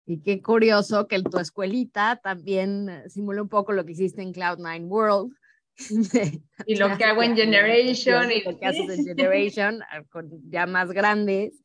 Y 0.06 0.22
qué 0.22 0.40
curioso 0.40 1.08
que 1.08 1.20
tu 1.24 1.40
escuelita 1.40 2.20
también 2.22 2.90
eh, 2.90 3.10
simula 3.10 3.42
un 3.42 3.50
poco 3.50 3.72
lo 3.72 3.84
que 3.86 3.94
hiciste 3.94 4.22
en 4.22 4.34
Cloud9 4.34 4.88
World. 4.88 5.34
y 6.68 6.76
lo 6.76 6.96
que 6.96 7.04
hago 7.04 7.24
en 7.24 7.36
Generation. 7.36 8.32
Y 8.32 8.44
lo 8.44 8.60
que 8.60 8.66
haces 8.68 9.00
en 9.00 9.06
Generation, 9.06 9.82
ah, 9.82 10.04
con 10.12 10.30
ya 10.52 10.68
más 10.68 10.92
grandes. 10.92 11.60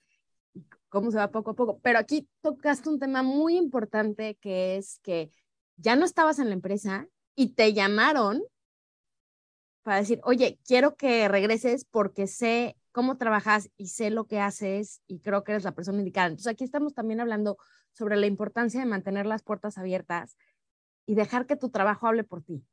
Cómo 0.89 1.11
se 1.11 1.19
va 1.19 1.31
poco 1.31 1.51
a 1.51 1.55
poco. 1.55 1.81
Pero 1.83 1.99
aquí 1.99 2.27
tocaste 2.41 2.89
un 2.89 2.99
tema 2.99 3.23
muy 3.23 3.59
importante 3.59 4.39
que 4.41 4.79
es 4.79 5.01
que 5.03 5.31
ya 5.77 5.97
no 5.97 6.07
estabas 6.07 6.39
en 6.39 6.49
la 6.49 6.55
empresa 6.55 7.07
y 7.39 7.55
te 7.55 7.73
llamaron 7.73 8.43
para 9.85 9.99
decir, 9.99 10.21
oye, 10.25 10.59
quiero 10.67 10.97
que 10.97 11.29
regreses 11.29 11.85
porque 11.85 12.27
sé 12.27 12.77
cómo 12.91 13.17
trabajas 13.17 13.71
y 13.77 13.87
sé 13.91 14.11
lo 14.11 14.27
que 14.27 14.41
haces 14.41 15.03
y 15.07 15.21
creo 15.21 15.45
que 15.45 15.53
eres 15.53 15.63
la 15.63 15.71
persona 15.71 15.99
indicada. 15.99 16.27
Entonces 16.27 16.53
aquí 16.53 16.65
estamos 16.65 16.95
también 16.95 17.21
hablando 17.21 17.57
sobre 17.93 18.17
la 18.17 18.27
importancia 18.27 18.81
de 18.81 18.87
mantener 18.87 19.25
las 19.25 19.45
puertas 19.45 19.79
abiertas 19.79 20.37
y 21.07 21.15
dejar 21.15 21.47
que 21.47 21.55
tu 21.55 21.71
trabajo 21.71 22.09
hable 22.09 22.25
por 22.25 22.43
ti. 22.43 22.67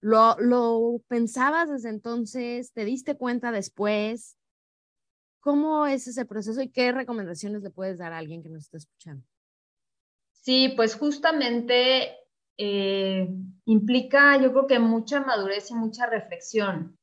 ¿Lo, 0.00 0.36
lo 0.40 1.00
pensabas 1.06 1.70
desde 1.70 1.90
entonces? 1.90 2.72
¿Te 2.72 2.84
diste 2.84 3.16
cuenta 3.16 3.52
después? 3.52 4.36
¿Cómo 5.38 5.86
es 5.86 6.08
ese 6.08 6.24
proceso 6.24 6.60
y 6.60 6.70
qué 6.70 6.90
recomendaciones 6.90 7.62
le 7.62 7.70
puedes 7.70 7.98
dar 7.98 8.12
a 8.12 8.18
alguien 8.18 8.42
que 8.42 8.48
nos 8.48 8.64
está 8.64 8.78
escuchando? 8.78 9.24
Sí, 10.32 10.72
pues 10.74 10.96
justamente 10.96 12.16
eh, 12.62 13.26
implica, 13.64 14.36
yo 14.36 14.52
creo 14.52 14.66
que 14.66 14.78
mucha 14.78 15.22
madurez 15.22 15.70
y 15.70 15.74
mucha 15.74 16.04
reflexión. 16.04 16.98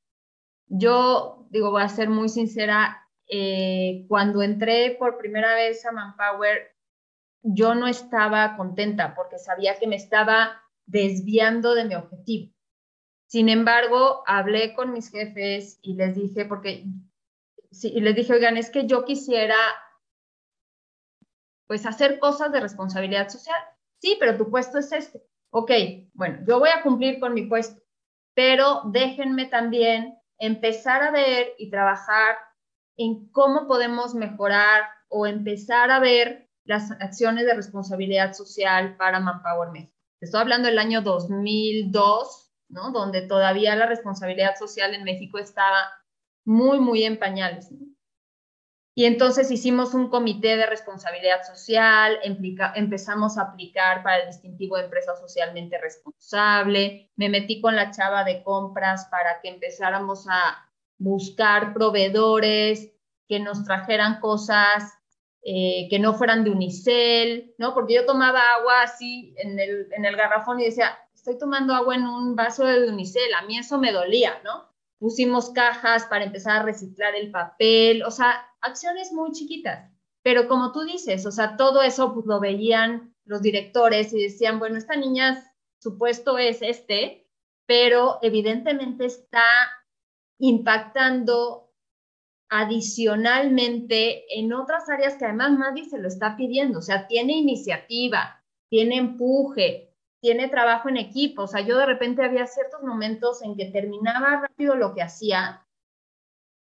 Yo, 0.68 1.48
digo, 1.50 1.72
voy 1.72 1.82
a 1.82 1.90
ser 1.90 2.10
muy 2.10 2.30
sincera, 2.30 3.10
eh, 3.28 4.06
cuando 4.08 4.44
entré 4.44 4.96
por 5.00 5.18
primera 5.18 5.56
vez 5.56 5.84
a 5.84 5.92
Manpower, 5.92 6.76
yo 7.42 7.74
no 7.74 7.88
estaba 7.88 8.56
contenta 8.56 9.16
porque 9.16 9.40
sabía 9.40 9.80
que 9.80 9.88
me 9.88 9.96
estaba 9.96 10.62
desviando 10.86 11.74
de 11.74 11.86
mi 11.86 11.96
objetivo. 11.96 12.54
Sin 13.26 13.50
embargo, 13.50 14.22
hablé 14.28 14.76
con 14.76 14.94
mis 14.94 15.10
jefes 15.10 15.80
y 15.82 15.96
les 15.96 16.14
dije, 16.14 16.46
porque, 16.46 16.86
sí, 17.72 18.00
les 18.00 18.16
dije, 18.16 18.32
oigan, 18.32 18.58
es 18.58 18.70
que 18.70 18.86
yo 18.86 19.06
quisiera, 19.06 19.58
pues, 21.66 21.88
hacer 21.88 22.20
cosas 22.20 22.52
de 22.52 22.60
responsabilidad 22.60 23.30
social. 23.30 23.60
Sí, 24.00 24.18
pero 24.20 24.38
tu 24.38 24.52
puesto 24.52 24.78
es 24.78 24.92
este. 24.92 25.28
Ok, 25.50 25.72
bueno, 26.14 26.40
yo 26.48 26.60
voy 26.60 26.70
a 26.70 26.84
cumplir 26.84 27.20
con 27.20 27.34
mi 27.34 27.44
puesto, 27.44 27.82
pero 28.36 28.82
déjenme 28.86 29.46
también 29.46 30.18
empezar 30.38 31.02
a 31.04 31.12
ver 31.12 31.54
y 31.58 31.70
trabajar 31.70 32.36
en 32.98 33.30
cómo 33.30 33.68
podemos 33.68 34.14
mejorar 34.14 34.84
o 35.10 35.26
empezar 35.26 35.90
a 35.92 36.00
ver 36.00 36.50
las 36.66 36.92
acciones 36.92 37.46
de 37.46 37.54
responsabilidad 37.54 38.34
social 38.34 38.98
para 38.98 39.20
Manpower 39.20 39.72
México. 39.72 39.94
Estoy 40.20 40.42
hablando 40.42 40.68
del 40.68 40.80
año 40.80 41.02
2002, 41.02 42.52
¿no? 42.70 42.92
Donde 42.92 43.22
todavía 43.22 43.76
la 43.76 43.86
responsabilidad 43.86 44.56
social 44.58 44.94
en 44.94 45.04
México 45.04 45.38
estaba 45.38 45.78
muy, 46.44 46.80
muy 46.80 47.04
en 47.04 47.18
pañales. 47.18 47.70
Y 48.98 49.06
entonces 49.06 49.52
hicimos 49.52 49.94
un 49.94 50.10
comité 50.10 50.58
de 50.58 50.66
responsabilidad 50.66 51.44
social, 51.44 52.18
empezamos 52.24 53.38
a 53.38 53.44
aplicar 53.44 54.02
para 54.02 54.24
el 54.24 54.28
distintivo 54.30 54.76
de 54.76 54.86
empresa 54.86 55.16
socialmente 55.16 55.78
responsable, 55.78 57.12
me 57.16 57.30
metí 57.30 57.62
con 57.62 57.76
la 57.76 57.92
chava 57.92 58.24
de 58.24 58.42
compras 58.42 59.06
para 59.12 59.40
que 59.40 59.50
empezáramos 59.50 60.26
a 60.28 60.68
buscar 60.98 61.76
proveedores 61.76 62.92
que 63.28 63.40
nos 63.40 63.64
trajeran 63.64 64.20
cosas 64.20 64.92
eh, 65.44 65.86
que 65.92 66.00
no 66.00 66.16
fueran 66.16 66.44
de 66.44 66.50
unicel, 66.50 67.54
¿no? 67.60 67.76
Porque 67.76 67.94
yo 67.94 68.06
tomaba 68.08 68.42
agua 68.58 68.82
así 68.82 69.36
en 69.38 69.60
el, 69.60 69.90
en 69.92 70.06
el 70.06 70.16
garrafón 70.16 70.60
y 70.60 70.66
decía, 70.66 70.98
estoy 71.14 71.38
tomando 71.38 71.76
agua 71.76 71.94
en 71.94 72.08
un 72.08 72.36
vaso 72.36 72.66
de 72.66 72.90
unicel, 72.90 73.32
a 73.36 73.44
mí 73.44 73.60
eso 73.60 73.78
me 73.78 73.92
dolía, 73.92 74.42
¿no? 74.44 74.76
Pusimos 75.00 75.52
cajas 75.52 76.06
para 76.06 76.26
empezar 76.26 76.58
a 76.58 76.64
reciclar 76.64 77.16
el 77.16 77.32
papel, 77.32 78.04
o 78.04 78.12
sea, 78.12 78.46
acciones 78.62 79.12
muy 79.14 79.32
chiquitas. 79.32 79.92
Pero 80.24 80.48
como 80.48 80.72
tú 80.72 80.82
dices, 80.82 81.26
o 81.26 81.32
sea, 81.32 81.56
todo 81.56 81.82
eso 81.82 82.14
pues, 82.14 82.26
lo 82.26 82.40
veían 82.40 83.16
los 83.26 83.42
directores 83.42 84.14
y 84.14 84.22
decían, 84.22 84.60
bueno, 84.60 84.78
esta 84.78 84.96
niña, 84.96 85.44
su 85.80 85.98
puesto 85.98 86.38
es 86.38 86.62
este, 86.62 87.30
pero 87.66 88.20
evidentemente 88.22 89.06
está 89.06 89.44
impactando 90.40 91.68
adicionalmente 92.50 94.40
en 94.40 94.54
otras 94.54 94.90
áreas 94.90 95.16
que 95.16 95.26
además 95.26 95.58
nadie 95.60 95.86
se 95.86 96.00
lo 96.00 96.08
está 96.08 96.38
pidiendo, 96.38 96.80
o 96.80 96.82
sea, 96.82 97.08
tiene 97.08 97.34
iniciativa, 97.34 98.44
tiene 98.70 98.98
empuje, 98.98 99.87
tiene 100.22 100.50
trabajo 100.50 100.90
en 100.90 100.98
equipo, 100.98 101.44
o 101.44 101.48
sea, 101.48 101.62
yo 101.62 101.78
de 101.78 101.86
repente 101.86 102.24
había 102.24 102.48
ciertos 102.48 102.82
momentos 102.84 103.42
en 103.44 103.56
que 103.56 103.66
terminaba 103.66 104.42
rápido 104.42 104.76
lo 104.76 104.94
que 104.94 105.02
hacía 105.02 105.66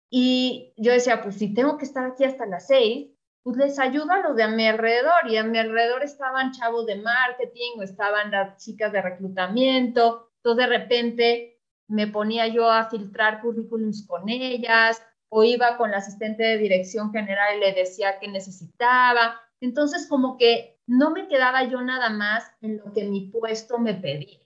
y 0.09 0.73
yo 0.77 0.91
decía, 0.91 1.21
pues 1.23 1.35
si 1.37 1.53
tengo 1.53 1.77
que 1.77 1.85
estar 1.85 2.05
aquí 2.05 2.23
hasta 2.23 2.45
las 2.45 2.67
seis, 2.67 3.09
pues 3.43 3.57
les 3.57 3.79
ayudo 3.79 4.11
a 4.11 4.19
los 4.19 4.35
de 4.35 4.43
a 4.43 4.47
mi 4.47 4.67
alrededor 4.67 5.27
y 5.27 5.37
a 5.37 5.43
mi 5.43 5.57
alrededor 5.57 6.03
estaban 6.03 6.51
chavos 6.51 6.85
de 6.85 6.95
marketing 6.95 7.79
o 7.79 7.83
estaban 7.83 8.31
las 8.31 8.63
chicas 8.63 8.91
de 8.91 9.01
reclutamiento, 9.01 10.29
entonces 10.37 10.65
de 10.67 10.77
repente 10.77 11.61
me 11.89 12.07
ponía 12.07 12.47
yo 12.47 12.69
a 12.69 12.89
filtrar 12.89 13.41
currículums 13.41 14.07
con 14.07 14.29
ellas, 14.29 15.01
o 15.35 15.43
iba 15.43 15.77
con 15.77 15.89
la 15.89 15.97
asistente 15.97 16.43
de 16.43 16.57
dirección 16.59 17.11
general 17.11 17.57
y 17.57 17.59
le 17.59 17.73
decía 17.73 18.19
que 18.19 18.27
necesitaba. 18.27 19.41
Entonces, 19.61 20.05
como 20.07 20.37
que 20.37 20.72
no 20.87 21.11
me 21.11 21.27
quedaba 21.27 21.63
yo 21.63 21.81
nada 21.81 22.09
más 22.09 22.51
en 22.61 22.77
lo 22.77 22.93
que 22.93 23.05
mi 23.05 23.27
puesto 23.27 23.79
me 23.79 23.93
pedía, 23.93 24.39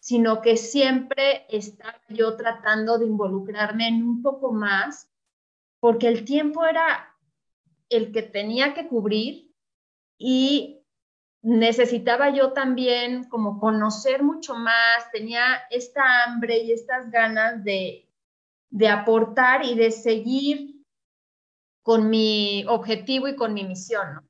sino 0.00 0.42
que 0.42 0.56
siempre 0.56 1.46
estaba 1.48 2.00
yo 2.08 2.36
tratando 2.36 2.98
de 2.98 3.06
involucrarme 3.06 3.88
en 3.88 4.02
un 4.02 4.22
poco 4.22 4.52
más, 4.52 5.10
porque 5.80 6.08
el 6.08 6.24
tiempo 6.24 6.64
era 6.64 7.16
el 7.88 8.12
que 8.12 8.22
tenía 8.22 8.74
que 8.74 8.88
cubrir 8.88 9.54
y 10.18 10.82
necesitaba 11.42 12.30
yo 12.30 12.52
también 12.52 13.28
como 13.28 13.60
conocer 13.60 14.22
mucho 14.22 14.54
más, 14.54 15.10
tenía 15.12 15.62
esta 15.70 16.24
hambre 16.24 16.58
y 16.58 16.72
estas 16.72 17.10
ganas 17.10 17.62
de, 17.62 18.08
de 18.70 18.88
aportar 18.88 19.64
y 19.64 19.76
de 19.76 19.92
seguir 19.92 20.84
con 21.82 22.10
mi 22.10 22.64
objetivo 22.68 23.28
y 23.28 23.36
con 23.36 23.54
mi 23.54 23.64
misión. 23.64 24.27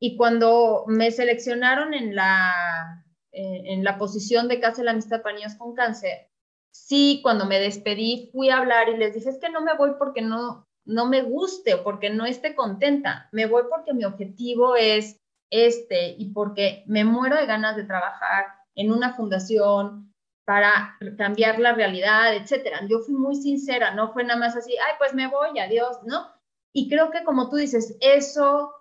Y 0.00 0.16
cuando 0.16 0.84
me 0.86 1.10
seleccionaron 1.10 1.94
en 1.94 2.14
la, 2.14 3.04
eh, 3.32 3.62
en 3.66 3.84
la 3.84 3.98
posición 3.98 4.48
de 4.48 4.58
Casa 4.58 4.78
de 4.78 4.86
la 4.86 4.90
Amistad 4.92 5.22
para 5.22 5.36
Niños 5.36 5.56
con 5.56 5.74
Cáncer, 5.74 6.28
sí, 6.72 7.20
cuando 7.22 7.46
me 7.46 7.60
despedí, 7.60 8.30
fui 8.32 8.50
a 8.50 8.58
hablar 8.58 8.88
y 8.88 8.96
les 8.96 9.14
dije, 9.14 9.28
es 9.28 9.38
que 9.38 9.50
no 9.50 9.60
me 9.60 9.74
voy 9.74 9.92
porque 9.98 10.22
no, 10.22 10.66
no 10.84 11.06
me 11.06 11.22
guste 11.22 11.76
porque 11.76 12.10
no 12.10 12.24
esté 12.24 12.54
contenta, 12.54 13.28
me 13.32 13.46
voy 13.46 13.64
porque 13.70 13.92
mi 13.92 14.04
objetivo 14.04 14.74
es 14.74 15.20
este 15.50 16.14
y 16.16 16.32
porque 16.32 16.82
me 16.86 17.04
muero 17.04 17.36
de 17.36 17.46
ganas 17.46 17.76
de 17.76 17.84
trabajar 17.84 18.46
en 18.74 18.92
una 18.92 19.14
fundación, 19.14 20.10
para 20.50 20.96
cambiar 21.16 21.60
la 21.60 21.74
realidad, 21.74 22.34
etcétera. 22.34 22.80
Yo 22.88 22.98
fui 22.98 23.14
muy 23.14 23.36
sincera, 23.36 23.94
no 23.94 24.12
fue 24.12 24.24
nada 24.24 24.40
más 24.40 24.56
así, 24.56 24.72
ay, 24.78 24.94
pues 24.98 25.14
me 25.14 25.28
voy, 25.28 25.56
adiós, 25.60 25.98
¿no? 26.04 26.26
Y 26.72 26.88
creo 26.88 27.12
que 27.12 27.22
como 27.22 27.48
tú 27.48 27.54
dices, 27.54 27.96
eso 28.00 28.74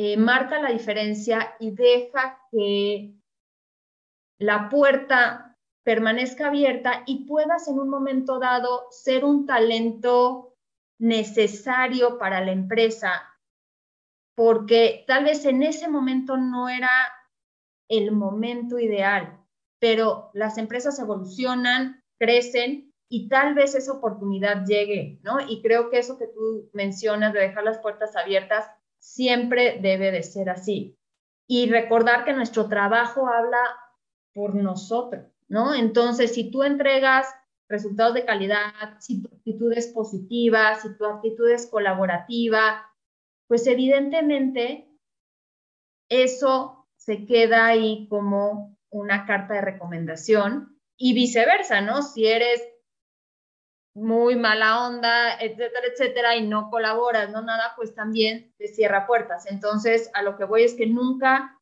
eh, 0.00 0.16
marca 0.16 0.62
la 0.62 0.70
diferencia 0.70 1.56
y 1.58 1.72
deja 1.72 2.40
que 2.52 3.14
la 4.38 4.68
puerta 4.68 5.58
permanezca 5.84 6.46
abierta 6.46 7.02
y 7.04 7.26
puedas 7.26 7.66
en 7.66 7.80
un 7.80 7.88
momento 7.88 8.38
dado 8.38 8.86
ser 8.92 9.24
un 9.24 9.44
talento 9.44 10.54
necesario 11.00 12.16
para 12.16 12.40
la 12.44 12.52
empresa, 12.52 13.10
porque 14.36 15.02
tal 15.08 15.24
vez 15.24 15.44
en 15.44 15.64
ese 15.64 15.88
momento 15.88 16.36
no 16.36 16.68
era 16.68 16.90
el 17.88 18.12
momento 18.12 18.78
ideal, 18.78 19.44
pero 19.80 20.30
las 20.32 20.58
empresas 20.58 20.96
evolucionan, 21.00 22.04
crecen 22.20 22.94
y 23.08 23.28
tal 23.28 23.54
vez 23.54 23.74
esa 23.74 23.94
oportunidad 23.94 24.64
llegue, 24.64 25.18
¿no? 25.24 25.40
Y 25.40 25.60
creo 25.60 25.90
que 25.90 25.98
eso 25.98 26.18
que 26.18 26.28
tú 26.28 26.70
mencionas 26.72 27.32
de 27.32 27.40
dejar 27.40 27.64
las 27.64 27.78
puertas 27.78 28.14
abiertas 28.14 28.77
siempre 28.98 29.78
debe 29.80 30.10
de 30.10 30.22
ser 30.22 30.50
así. 30.50 30.96
Y 31.46 31.70
recordar 31.70 32.24
que 32.24 32.32
nuestro 32.32 32.68
trabajo 32.68 33.28
habla 33.28 33.58
por 34.34 34.54
nosotros, 34.54 35.26
¿no? 35.48 35.74
Entonces, 35.74 36.34
si 36.34 36.50
tú 36.50 36.62
entregas 36.62 37.26
resultados 37.68 38.14
de 38.14 38.24
calidad, 38.24 38.98
si 39.00 39.22
tu 39.22 39.28
actitud 39.28 39.72
es 39.72 39.88
positiva, 39.88 40.74
si 40.76 40.96
tu 40.96 41.04
actitud 41.06 41.48
es 41.50 41.66
colaborativa, 41.66 42.86
pues 43.46 43.66
evidentemente 43.66 44.88
eso 46.08 46.86
se 46.96 47.26
queda 47.26 47.66
ahí 47.66 48.06
como 48.08 48.76
una 48.90 49.26
carta 49.26 49.54
de 49.54 49.60
recomendación 49.60 50.78
y 50.96 51.14
viceversa, 51.14 51.80
¿no? 51.80 52.02
Si 52.02 52.26
eres 52.26 52.62
muy 53.98 54.36
mala 54.36 54.86
onda, 54.86 55.34
etcétera, 55.40 55.86
etcétera, 55.92 56.36
y 56.36 56.46
no 56.46 56.70
colaboras, 56.70 57.30
no 57.30 57.42
nada, 57.42 57.72
pues 57.76 57.94
también 57.94 58.52
te 58.58 58.68
cierra 58.68 59.06
puertas. 59.06 59.46
Entonces, 59.46 60.10
a 60.14 60.22
lo 60.22 60.36
que 60.36 60.44
voy 60.44 60.62
es 60.62 60.74
que 60.74 60.86
nunca 60.86 61.58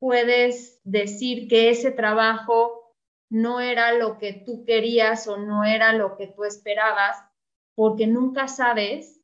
puedes 0.00 0.80
decir 0.84 1.48
que 1.48 1.70
ese 1.70 1.90
trabajo 1.90 2.94
no 3.30 3.60
era 3.60 3.92
lo 3.92 4.18
que 4.18 4.32
tú 4.32 4.64
querías 4.64 5.28
o 5.28 5.36
no 5.36 5.64
era 5.64 5.92
lo 5.92 6.16
que 6.16 6.26
tú 6.26 6.44
esperabas, 6.44 7.22
porque 7.76 8.06
nunca 8.06 8.48
sabes 8.48 9.20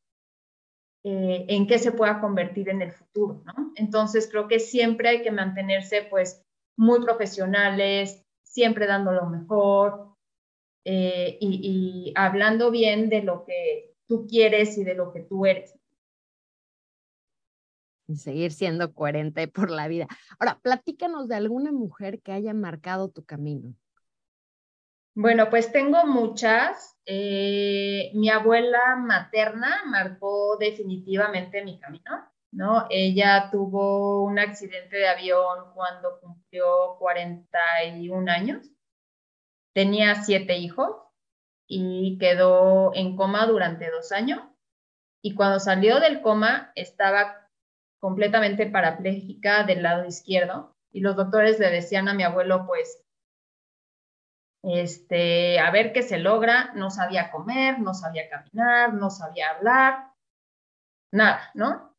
eh, 1.05 1.47
en 1.49 1.67
qué 1.67 1.79
se 1.79 1.93
pueda 1.93 2.21
convertir 2.21 2.69
en 2.69 2.83
el 2.83 2.93
futuro, 2.93 3.43
¿no? 3.45 3.73
Entonces, 3.77 4.29
creo 4.31 4.49
que 4.49 4.61
siempre 4.61 5.09
hay 5.09 5.23
que 5.23 5.31
mantenerse, 5.31 6.03
pues, 6.03 6.45
muy 6.77 7.01
profesionales, 7.01 8.25
siempre 8.45 8.87
dando 8.87 9.13
lo 9.13 9.27
mejor, 9.27 10.16
eh, 10.89 11.37
y, 11.41 12.13
hablando 12.15 12.71
bien 12.71 13.09
de 13.09 13.21
lo 13.21 13.45
que 13.45 13.97
tú 14.07 14.25
quieres 14.29 14.79
y 14.79 14.85
de 14.85 14.95
lo 14.95 15.13
que 15.13 15.21
tú 15.23 15.45
eres. 15.45 15.75
Y 18.07 18.15
seguir 18.15 18.53
siendo 18.53 18.95
coherente 18.95 19.49
por 19.49 19.69
la 19.69 19.89
vida. 19.89 20.07
Ahora, 20.39 20.61
platícanos 20.63 21.27
de 21.27 21.35
alguna 21.35 21.73
mujer 21.73 22.21
que 22.21 22.31
haya 22.31 22.55
marcado 22.55 23.09
tu 23.09 23.25
camino. 23.25 23.75
Bueno, 25.17 25.51
pues 25.51 25.73
tengo 25.73 26.07
muchas. 26.07 26.97
Eh, 27.05 28.13
mi 28.15 28.31
abuela 28.31 28.95
materna 28.95 29.83
marcó 29.87 30.57
definitivamente 30.57 31.65
mi 31.65 31.81
camino, 31.81 32.31
¿no? 32.53 32.87
Ella 32.91 33.49
tuvo 33.51 34.23
un 34.23 34.39
accidente 34.39 34.99
de 34.99 35.09
avión 35.09 35.73
cuando 35.75 36.21
cumplió 36.21 36.95
41 37.01 38.31
años 38.31 38.71
Tenía 39.77 40.15
siete 40.23 40.57
hijos 40.57 40.97
y 41.69 42.17
quedó 42.17 42.95
en 42.95 43.15
coma 43.15 43.45
durante 43.45 43.91
dos 43.91 44.11
años. 44.11 44.41
Y 45.23 45.35
cuando 45.35 45.61
salió 45.61 46.01
del 46.01 46.23
coma 46.23 46.73
estaba 46.75 47.51
completamente 48.01 48.65
parapléjica 48.65 49.65
del 49.65 49.83
lado 49.83 50.07
izquierdo. 50.07 50.75
Y 50.91 51.01
los 51.01 51.15
doctores 51.15 51.59
le 51.59 51.69
decían 51.69 52.09
a 52.09 52.15
mi 52.15 52.23
abuelo, 52.23 52.65
pues, 52.67 53.05
este, 54.63 55.59
a 55.61 55.71
ver 55.71 55.93
qué 55.93 56.01
se 56.01 56.17
logra. 56.21 56.73
No 56.75 56.91
sabía 56.91 57.31
comer, 57.31 57.79
no 57.79 57.93
sabía 57.93 58.31
caminar, 58.31 58.95
no 58.95 59.11
sabía 59.11 59.51
hablar, 59.51 60.11
nada, 61.13 61.51
¿no? 61.53 61.95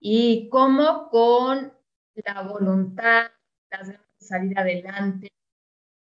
Y 0.00 0.48
cómo 0.48 1.10
con 1.10 1.74
la 2.14 2.40
voluntad, 2.40 3.26
las 3.70 3.86
ganas 3.90 4.18
de 4.18 4.26
salir 4.26 4.58
adelante, 4.58 5.28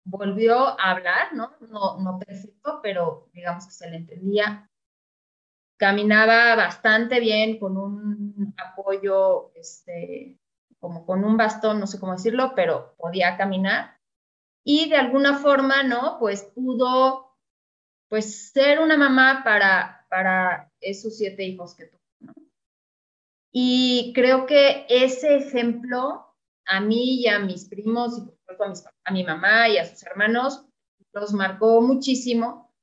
volvió 0.06 0.80
a 0.80 0.92
hablar, 0.92 1.34
¿no? 1.34 1.54
No, 1.70 2.00
no 2.00 2.20
perfecto, 2.20 2.80
pero 2.82 3.30
digamos 3.34 3.66
que 3.66 3.72
se 3.72 3.90
le 3.90 3.98
entendía. 3.98 4.70
Caminaba 5.78 6.56
bastante 6.56 7.20
bien 7.20 7.60
con 7.60 7.78
un 7.78 8.54
apoyo, 8.58 9.52
este, 9.56 10.40
como 10.80 11.06
con 11.06 11.24
un 11.24 11.38
bastón, 11.38 11.80
no 11.80 11.88
sé 11.88 12.00
cómo 12.00 12.14
decirlo, 12.14 12.54
pero 12.56 12.96
podía 12.98 13.38
caminar. 13.38 13.98
Y 14.66 14.90
de 14.90 14.98
alguna 14.98 15.38
forma, 15.40 15.84
¿no? 15.84 16.18
Pues 16.20 16.44
pudo, 16.56 17.38
pues, 18.10 18.52
ser 18.52 18.80
una 18.80 18.98
mamá 18.98 19.42
para, 19.44 20.06
para 20.10 20.72
esos 20.80 21.18
siete 21.18 21.44
hijos 21.44 21.76
que 21.76 21.86
tuvo, 21.88 22.02
¿no? 22.20 22.34
Y 23.52 24.14
creo 24.16 24.46
que 24.46 24.86
ese 24.90 25.38
ejemplo 25.38 26.33
a 26.66 26.80
mí 26.80 27.22
y 27.22 27.28
a 27.28 27.40
mis 27.40 27.66
primos 27.66 28.18
y 28.18 28.22
a, 29.06 29.12
mi 29.12 29.24
mamá 29.24 29.70
y 29.70 29.78
a 29.78 29.86
sus 29.86 30.04
hermanos, 30.04 30.66
los 31.14 31.34
marcó 31.34 31.82
muchísimo 31.82 32.74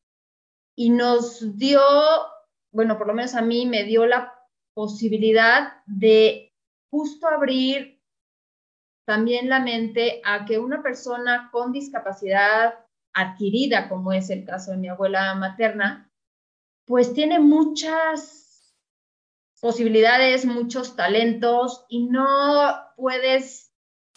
y 0.77 0.91
nos 0.91 1.57
dio, 1.57 1.81
bueno, 2.73 2.97
por 2.99 3.07
lo 3.07 3.15
menos 3.15 3.35
a 3.35 3.43
mí 3.43 3.67
me 3.67 3.85
dio 3.85 4.07
la 4.07 4.35
posibilidad 4.75 5.83
de 5.87 6.53
justo 6.91 7.29
abrir 7.29 8.01
también 9.07 9.49
la 9.49 9.61
mente 9.61 10.21
a 10.25 10.45
que 10.45 10.59
una 10.59 10.83
persona 10.83 11.49
con 11.51 11.73
discapacidad 11.73 12.75
adquirida, 13.13 13.89
como 13.89 14.13
es 14.13 14.31
el 14.31 14.45
caso 14.45 14.71
de 14.71 14.77
mi 14.77 14.89
abuela 14.89 15.35
materna, 15.35 16.11
pues 16.87 17.13
tiene 17.13 17.41
muchas 17.41 18.75
posibilidades, 19.61 20.47
muchos 20.47 20.97
talentos 20.97 21.85
y 21.89 22.07
no 22.07 22.75
puedes 22.97 23.70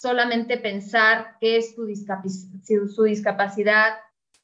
solamente 0.04 0.58
pensar 0.58 1.38
que 1.40 1.56
es 1.56 1.76
su, 1.76 1.86
discapacidad, 3.06 3.94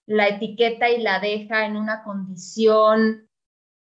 la 0.05 0.29
etiqueta 0.29 0.89
y 0.89 1.01
la 1.01 1.19
deja 1.19 1.65
en 1.65 1.75
una 1.75 2.01
condición 2.01 3.27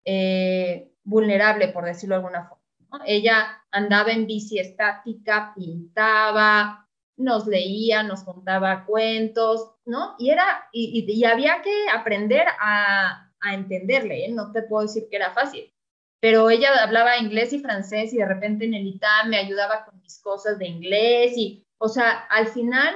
eh, 0.05 0.93
vulnerable, 1.03 1.67
por 1.69 1.85
decirlo 1.85 2.15
de 2.15 2.19
alguna 2.21 2.49
forma. 2.49 3.05
Ella 3.05 3.61
andaba 3.73 4.13
en 4.13 4.29
bici 4.29 4.61
estática, 4.61 5.53
pintaba, 5.57 6.89
nos 7.17 7.49
leía, 7.49 8.05
nos 8.05 8.23
contaba 8.23 8.85
cuentos, 8.87 9.73
¿no? 9.85 10.15
Y, 10.21 10.31
era, 10.31 10.69
y, 10.73 11.25
había 11.25 11.61
que 11.61 11.75
aprender 11.93 12.47
a, 12.61 13.33
entenderle, 13.53 14.27
¿eh? 14.27 14.31
no 14.31 14.53
te 14.53 14.63
puedo 14.63 14.87
decir 14.87 15.09
que 15.11 15.17
era 15.17 15.33
fácil 15.33 15.74
pero 16.21 16.51
ella 16.51 16.71
hablaba 16.83 17.19
inglés 17.19 17.53
y 17.53 17.61
francés 17.61 18.13
y 18.13 18.19
de 18.19 18.27
repente 18.27 18.65
en 18.65 18.75
el 18.75 18.87
ITAM 18.87 19.29
me 19.29 19.39
ayudaba 19.39 19.85
con 19.85 20.01
mis 20.01 20.21
cosas 20.21 20.59
de 20.59 20.67
inglés 20.67 21.37
y 21.37 21.65
o 21.79 21.89
sea, 21.89 22.11
al 22.31 22.49
final 22.49 22.95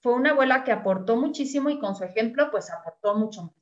fue 0.00 0.14
una 0.14 0.30
abuela 0.30 0.62
que 0.62 0.72
aportó 0.72 1.16
muchísimo 1.16 1.70
y 1.70 1.80
con 1.80 1.96
su 1.96 2.04
ejemplo, 2.04 2.50
pues 2.50 2.70
aportó 2.70 3.16
mucho 3.16 3.42
más. 3.42 3.54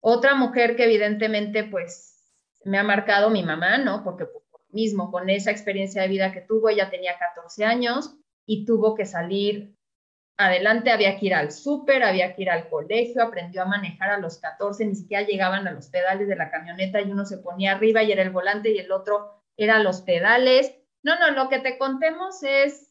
Otra 0.00 0.34
mujer 0.34 0.74
que 0.74 0.84
evidentemente, 0.84 1.62
pues, 1.62 2.34
me 2.64 2.78
ha 2.78 2.82
marcado 2.82 3.30
mi 3.30 3.44
mamá, 3.44 3.78
¿no? 3.78 4.02
Porque 4.02 4.26
pues, 4.26 4.44
mismo, 4.70 5.12
con 5.12 5.30
esa 5.30 5.52
experiencia 5.52 6.02
de 6.02 6.08
vida 6.08 6.32
que 6.32 6.40
tuvo, 6.40 6.70
ella 6.70 6.90
tenía 6.90 7.16
14 7.18 7.64
años 7.64 8.16
y 8.46 8.64
tuvo 8.64 8.96
que 8.96 9.06
salir 9.06 9.76
adelante, 10.42 10.90
había 10.90 11.18
que 11.18 11.26
ir 11.26 11.34
al 11.34 11.52
súper, 11.52 12.02
había 12.02 12.34
que 12.34 12.42
ir 12.42 12.50
al 12.50 12.68
colegio, 12.68 13.22
aprendió 13.22 13.62
a 13.62 13.66
manejar 13.66 14.10
a 14.10 14.18
los 14.18 14.38
14, 14.38 14.84
ni 14.84 14.94
siquiera 14.94 15.26
llegaban 15.26 15.66
a 15.66 15.72
los 15.72 15.88
pedales 15.88 16.28
de 16.28 16.36
la 16.36 16.50
camioneta 16.50 17.00
y 17.00 17.10
uno 17.10 17.24
se 17.24 17.38
ponía 17.38 17.72
arriba 17.72 18.02
y 18.02 18.12
era 18.12 18.22
el 18.22 18.30
volante 18.30 18.70
y 18.70 18.78
el 18.78 18.92
otro 18.92 19.42
era 19.56 19.78
los 19.78 20.00
pedales 20.02 20.74
no, 21.02 21.18
no, 21.18 21.30
lo 21.32 21.48
que 21.48 21.58
te 21.58 21.78
contemos 21.78 22.42
es 22.42 22.90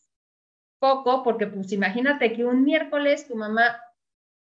poco, 0.80 1.24
porque 1.24 1.48
pues 1.48 1.72
imagínate 1.72 2.34
que 2.34 2.46
un 2.46 2.64
miércoles 2.64 3.28
tu 3.28 3.36
mamá 3.36 3.82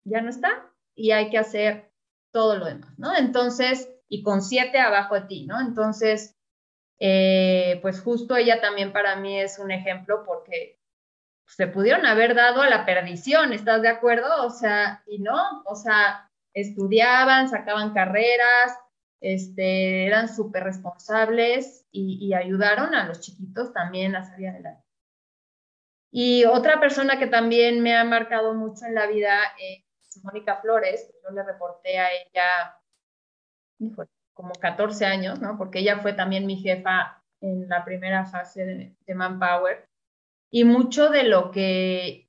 ya 0.04 0.20
no 0.20 0.30
está 0.30 0.70
y 0.94 1.12
hay 1.12 1.30
que 1.30 1.38
hacer 1.38 1.92
todo 2.32 2.56
lo 2.56 2.66
demás, 2.66 2.98
¿no? 2.98 3.16
Entonces, 3.16 3.92
y 4.08 4.22
con 4.22 4.42
siete 4.42 4.78
abajo 4.78 5.14
de 5.14 5.26
ti, 5.26 5.46
¿no? 5.46 5.60
Entonces, 5.60 6.36
eh, 6.98 7.78
pues 7.82 8.00
justo 8.00 8.36
ella 8.36 8.60
también 8.60 8.92
para 8.92 9.16
mí 9.16 9.38
es 9.38 9.58
un 9.58 9.70
ejemplo 9.70 10.24
porque 10.24 10.79
se 11.50 11.66
pudieron 11.66 12.06
haber 12.06 12.34
dado 12.34 12.62
a 12.62 12.70
la 12.70 12.86
perdición, 12.86 13.52
¿estás 13.52 13.82
de 13.82 13.88
acuerdo? 13.88 14.46
O 14.46 14.50
sea, 14.50 15.02
y 15.06 15.18
no, 15.18 15.62
o 15.64 15.74
sea, 15.74 16.30
estudiaban, 16.54 17.48
sacaban 17.48 17.92
carreras, 17.92 18.78
este, 19.20 20.06
eran 20.06 20.28
súper 20.28 20.64
responsables 20.64 21.86
y, 21.90 22.32
ayudaron 22.34 22.94
a 22.94 23.06
los 23.06 23.20
chiquitos 23.20 23.72
también 23.72 24.14
a 24.14 24.24
salir 24.24 24.48
adelante. 24.48 24.84
Y 26.12 26.44
otra 26.44 26.80
persona 26.80 27.18
que 27.18 27.26
también 27.26 27.82
me 27.82 27.96
ha 27.96 28.04
marcado 28.04 28.54
mucho 28.54 28.86
en 28.86 28.94
la 28.94 29.06
vida 29.06 29.38
es 29.58 30.24
Mónica 30.24 30.56
Flores, 30.56 31.12
yo 31.22 31.30
le 31.30 31.42
reporté 31.42 31.98
a 31.98 32.08
ella 32.12 32.78
como 34.34 34.52
14 34.52 35.04
años, 35.04 35.40
¿no? 35.40 35.58
Porque 35.58 35.80
ella 35.80 35.98
fue 35.98 36.12
también 36.12 36.46
mi 36.46 36.56
jefa 36.56 37.22
en 37.40 37.68
la 37.68 37.84
primera 37.84 38.24
fase 38.26 38.94
de 38.98 39.14
Manpower. 39.14 39.89
Y 40.52 40.64
mucho 40.64 41.08
de 41.10 41.24
lo 41.24 41.50
que 41.50 42.28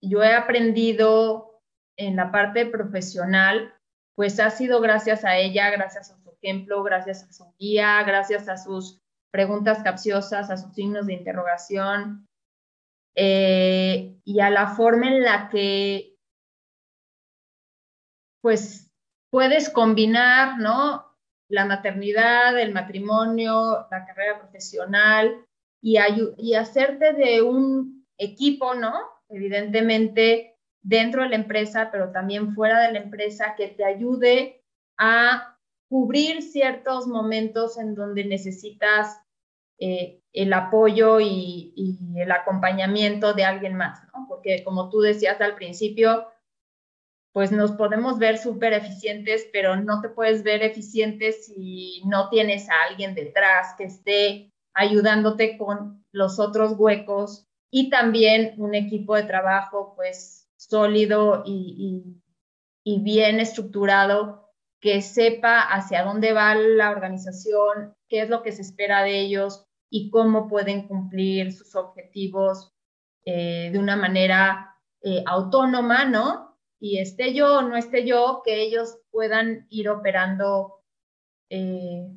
yo 0.00 0.22
he 0.22 0.32
aprendido 0.34 1.60
en 1.96 2.16
la 2.16 2.30
parte 2.30 2.66
profesional 2.66 3.74
pues 4.14 4.40
ha 4.40 4.50
sido 4.50 4.80
gracias 4.80 5.24
a 5.24 5.36
ella, 5.36 5.70
gracias 5.70 6.10
a 6.10 6.16
su 6.20 6.30
ejemplo, 6.30 6.82
gracias 6.82 7.22
a 7.22 7.32
su 7.32 7.54
guía, 7.56 8.02
gracias 8.02 8.48
a 8.48 8.56
sus 8.56 9.00
preguntas 9.30 9.82
capciosas, 9.84 10.50
a 10.50 10.56
sus 10.56 10.74
signos 10.74 11.06
de 11.06 11.14
interrogación 11.14 12.26
eh, 13.14 14.16
y 14.24 14.40
a 14.40 14.50
la 14.50 14.68
forma 14.74 15.08
en 15.08 15.22
la 15.22 15.48
que 15.48 16.16
pues 18.42 18.90
puedes 19.30 19.70
combinar, 19.70 20.58
¿no? 20.58 21.08
la 21.48 21.64
maternidad, 21.64 22.58
el 22.58 22.72
matrimonio, 22.72 23.86
la 23.90 24.04
carrera 24.04 24.38
profesional 24.38 25.44
y, 25.80 25.96
y 26.38 26.54
hacerte 26.54 27.12
de 27.12 27.42
un 27.42 28.06
equipo, 28.16 28.74
¿no? 28.74 28.94
Evidentemente 29.28 30.56
dentro 30.82 31.22
de 31.22 31.30
la 31.30 31.36
empresa, 31.36 31.90
pero 31.90 32.12
también 32.12 32.54
fuera 32.54 32.80
de 32.80 32.92
la 32.92 33.00
empresa, 33.00 33.54
que 33.56 33.68
te 33.68 33.84
ayude 33.84 34.64
a 34.96 35.58
cubrir 35.88 36.42
ciertos 36.42 37.06
momentos 37.06 37.78
en 37.78 37.94
donde 37.94 38.24
necesitas 38.24 39.20
eh, 39.78 40.20
el 40.32 40.52
apoyo 40.52 41.20
y, 41.20 41.72
el 42.16 42.30
acompañamiento 42.32 43.32
de 43.32 43.44
alguien 43.44 43.74
más, 43.76 44.02
¿no? 44.12 44.26
Porque 44.28 44.64
como 44.64 44.90
tú 44.90 45.00
decías 45.00 45.40
al 45.40 45.54
principio, 45.54 46.26
pues 47.32 47.52
nos 47.52 47.72
podemos 47.72 48.18
ver 48.18 48.38
súper 48.38 48.72
eficientes, 48.72 49.48
pero 49.52 49.76
no 49.76 50.00
te 50.00 50.08
puedes 50.08 50.42
ver 50.42 50.62
eficiente 50.62 51.32
si 51.32 52.02
no 52.06 52.28
tienes 52.28 52.68
a 52.68 52.74
alguien 52.88 53.14
detrás 53.14 53.74
que 53.76 53.84
esté 53.84 54.52
ayudándote 54.78 55.58
con 55.58 56.04
los 56.12 56.38
otros 56.38 56.74
huecos 56.78 57.46
y 57.70 57.90
también 57.90 58.54
un 58.58 58.74
equipo 58.74 59.14
de 59.14 59.24
trabajo 59.24 59.92
pues 59.96 60.48
sólido 60.56 61.42
y, 61.44 62.20
y 62.84 63.00
bien 63.00 63.40
estructurado 63.40 64.48
que 64.80 65.02
sepa 65.02 65.60
hacia 65.60 66.04
dónde 66.04 66.32
va 66.32 66.54
la 66.54 66.90
organización, 66.90 67.94
qué 68.08 68.22
es 68.22 68.30
lo 68.30 68.42
que 68.42 68.52
se 68.52 68.62
espera 68.62 69.02
de 69.02 69.20
ellos 69.20 69.66
y 69.90 70.10
cómo 70.10 70.48
pueden 70.48 70.86
cumplir 70.86 71.52
sus 71.52 71.74
objetivos 71.74 72.72
eh, 73.24 73.70
de 73.72 73.78
una 73.78 73.96
manera 73.96 74.76
eh, 75.02 75.22
autónoma, 75.26 76.04
¿no? 76.04 76.48
y 76.80 76.98
esté 76.98 77.34
yo 77.34 77.58
o 77.58 77.62
no 77.62 77.76
esté 77.76 78.06
yo, 78.06 78.42
que 78.44 78.62
ellos 78.62 78.98
puedan 79.10 79.66
ir 79.68 79.88
operando 79.88 80.84
eh, 81.50 82.08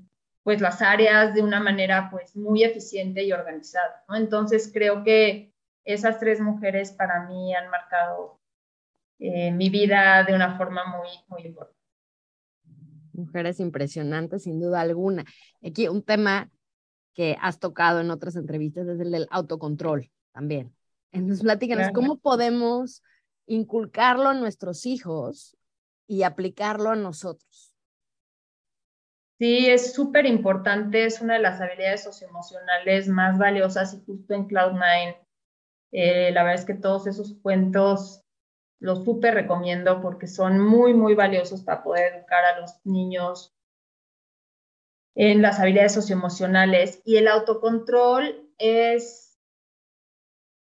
pues 0.43 0.61
las 0.61 0.81
áreas 0.81 1.33
de 1.33 1.41
una 1.41 1.59
manera 1.59 2.09
pues 2.09 2.35
muy 2.35 2.63
eficiente 2.63 3.23
y 3.23 3.31
organizada. 3.31 4.03
¿no? 4.07 4.15
Entonces 4.15 4.71
creo 4.73 5.03
que 5.03 5.53
esas 5.83 6.19
tres 6.19 6.39
mujeres 6.39 6.91
para 6.91 7.27
mí 7.27 7.53
han 7.55 7.69
marcado 7.69 8.39
eh, 9.19 9.51
mi 9.51 9.69
vida 9.69 10.23
de 10.23 10.33
una 10.33 10.57
forma 10.57 10.97
muy, 10.97 11.09
muy 11.27 11.47
importante. 11.47 11.77
Mujeres 13.13 13.59
impresionantes, 13.59 14.43
sin 14.43 14.59
duda 14.59 14.81
alguna. 14.81 15.25
Aquí 15.63 15.87
un 15.87 16.01
tema 16.03 16.49
que 17.13 17.37
has 17.41 17.59
tocado 17.59 17.99
en 17.99 18.09
otras 18.09 18.35
entrevistas 18.35 18.87
es 18.87 18.99
el 18.99 19.11
del 19.11 19.27
autocontrol 19.29 20.09
también. 20.31 20.73
Entonces, 21.11 21.43
platícanos, 21.43 21.89
¿cómo 21.93 22.17
podemos 22.19 23.03
inculcarlo 23.51 24.29
a 24.29 24.33
nuestros 24.33 24.85
hijos 24.85 25.57
y 26.07 26.23
aplicarlo 26.23 26.89
a 26.89 26.95
nosotros. 26.95 27.70
Sí, 29.41 29.67
es 29.67 29.95
súper 29.95 30.27
importante, 30.27 31.03
es 31.03 31.19
una 31.19 31.33
de 31.33 31.39
las 31.39 31.59
habilidades 31.59 32.03
socioemocionales 32.03 33.07
más 33.07 33.39
valiosas 33.39 33.91
y 33.95 34.05
justo 34.05 34.35
en 34.35 34.47
Cloud9, 34.47 35.17
eh, 35.93 36.31
la 36.31 36.43
verdad 36.43 36.59
es 36.59 36.65
que 36.67 36.75
todos 36.75 37.07
esos 37.07 37.33
cuentos 37.41 38.23
los 38.79 39.03
súper 39.03 39.33
recomiendo 39.33 39.99
porque 39.99 40.27
son 40.27 40.59
muy, 40.59 40.93
muy 40.93 41.15
valiosos 41.15 41.63
para 41.63 41.81
poder 41.81 42.13
educar 42.13 42.45
a 42.45 42.59
los 42.59 42.85
niños 42.85 43.57
en 45.15 45.41
las 45.41 45.59
habilidades 45.59 45.95
socioemocionales. 45.95 47.01
Y 47.03 47.17
el 47.17 47.27
autocontrol 47.27 48.47
es, 48.59 49.39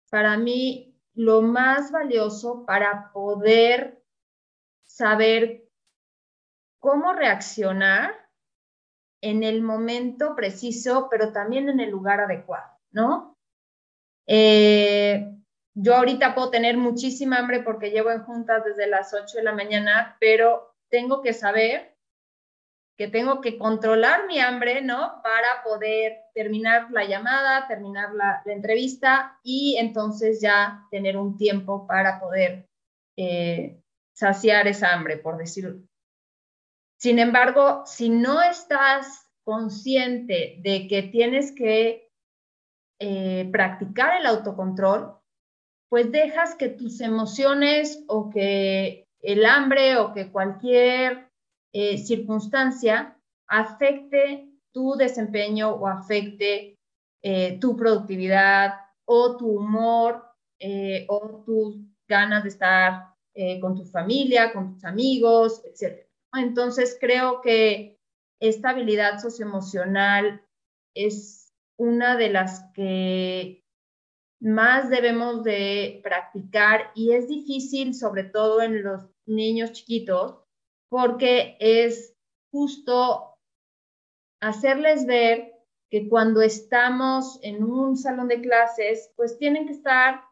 para 0.10 0.38
mí, 0.38 0.98
lo 1.16 1.42
más 1.42 1.92
valioso 1.92 2.66
para 2.66 3.12
poder 3.12 4.02
saber 4.86 5.70
cómo 6.80 7.12
reaccionar 7.12 8.23
en 9.24 9.42
el 9.42 9.62
momento 9.62 10.36
preciso, 10.36 11.08
pero 11.10 11.32
también 11.32 11.70
en 11.70 11.80
el 11.80 11.90
lugar 11.90 12.20
adecuado, 12.20 12.78
¿no? 12.92 13.38
Eh, 14.28 15.34
yo 15.74 15.96
ahorita 15.96 16.36
puedo 16.36 16.50
tener 16.50 16.76
muchísima 16.76 17.38
hambre 17.38 17.62
porque 17.62 17.90
llevo 17.90 18.12
en 18.12 18.24
juntas 18.24 18.66
desde 18.66 18.86
las 18.86 19.14
8 19.14 19.38
de 19.38 19.44
la 19.44 19.54
mañana, 19.54 20.18
pero 20.20 20.76
tengo 20.90 21.22
que 21.22 21.32
saber 21.32 21.96
que 22.98 23.08
tengo 23.08 23.40
que 23.40 23.58
controlar 23.58 24.28
mi 24.28 24.40
hambre, 24.40 24.82
¿no? 24.82 25.22
Para 25.24 25.64
poder 25.64 26.18
terminar 26.34 26.92
la 26.92 27.06
llamada, 27.06 27.66
terminar 27.68 28.14
la, 28.14 28.44
entrevista 28.46 29.40
y 29.42 29.78
entonces 29.80 30.42
ya 30.42 30.86
tener 30.92 31.16
un 31.16 31.38
tiempo 31.38 31.88
para 31.88 32.20
poder 32.20 32.68
eh, 33.18 33.82
saciar 34.14 34.68
esa 34.68 34.94
hambre, 34.94 35.16
por 35.16 35.38
decirlo. 35.38 35.82
Sin 37.04 37.20
embargo, 37.20 37.84
si 37.86 38.08
no 38.08 38.42
estás 38.42 39.30
consciente 39.44 40.56
de 40.62 40.88
que 40.88 41.04
tienes 41.04 41.52
que 41.52 42.10
eh, 42.98 43.50
practicar 43.52 44.22
el 44.22 44.26
autocontrol, 44.26 45.18
pues 45.90 46.10
dejas 46.14 46.56
que 46.56 46.70
tus 46.70 47.02
emociones 47.02 48.06
o 48.08 48.30
que 48.30 49.06
el 49.20 49.46
hambre 49.46 49.98
o 49.98 50.14
que 50.14 50.32
cualquier 50.32 51.30
eh, 51.74 51.98
circunstancia 51.98 53.20
afecte 53.50 54.50
tu 54.72 54.96
desempeño 54.96 55.72
o 55.72 55.88
afecte 55.88 56.80
eh, 57.22 57.60
tu 57.60 57.76
productividad 57.76 58.76
o 59.04 59.36
tu 59.36 59.58
humor 59.58 60.24
o 61.10 61.44
tus 61.46 61.76
ganas 62.08 62.44
de 62.44 62.50
estar 62.50 63.14
con 63.60 63.76
tu 63.76 63.84
familia, 63.84 64.54
con 64.54 64.76
tus 64.76 64.86
amigos, 64.86 65.62
etc. 65.66 66.08
Entonces 66.34 66.98
creo 67.00 67.42
que 67.42 68.00
esta 68.40 68.70
habilidad 68.70 69.20
socioemocional 69.20 70.46
es 70.96 71.54
una 71.78 72.18
de 72.18 72.30
las 72.30 72.72
que 72.74 73.64
más 74.42 74.90
debemos 74.90 75.44
de 75.44 76.02
practicar 76.04 76.92
y 76.96 77.14
es 77.14 77.28
difícil, 77.28 77.94
sobre 77.94 78.26
todo 78.26 78.62
en 78.62 78.84
los 78.84 79.04
niños 79.26 79.72
chiquitos, 79.72 80.40
porque 80.90 81.56
es 81.60 82.16
justo 82.52 83.38
hacerles 84.42 85.06
ver 85.06 85.54
que 85.90 86.10
cuando 86.10 86.42
estamos 86.42 87.40
en 87.42 87.64
un 87.64 87.96
salón 87.96 88.28
de 88.28 88.42
clases, 88.42 89.12
pues 89.16 89.38
tienen 89.38 89.66
que 89.66 89.74
estar 89.74 90.24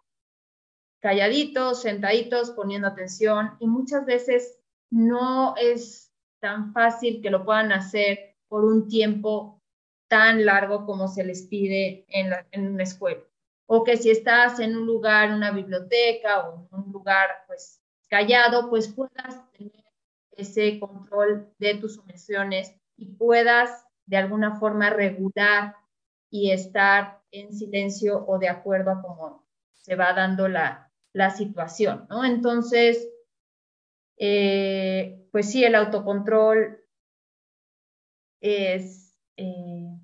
calladitos, 1.01 1.81
sentaditos, 1.81 2.51
poniendo 2.51 2.87
atención 2.87 3.55
y 3.59 3.67
muchas 3.67 4.05
veces 4.05 4.60
no 4.91 5.55
es 5.57 6.11
tan 6.39 6.73
fácil 6.73 7.21
que 7.21 7.29
lo 7.29 7.43
puedan 7.45 7.71
hacer 7.71 8.35
por 8.47 8.65
un 8.65 8.87
tiempo 8.87 9.61
tan 10.07 10.45
largo 10.45 10.85
como 10.85 11.07
se 11.07 11.23
les 11.23 11.43
pide 11.43 12.05
en, 12.09 12.33
en 12.51 12.67
una 12.67 12.83
escuela. 12.83 13.21
O 13.65 13.83
que 13.83 13.95
si 13.95 14.09
estás 14.09 14.59
en 14.59 14.75
un 14.75 14.85
lugar, 14.85 15.33
una 15.33 15.51
biblioteca 15.51 16.49
o 16.49 16.67
en 16.71 16.79
un 16.79 16.91
lugar 16.91 17.29
pues 17.47 17.81
callado, 18.09 18.69
pues 18.69 18.89
puedas 18.89 19.49
tener 19.53 19.85
ese 20.31 20.79
control 20.79 21.49
de 21.57 21.75
tus 21.75 21.97
emociones 21.99 22.75
y 22.97 23.05
puedas 23.05 23.85
de 24.05 24.17
alguna 24.17 24.59
forma 24.59 24.89
regular 24.89 25.75
y 26.29 26.51
estar 26.51 27.21
en 27.31 27.53
silencio 27.53 28.25
o 28.27 28.37
de 28.39 28.49
acuerdo 28.49 28.91
a 28.91 29.01
cómo 29.01 29.45
se 29.73 29.95
va 29.95 30.13
dando 30.13 30.47
la, 30.47 30.87
situación, 31.35 32.05
¿no? 32.09 32.23
Entonces, 32.23 33.09
eh, 34.23 35.27
pues 35.31 35.49
sí, 35.51 35.63
el 35.63 35.73
autocontrol 35.73 36.79
es 38.39 39.19
eh, 39.35 39.97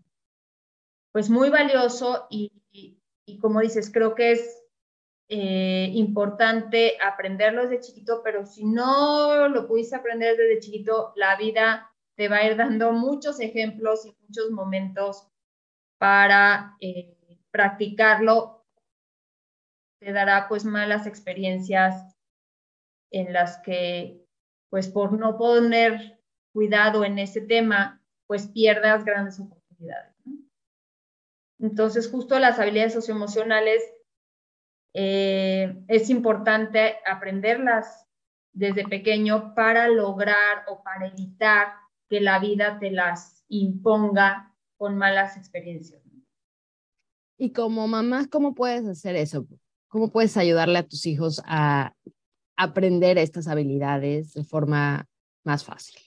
pues 1.11 1.30
muy 1.30 1.51
valioso 1.51 2.26
y, 2.32 2.51
como 3.39 3.59
dices, 3.59 3.91
creo 3.93 4.15
que 4.15 4.32
es 4.32 4.63
eh, 5.30 5.91
importante 5.93 6.97
aprenderlo 6.99 7.68
desde 7.68 7.80
chiquito, 7.80 8.22
pero 8.24 8.47
si 8.47 8.65
no 8.65 9.47
lo 9.49 9.68
pudiste 9.68 9.95
aprender 9.95 10.36
desde 10.36 10.61
chiquito, 10.61 11.13
la 11.15 11.36
vida 11.36 11.91
te 12.15 12.28
va 12.28 12.38
a 12.38 12.47
ir 12.47 12.55
dando 12.55 12.93
muchos 12.93 13.39
ejemplos 13.39 14.03
y 14.07 14.18
muchos 14.28 14.49
momentos 14.49 15.28
para 15.99 16.76
practicarlo. 17.51 18.65
Te 19.99 20.11
dará 20.11 20.47
pues 20.47 20.65
malas 20.65 21.05
experiencias 21.05 22.16
en 23.11 23.33
las 23.33 23.59
que 23.59 24.23
pues 24.69 24.87
por 24.89 25.13
no 25.13 25.37
poner 25.37 26.19
cuidado 26.53 27.05
en 27.05 27.19
ese 27.19 27.41
tema, 27.41 28.01
pues 28.27 28.47
pierdas 28.47 29.05
grandes 29.05 29.39
oportunidades. 29.39 30.13
Entonces, 31.59 32.09
justo 32.09 32.37
las 32.37 32.59
habilidades 32.59 32.93
socioemocionales 32.93 33.81
eh, 34.93 35.83
es 35.87 36.09
importante 36.09 36.97
aprenderlas 37.05 38.05
desde 38.53 38.87
pequeño 38.87 39.53
para 39.55 39.87
lograr 39.87 40.65
o 40.67 40.83
para 40.83 41.07
evitar 41.07 41.67
que 42.09 42.21
la 42.21 42.39
vida 42.39 42.79
te 42.79 42.91
las 42.91 43.43
imponga 43.47 44.55
con 44.77 44.97
malas 44.97 45.37
experiencias. 45.37 46.01
Y 47.39 47.51
como 47.51 47.87
mamá, 47.87 48.27
¿cómo 48.31 48.55
puedes 48.55 48.85
hacer 48.87 49.15
eso? 49.15 49.45
¿Cómo 49.89 50.11
puedes 50.11 50.35
ayudarle 50.37 50.79
a 50.79 50.87
tus 50.87 51.05
hijos 51.05 51.41
a 51.45 51.93
aprender 52.57 53.17
estas 53.17 53.47
habilidades 53.47 54.33
de 54.33 54.43
forma 54.43 55.07
más 55.43 55.63
fácil? 55.63 56.01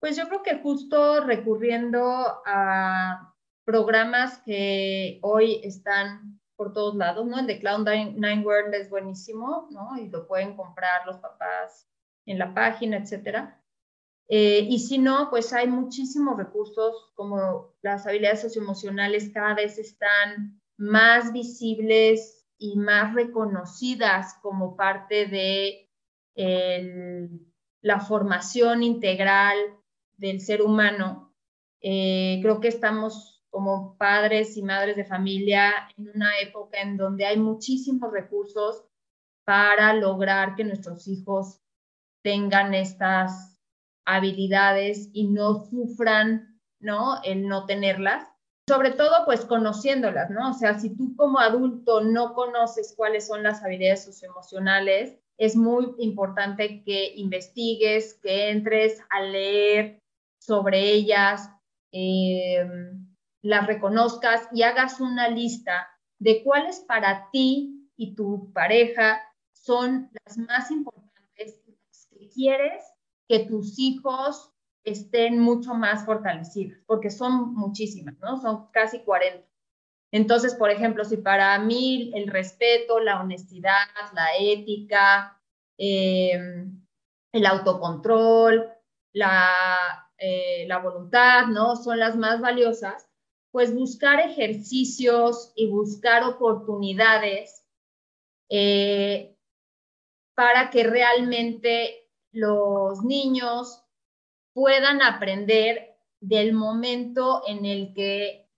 Pues 0.00 0.16
yo 0.16 0.28
creo 0.28 0.42
que 0.42 0.58
justo 0.58 1.24
recurriendo 1.24 2.02
a 2.46 3.34
programas 3.64 4.38
que 4.44 5.18
hoy 5.22 5.60
están 5.62 6.40
por 6.56 6.72
todos 6.72 6.94
lados, 6.94 7.26
¿no? 7.26 7.38
El 7.38 7.46
de 7.46 7.58
Cloud 7.58 7.88
Nine 7.88 8.42
World 8.44 8.74
es 8.74 8.90
buenísimo, 8.90 9.68
¿no? 9.70 9.96
Y 9.96 10.08
lo 10.08 10.26
pueden 10.26 10.56
comprar 10.56 11.06
los 11.06 11.16
papás 11.18 11.88
en 12.26 12.38
la 12.38 12.52
página, 12.52 12.98
etcétera. 12.98 13.62
Eh, 14.28 14.66
y 14.68 14.78
si 14.78 14.98
no, 14.98 15.28
pues 15.30 15.52
hay 15.52 15.66
muchísimos 15.66 16.36
recursos 16.36 17.10
como 17.14 17.74
las 17.82 18.06
habilidades 18.06 18.42
socioemocionales 18.42 19.30
cada 19.30 19.54
vez 19.54 19.78
están 19.78 20.60
más 20.76 21.32
visibles 21.32 22.39
y 22.60 22.76
más 22.76 23.14
reconocidas 23.14 24.34
como 24.42 24.76
parte 24.76 25.26
de 25.26 25.88
la 27.80 28.00
formación 28.00 28.82
integral 28.82 29.56
del 30.16 30.40
ser 30.40 30.62
humano. 30.62 31.34
Eh, 31.80 32.38
creo 32.42 32.60
que 32.60 32.68
estamos 32.68 33.42
como 33.48 33.96
padres 33.96 34.56
y 34.56 34.62
madres 34.62 34.94
de 34.96 35.04
familia 35.04 35.72
en 35.96 36.10
una 36.14 36.38
época 36.38 36.80
en 36.80 36.96
donde 36.96 37.24
hay 37.24 37.38
muchísimos 37.38 38.12
recursos 38.12 38.84
para 39.44 39.94
lograr 39.94 40.54
que 40.54 40.64
nuestros 40.64 41.08
hijos 41.08 41.60
tengan 42.22 42.74
estas 42.74 43.58
habilidades 44.04 45.08
y 45.12 45.28
no 45.28 45.64
sufran, 45.64 46.60
¿no? 46.78 47.22
El 47.24 47.48
no 47.48 47.64
tenerlas. 47.64 48.29
Sobre 48.70 48.92
todo, 48.92 49.24
pues 49.24 49.44
conociéndolas, 49.44 50.30
¿no? 50.30 50.50
O 50.50 50.54
sea, 50.54 50.78
si 50.78 50.94
tú 50.94 51.16
como 51.16 51.40
adulto 51.40 52.02
no 52.02 52.34
conoces 52.34 52.94
cuáles 52.96 53.26
son 53.26 53.42
las 53.42 53.64
habilidades 53.64 54.04
socioemocionales, 54.04 55.18
es 55.38 55.56
muy 55.56 55.92
importante 55.98 56.84
que 56.84 57.14
investigues, 57.16 58.14
que 58.22 58.50
entres 58.50 59.02
a 59.10 59.22
leer 59.22 59.98
sobre 60.40 60.92
ellas, 60.92 61.50
eh, 61.90 62.64
las 63.42 63.66
reconozcas 63.66 64.46
y 64.52 64.62
hagas 64.62 65.00
una 65.00 65.26
lista 65.26 65.88
de 66.20 66.44
cuáles 66.44 66.78
para 66.78 67.28
ti 67.32 67.90
y 67.96 68.14
tu 68.14 68.52
pareja 68.52 69.20
son 69.52 70.12
las 70.24 70.38
más 70.38 70.70
importantes 70.70 71.60
que 72.08 72.28
quieres 72.28 72.84
que 73.26 73.40
tus 73.40 73.80
hijos 73.80 74.52
estén 74.84 75.38
mucho 75.38 75.74
más 75.74 76.04
fortalecidos, 76.04 76.78
porque 76.86 77.10
son 77.10 77.54
muchísimas, 77.54 78.18
¿no? 78.18 78.40
Son 78.40 78.70
casi 78.70 79.00
40. 79.00 79.46
Entonces, 80.12 80.54
por 80.54 80.70
ejemplo, 80.70 81.04
si 81.04 81.18
para 81.18 81.58
mí 81.58 82.10
el 82.14 82.28
respeto, 82.28 82.98
la 83.00 83.20
honestidad, 83.20 83.86
la 84.12 84.28
ética, 84.38 85.40
em, 85.78 86.84
el 87.32 87.46
autocontrol, 87.46 88.68
la, 89.12 90.10
eh, 90.18 90.64
la 90.66 90.78
voluntad, 90.78 91.46
¿no? 91.46 91.76
Son 91.76 91.98
las 91.98 92.16
más 92.16 92.40
valiosas, 92.40 93.08
pues 93.52 93.74
buscar 93.74 94.20
ejercicios 94.20 95.52
y 95.56 95.68
buscar 95.68 96.24
oportunidades 96.24 97.64
eh, 98.48 99.36
para 100.34 100.70
que 100.70 100.84
realmente 100.84 102.08
los 102.32 103.04
niños 103.04 103.84
puedan 104.52 105.02
aprender 105.02 105.96
del 106.20 106.52
momento 106.52 107.42
en 107.46 107.64
el 107.64 107.94
que 107.94 108.48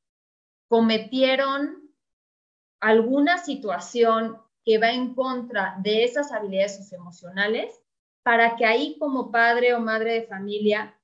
cometieron 0.68 1.90
alguna 2.80 3.38
situación 3.38 4.38
que 4.64 4.78
va 4.78 4.90
en 4.90 5.14
contra 5.14 5.76
de 5.82 6.04
esas 6.04 6.32
habilidades 6.32 6.76
socioemocionales, 6.76 7.80
para 8.22 8.56
que 8.56 8.64
ahí 8.64 8.96
como 8.98 9.30
padre 9.30 9.74
o 9.74 9.80
madre 9.80 10.14
de 10.14 10.26
familia 10.26 10.98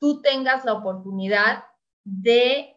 tú 0.00 0.20
tengas 0.20 0.64
la 0.64 0.74
oportunidad 0.74 1.64
de 2.04 2.76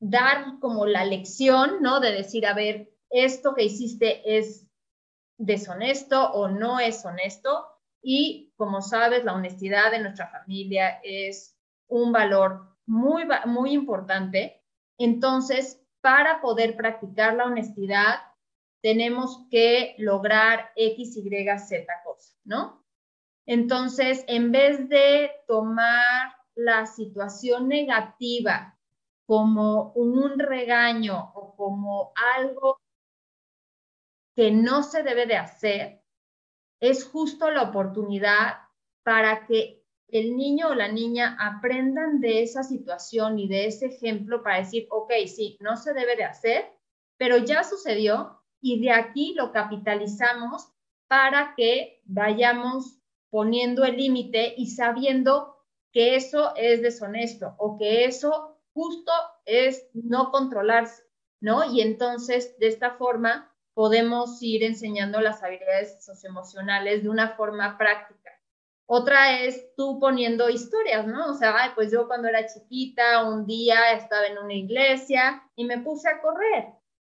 dar 0.00 0.58
como 0.58 0.86
la 0.86 1.04
lección, 1.04 1.82
¿no? 1.82 2.00
De 2.00 2.12
decir, 2.12 2.46
a 2.46 2.54
ver, 2.54 2.92
esto 3.10 3.54
que 3.54 3.64
hiciste 3.64 4.38
es 4.38 4.66
deshonesto 5.38 6.32
o 6.32 6.48
no 6.48 6.80
es 6.80 7.04
honesto, 7.04 7.66
y 8.02 8.51
como 8.62 8.80
sabes, 8.80 9.24
la 9.24 9.34
honestidad 9.34 9.90
de 9.90 9.98
nuestra 9.98 10.28
familia 10.28 11.00
es 11.02 11.58
un 11.88 12.12
valor 12.12 12.76
muy, 12.86 13.24
muy 13.46 13.72
importante. 13.72 14.62
Entonces, 14.98 15.84
para 16.00 16.40
poder 16.40 16.76
practicar 16.76 17.34
la 17.34 17.46
honestidad, 17.46 18.20
tenemos 18.80 19.48
que 19.50 19.96
lograr 19.98 20.70
X, 20.76 21.16
Y, 21.16 21.28
Z 21.58 21.92
cosas, 22.04 22.38
¿no? 22.44 22.84
Entonces, 23.46 24.24
en 24.28 24.52
vez 24.52 24.88
de 24.88 25.32
tomar 25.48 26.32
la 26.54 26.86
situación 26.86 27.66
negativa 27.66 28.78
como 29.26 29.90
un 29.94 30.38
regaño 30.38 31.32
o 31.34 31.56
como 31.56 32.12
algo 32.36 32.80
que 34.36 34.52
no 34.52 34.84
se 34.84 35.02
debe 35.02 35.26
de 35.26 35.36
hacer, 35.36 36.01
es 36.82 37.04
justo 37.04 37.48
la 37.48 37.62
oportunidad 37.62 38.58
para 39.04 39.46
que 39.46 39.84
el 40.08 40.36
niño 40.36 40.70
o 40.70 40.74
la 40.74 40.88
niña 40.88 41.36
aprendan 41.40 42.20
de 42.20 42.42
esa 42.42 42.64
situación 42.64 43.38
y 43.38 43.46
de 43.46 43.66
ese 43.66 43.86
ejemplo 43.86 44.42
para 44.42 44.58
decir, 44.58 44.88
ok, 44.90 45.12
sí, 45.26 45.56
no 45.60 45.76
se 45.76 45.94
debe 45.94 46.16
de 46.16 46.24
hacer, 46.24 46.72
pero 47.16 47.38
ya 47.38 47.62
sucedió 47.62 48.42
y 48.60 48.80
de 48.80 48.90
aquí 48.90 49.32
lo 49.34 49.52
capitalizamos 49.52 50.72
para 51.06 51.54
que 51.56 52.02
vayamos 52.04 52.98
poniendo 53.30 53.84
el 53.84 53.96
límite 53.96 54.52
y 54.56 54.66
sabiendo 54.66 55.56
que 55.92 56.16
eso 56.16 56.52
es 56.56 56.82
deshonesto 56.82 57.54
o 57.58 57.78
que 57.78 58.06
eso 58.06 58.58
justo 58.74 59.12
es 59.44 59.88
no 59.94 60.32
controlarse, 60.32 61.04
¿no? 61.40 61.62
Y 61.72 61.80
entonces, 61.80 62.58
de 62.58 62.66
esta 62.66 62.92
forma, 62.96 63.51
podemos 63.74 64.42
ir 64.42 64.64
enseñando 64.64 65.20
las 65.20 65.42
habilidades 65.42 66.04
socioemocionales 66.04 67.02
de 67.02 67.08
una 67.08 67.30
forma 67.30 67.78
práctica. 67.78 68.30
Otra 68.86 69.40
es 69.40 69.74
tú 69.74 69.98
poniendo 69.98 70.50
historias, 70.50 71.06
¿no? 71.06 71.30
O 71.30 71.34
sea, 71.34 71.72
pues 71.74 71.90
yo 71.90 72.06
cuando 72.06 72.28
era 72.28 72.46
chiquita, 72.46 73.24
un 73.24 73.46
día 73.46 73.92
estaba 73.92 74.26
en 74.26 74.38
una 74.38 74.54
iglesia 74.54 75.42
y 75.56 75.64
me 75.64 75.78
puse 75.78 76.08
a 76.08 76.20
correr. 76.20 76.66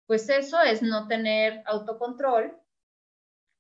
Pues 0.06 0.28
eso 0.28 0.61
es 0.62 0.82
no 0.82 1.06
tener 1.06 1.62
autocontrol, 1.66 2.59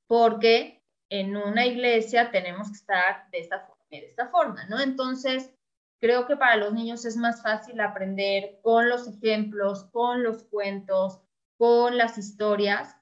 porque 0.08 0.82
en 1.10 1.36
una 1.36 1.66
iglesia 1.66 2.30
tenemos 2.30 2.68
que 2.68 2.76
estar 2.76 3.30
de 3.30 3.38
esta 3.38 3.60
forma, 3.60 3.84
de 3.90 4.06
esta 4.06 4.28
forma, 4.28 4.66
¿no? 4.66 4.80
Entonces, 4.80 5.54
creo 6.00 6.26
que 6.26 6.36
para 6.36 6.56
los 6.56 6.72
niños 6.72 7.04
es 7.04 7.16
más 7.16 7.42
fácil 7.42 7.80
aprender 7.80 8.58
con 8.62 8.88
los 8.88 9.06
ejemplos, 9.06 9.84
con 9.92 10.22
los 10.22 10.44
cuentos, 10.44 11.20
con 11.58 11.98
las 11.98 12.16
historias 12.16 12.96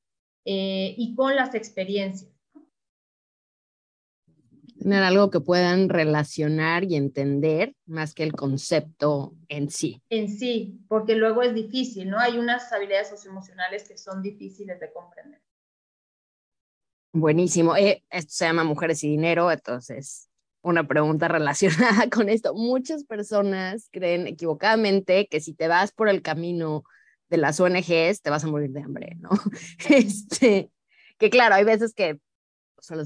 eh, 0.44 0.94
y 0.96 1.14
con 1.14 1.36
las 1.36 1.54
experiencias. 1.54 2.32
Tener 4.78 5.02
algo 5.02 5.30
que 5.30 5.40
puedan 5.40 5.88
relacionar 5.88 6.84
y 6.84 6.96
entender 6.96 7.74
más 7.86 8.14
que 8.14 8.22
el 8.22 8.32
concepto 8.32 9.34
en 9.48 9.70
sí. 9.70 10.02
En 10.10 10.28
sí, 10.28 10.80
porque 10.88 11.16
luego 11.16 11.42
es 11.42 11.54
difícil, 11.54 12.10
¿no? 12.10 12.18
Hay 12.18 12.38
unas 12.38 12.72
habilidades 12.72 13.08
socioemocionales 13.08 13.88
que 13.88 13.98
son 13.98 14.22
difíciles 14.22 14.78
de 14.80 14.92
comprender. 14.92 15.40
Buenísimo. 17.12 17.76
Eh, 17.76 18.04
esto 18.10 18.32
se 18.32 18.44
llama 18.44 18.64
Mujeres 18.64 19.02
y 19.02 19.08
Dinero, 19.08 19.50
entonces 19.50 20.28
una 20.66 20.86
pregunta 20.86 21.28
relacionada 21.28 22.10
con 22.10 22.28
esto. 22.28 22.54
Muchas 22.54 23.04
personas 23.04 23.88
creen 23.90 24.26
equivocadamente 24.26 25.26
que 25.28 25.40
si 25.40 25.54
te 25.54 25.68
vas 25.68 25.92
por 25.92 26.08
el 26.08 26.22
camino 26.22 26.84
de 27.28 27.36
las 27.36 27.60
ONGs, 27.60 28.22
te 28.22 28.30
vas 28.30 28.44
a 28.44 28.48
morir 28.48 28.70
de 28.70 28.82
hambre, 28.82 29.16
¿no? 29.18 29.30
Este, 29.88 30.70
que 31.18 31.30
claro, 31.30 31.54
hay 31.54 31.64
veces 31.64 31.94
que 31.94 32.20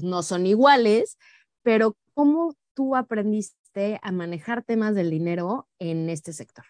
no 0.03 0.23
son 0.23 0.45
iguales, 0.45 1.17
pero 1.63 1.97
¿cómo 2.13 2.55
tú 2.73 2.95
aprendiste 2.95 3.99
a 4.01 4.11
manejar 4.11 4.63
temas 4.63 4.95
del 4.95 5.09
dinero 5.09 5.67
en 5.79 6.09
este 6.09 6.33
sector? 6.33 6.65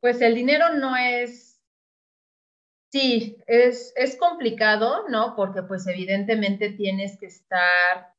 Pues 0.00 0.20
el 0.20 0.34
dinero 0.34 0.74
no 0.74 0.96
es, 0.96 1.60
sí, 2.90 3.38
es, 3.46 3.92
es 3.96 4.16
complicado, 4.16 5.08
¿no? 5.08 5.34
Porque 5.36 5.62
pues 5.62 5.86
evidentemente 5.86 6.70
tienes 6.70 7.18
que 7.18 7.26
estar 7.26 8.14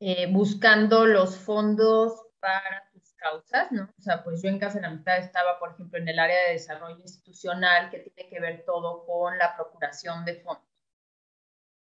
eh, 0.00 0.32
buscando 0.32 1.06
los 1.06 1.36
fondos 1.36 2.14
para 2.40 2.89
causas, 3.20 3.70
¿no? 3.70 3.84
O 3.98 4.02
sea, 4.02 4.24
pues 4.24 4.42
yo 4.42 4.48
en 4.48 4.58
Casa 4.58 4.76
de 4.76 4.82
la 4.82 4.88
Amistad 4.88 5.18
estaba, 5.18 5.58
por 5.58 5.72
ejemplo, 5.72 5.98
en 5.98 6.08
el 6.08 6.18
área 6.18 6.46
de 6.46 6.54
desarrollo 6.54 6.98
institucional 6.98 7.90
que 7.90 7.98
tiene 8.00 8.28
que 8.28 8.40
ver 8.40 8.64
todo 8.64 9.04
con 9.06 9.38
la 9.38 9.54
procuración 9.54 10.24
de 10.24 10.36
fondos. 10.36 10.64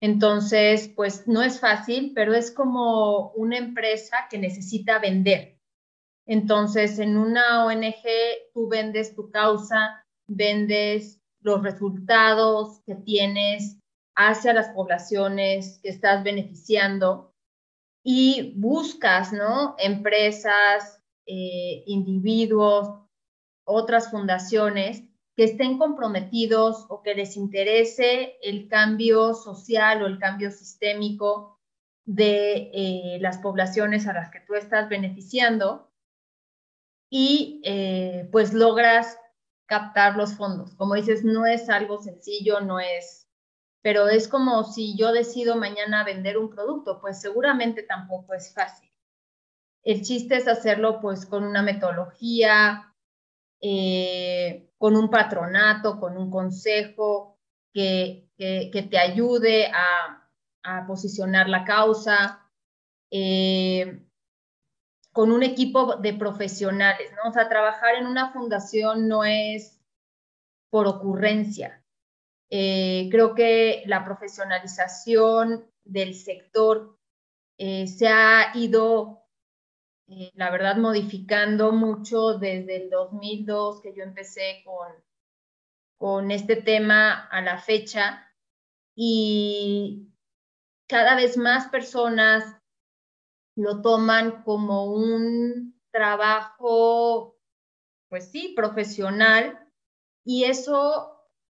Entonces, 0.02 0.90
pues 0.96 1.28
no 1.28 1.42
es 1.42 1.60
fácil, 1.60 2.12
pero 2.14 2.34
es 2.34 2.52
como 2.52 3.32
una 3.32 3.58
empresa 3.58 4.28
que 4.30 4.38
necesita 4.38 5.00
vender. 5.00 5.58
Entonces, 6.28 7.00
en 7.00 7.18
una 7.18 7.66
ONG 7.66 8.04
tú 8.54 8.68
vendes 8.68 9.16
tu 9.16 9.32
causa, 9.32 10.06
vendes 10.28 11.22
los 11.42 11.62
resultados 11.64 12.82
que 12.86 12.96
tienes 12.96 13.80
hacia 14.16 14.54
las 14.54 14.70
poblaciones 14.70 15.80
que 15.84 15.90
estás 15.90 16.24
beneficiando 16.24 17.34
y 18.04 18.54
buscas, 18.58 19.34
¿no? 19.34 19.76
Empresas, 19.78 20.95
eh, 21.26 21.84
individuos, 21.88 23.02
otras 23.64 24.12
fundaciones 24.12 25.04
que 25.36 25.44
estén 25.44 25.78
comprometidos 25.78 26.86
o 26.90 27.02
que 27.02 27.14
les 27.14 27.36
interese 27.36 28.38
el 28.42 28.68
cambio 28.70 29.34
social 29.34 30.02
o 30.02 30.06
el 30.06 30.18
cambio 30.18 30.52
sistémico 30.52 31.60
de 32.06 32.70
eh, 32.74 33.18
las 33.20 33.40
poblaciones 33.40 34.08
a 34.08 34.14
las 34.14 34.30
que 34.30 34.40
tú 34.42 34.54
estás 34.54 34.88
beneficiando 34.88 35.92
y 37.10 37.62
eh, 37.66 38.30
pues 38.32 38.54
logras 38.54 39.18
captar 39.66 40.16
los 40.16 40.36
fondos. 40.36 40.76
Como 40.76 40.94
dices, 40.96 41.24
no 41.24 41.46
es 41.46 41.70
algo 41.70 42.02
sencillo, 42.02 42.62
no 42.62 42.80
es, 42.80 43.28
pero 43.82 44.08
es 44.08 44.28
como 44.28 44.64
si 44.64 44.96
yo 44.96 45.12
decido 45.12 45.56
mañana 45.56 46.04
vender 46.04 46.38
un 46.38 46.50
producto, 46.50 47.02
pues 47.02 47.20
seguramente 47.20 47.84
tampoco 47.84 48.34
es 48.34 48.54
fácil. 48.54 48.90
El 49.86 50.02
chiste 50.02 50.38
es 50.38 50.48
hacerlo 50.48 51.00
pues 51.00 51.28
con 51.28 51.44
una 51.44 51.62
metodología, 51.62 52.92
eh, 53.62 54.72
con 54.80 54.96
un 54.96 55.12
patronato, 55.12 56.00
con 56.00 56.18
un 56.18 56.32
consejo 56.32 57.40
que, 57.72 58.32
que, 58.36 58.88
te 58.90 58.98
ayude 58.98 59.68
a, 59.68 60.28
a, 60.64 60.88
posicionar 60.88 61.48
la 61.50 61.64
causa, 61.66 62.50
eh, 63.12 64.02
con 65.12 65.32
un 65.32 65.44
equipo 65.44 65.98
de 65.98 66.14
profesionales, 66.14 67.12
¿no? 67.16 67.30
O 67.30 67.34
sea, 67.34 67.48
trabajar 67.48 67.96
en 67.96 68.08
una 68.08 68.34
fundación 68.34 69.08
no 69.08 69.24
es 69.24 69.80
por 70.72 70.88
ocurrencia. 70.88 71.86
Eh, 72.50 73.08
creo 73.12 73.36
que 73.36 73.84
la 73.86 74.04
profesionalización 74.04 75.70
del 75.84 76.16
sector 76.16 76.98
se 77.58 78.08
ha 78.10 78.52
ido, 78.56 79.25
eh, 80.08 80.32
la 80.36 80.52
verdad, 80.52 80.78
modificando 80.78 81.72
mucho 81.72 82.38
desde 82.38 82.84
el 82.84 82.90
2002 82.90 83.82
que 83.82 83.94
yo 83.96 84.04
empecé 84.04 84.62
con, 84.64 84.88
con 85.98 86.32
este 86.32 86.58
tema 86.58 87.28
a 87.28 87.42
la 87.42 87.58
fecha. 87.58 88.32
Y 88.96 90.10
cada 90.88 91.16
vez 91.16 91.38
más 91.38 91.68
personas 91.70 92.62
lo 93.56 93.82
toman 93.82 94.44
como 94.44 94.94
un 94.94 95.82
trabajo, 95.92 97.38
pues 98.10 98.30
sí, 98.32 98.54
profesional, 98.56 99.60
y 100.26 100.44
eso 100.44 101.12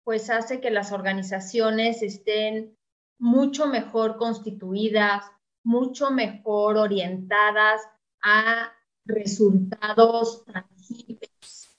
pues 0.04 0.30
hace 0.30 0.62
que 0.62 0.70
las 0.70 0.92
organizaciones 0.92 2.04
estén 2.04 2.78
mucho 3.18 3.66
mejor 3.66 4.18
constituidas, 4.18 5.24
mucho 5.64 6.12
mejor 6.12 6.78
orientadas 6.78 7.82
a 8.28 8.74
resultados 9.06 10.44
tangibles, 10.46 11.78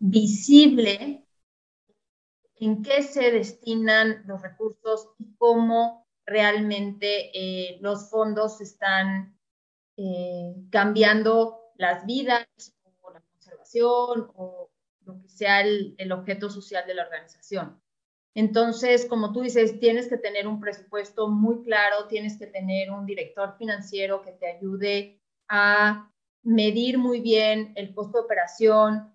visible 0.00 1.26
en 2.56 2.82
qué 2.82 3.02
se 3.02 3.30
destinan 3.30 4.22
los 4.26 4.40
recursos 4.40 5.10
y 5.18 5.34
cómo 5.36 6.08
realmente 6.24 7.30
eh, 7.34 7.78
los 7.82 8.08
fondos 8.08 8.62
están 8.62 9.38
eh, 9.98 10.54
cambiando 10.70 11.72
las 11.76 12.06
vidas 12.06 12.46
o 13.02 13.12
la 13.12 13.20
conservación 13.20 14.30
o 14.34 14.70
lo 15.04 15.20
que 15.20 15.28
sea 15.28 15.60
el, 15.60 15.94
el 15.98 16.10
objeto 16.12 16.48
social 16.48 16.86
de 16.86 16.94
la 16.94 17.02
organización. 17.02 17.82
Entonces, 18.34 19.04
como 19.04 19.34
tú 19.34 19.42
dices, 19.42 19.78
tienes 19.78 20.08
que 20.08 20.16
tener 20.16 20.48
un 20.48 20.58
presupuesto 20.58 21.28
muy 21.28 21.62
claro, 21.62 22.06
tienes 22.06 22.38
que 22.38 22.46
tener 22.46 22.90
un 22.90 23.04
director 23.04 23.56
financiero 23.58 24.22
que 24.22 24.32
te 24.32 24.46
ayude 24.46 25.21
a 25.54 26.10
medir 26.42 26.96
muy 26.96 27.20
bien 27.20 27.74
el 27.76 27.94
costo 27.94 28.18
de 28.18 28.24
operación, 28.24 29.14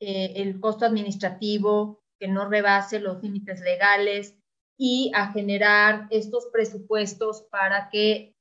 eh, 0.00 0.34
el 0.36 0.60
costo 0.60 0.84
administrativo, 0.84 2.04
que 2.20 2.28
no 2.28 2.46
rebase 2.46 3.00
los 3.00 3.22
límites 3.22 3.60
legales 3.60 4.36
y 4.76 5.10
a 5.14 5.32
generar 5.32 6.06
estos 6.10 6.46
presupuestos 6.52 7.48
para 7.50 7.88
que 7.88 8.36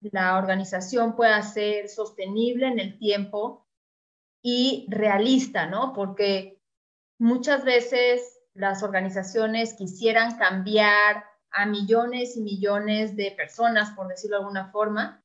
la 0.00 0.38
organización 0.38 1.16
pueda 1.16 1.42
ser 1.42 1.88
sostenible 1.88 2.68
en 2.68 2.78
el 2.78 2.98
tiempo 2.98 3.66
y 4.40 4.86
realista, 4.88 5.66
¿no? 5.66 5.92
Porque 5.94 6.60
muchas 7.18 7.64
veces 7.64 8.38
las 8.54 8.84
organizaciones 8.84 9.74
quisieran 9.74 10.38
cambiar 10.38 11.24
a 11.50 11.66
millones 11.66 12.36
y 12.36 12.42
millones 12.42 13.16
de 13.16 13.32
personas, 13.32 13.90
por 13.90 14.06
decirlo 14.06 14.36
de 14.36 14.42
alguna 14.42 14.70
forma, 14.70 15.21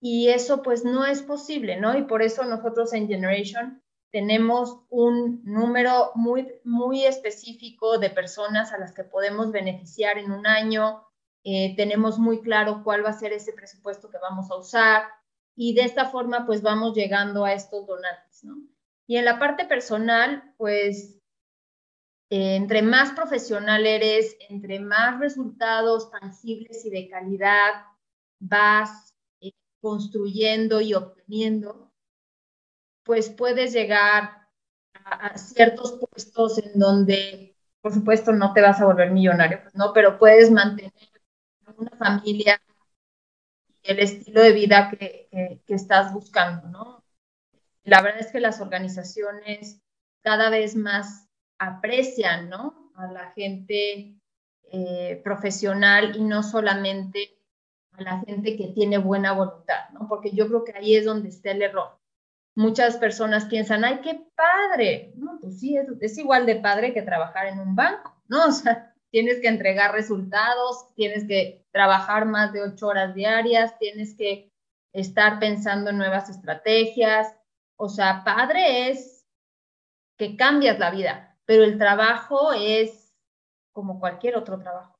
y 0.00 0.28
eso 0.28 0.62
pues 0.62 0.84
no 0.84 1.04
es 1.04 1.22
posible, 1.22 1.76
¿no? 1.80 1.96
Y 1.96 2.02
por 2.02 2.22
eso 2.22 2.44
nosotros 2.44 2.92
en 2.92 3.08
Generation 3.08 3.82
tenemos 4.12 4.80
un 4.88 5.42
número 5.44 6.12
muy, 6.14 6.48
muy 6.64 7.04
específico 7.04 7.98
de 7.98 8.10
personas 8.10 8.72
a 8.72 8.78
las 8.78 8.92
que 8.92 9.04
podemos 9.04 9.52
beneficiar 9.52 10.18
en 10.18 10.30
un 10.32 10.46
año, 10.46 11.02
eh, 11.44 11.74
tenemos 11.76 12.18
muy 12.18 12.40
claro 12.40 12.82
cuál 12.82 13.04
va 13.04 13.10
a 13.10 13.18
ser 13.18 13.32
ese 13.32 13.52
presupuesto 13.52 14.10
que 14.10 14.18
vamos 14.18 14.50
a 14.50 14.56
usar 14.56 15.04
y 15.54 15.74
de 15.74 15.82
esta 15.82 16.06
forma 16.06 16.44
pues 16.44 16.60
vamos 16.60 16.94
llegando 16.94 17.44
a 17.44 17.52
estos 17.52 17.86
donantes, 17.86 18.42
¿no? 18.44 18.56
Y 19.06 19.16
en 19.16 19.24
la 19.24 19.38
parte 19.38 19.64
personal, 19.64 20.54
pues 20.56 21.20
eh, 22.30 22.56
entre 22.56 22.82
más 22.82 23.12
profesional 23.12 23.86
eres, 23.86 24.36
entre 24.48 24.80
más 24.80 25.20
resultados 25.20 26.10
tangibles 26.10 26.84
y 26.84 26.90
de 26.90 27.08
calidad 27.08 27.84
vas 28.40 29.15
construyendo 29.86 30.80
y 30.80 30.94
obteniendo, 30.94 31.92
pues 33.04 33.30
puedes 33.30 33.72
llegar 33.72 34.48
a, 35.04 35.38
ciertos 35.38 35.92
puestos 35.92 36.58
en 36.58 36.76
donde, 36.76 37.54
por 37.80 37.94
supuesto, 37.94 38.32
no 38.32 38.52
te 38.52 38.62
vas 38.62 38.80
a 38.80 38.86
volver 38.86 39.12
millonario, 39.12 39.60
pues, 39.62 39.76
¿no? 39.76 39.92
Pero 39.92 40.18
puedes 40.18 40.50
mantener 40.50 40.92
una 41.76 41.92
familia 41.92 42.60
y 43.84 43.92
el 43.92 44.00
estilo 44.00 44.42
de 44.42 44.50
vida 44.50 44.90
que, 44.90 45.28
que, 45.64 45.74
estás 45.74 46.12
buscando, 46.12 46.66
¿no? 46.66 47.04
La 47.84 48.02
verdad 48.02 48.22
es 48.22 48.32
que 48.32 48.40
las 48.40 48.60
organizaciones 48.60 49.80
cada 50.22 50.50
vez 50.50 50.74
más 50.74 51.28
aprecian, 51.60 52.50
¿no? 52.50 52.90
A 52.96 53.06
la 53.06 53.30
gente 53.34 54.16
eh, 54.72 55.20
profesional 55.22 56.16
y 56.16 56.24
no 56.24 56.42
solamente 56.42 57.35
a 57.98 58.02
la 58.02 58.20
gente 58.20 58.56
que 58.56 58.68
tiene 58.68 58.98
buena 58.98 59.32
voluntad, 59.32 59.88
¿no? 59.92 60.08
Porque 60.08 60.30
yo 60.32 60.48
creo 60.48 60.64
que 60.64 60.72
ahí 60.76 60.96
es 60.96 61.04
donde 61.04 61.28
está 61.28 61.50
el 61.50 61.62
error. 61.62 61.98
Muchas 62.54 62.96
personas 62.96 63.46
piensan, 63.46 63.84
ay, 63.84 64.00
qué 64.02 64.26
padre. 64.34 65.12
No, 65.16 65.38
pues 65.40 65.60
sí, 65.60 65.76
es, 65.76 65.86
es 66.00 66.18
igual 66.18 66.46
de 66.46 66.56
padre 66.56 66.94
que 66.94 67.02
trabajar 67.02 67.46
en 67.46 67.60
un 67.60 67.74
banco, 67.76 68.14
¿no? 68.28 68.44
O 68.48 68.52
sea, 68.52 68.94
tienes 69.10 69.40
que 69.40 69.48
entregar 69.48 69.92
resultados, 69.92 70.92
tienes 70.94 71.26
que 71.26 71.66
trabajar 71.72 72.26
más 72.26 72.52
de 72.52 72.62
ocho 72.62 72.88
horas 72.88 73.14
diarias, 73.14 73.78
tienes 73.78 74.14
que 74.16 74.52
estar 74.92 75.38
pensando 75.38 75.90
en 75.90 75.98
nuevas 75.98 76.28
estrategias. 76.30 77.34
O 77.76 77.88
sea, 77.88 78.24
padre 78.24 78.88
es 78.88 79.26
que 80.16 80.36
cambias 80.36 80.78
la 80.78 80.90
vida, 80.90 81.38
pero 81.44 81.64
el 81.64 81.78
trabajo 81.78 82.52
es 82.52 83.14
como 83.72 84.00
cualquier 84.00 84.36
otro 84.36 84.58
trabajo. 84.58 84.95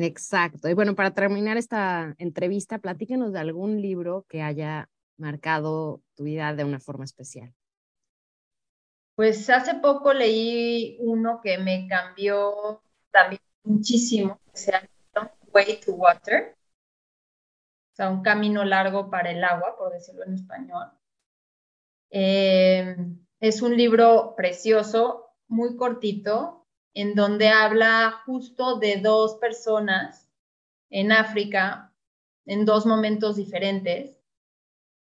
Exacto. 0.00 0.68
Y 0.68 0.74
bueno, 0.74 0.94
para 0.94 1.12
terminar 1.12 1.56
esta 1.56 2.14
entrevista, 2.18 2.78
platíquenos 2.78 3.32
de 3.32 3.40
algún 3.40 3.82
libro 3.82 4.24
que 4.28 4.42
haya 4.42 4.88
marcado 5.18 6.00
tu 6.14 6.24
vida 6.24 6.54
de 6.54 6.64
una 6.64 6.80
forma 6.80 7.04
especial. 7.04 7.54
Pues 9.14 9.50
hace 9.50 9.74
poco 9.74 10.14
leí 10.14 10.96
uno 11.00 11.40
que 11.42 11.58
me 11.58 11.86
cambió 11.86 12.82
también 13.10 13.42
muchísimo, 13.62 14.40
que 14.50 14.58
se 14.58 14.72
llama 14.72 15.30
Way 15.52 15.80
to 15.84 15.92
Water, 15.92 16.56
o 17.92 17.96
sea, 17.96 18.08
un 18.08 18.22
camino 18.22 18.64
largo 18.64 19.10
para 19.10 19.30
el 19.30 19.44
agua, 19.44 19.76
por 19.76 19.92
decirlo 19.92 20.24
en 20.24 20.34
español. 20.34 20.90
Eh, 22.10 22.96
es 23.40 23.60
un 23.60 23.76
libro 23.76 24.34
precioso, 24.36 25.34
muy 25.48 25.76
cortito, 25.76 26.59
en 26.94 27.14
donde 27.14 27.48
habla 27.48 28.22
justo 28.26 28.78
de 28.78 28.96
dos 28.96 29.36
personas 29.36 30.28
en 30.90 31.12
África 31.12 31.90
en 32.46 32.64
dos 32.64 32.86
momentos 32.86 33.36
diferentes 33.36 34.16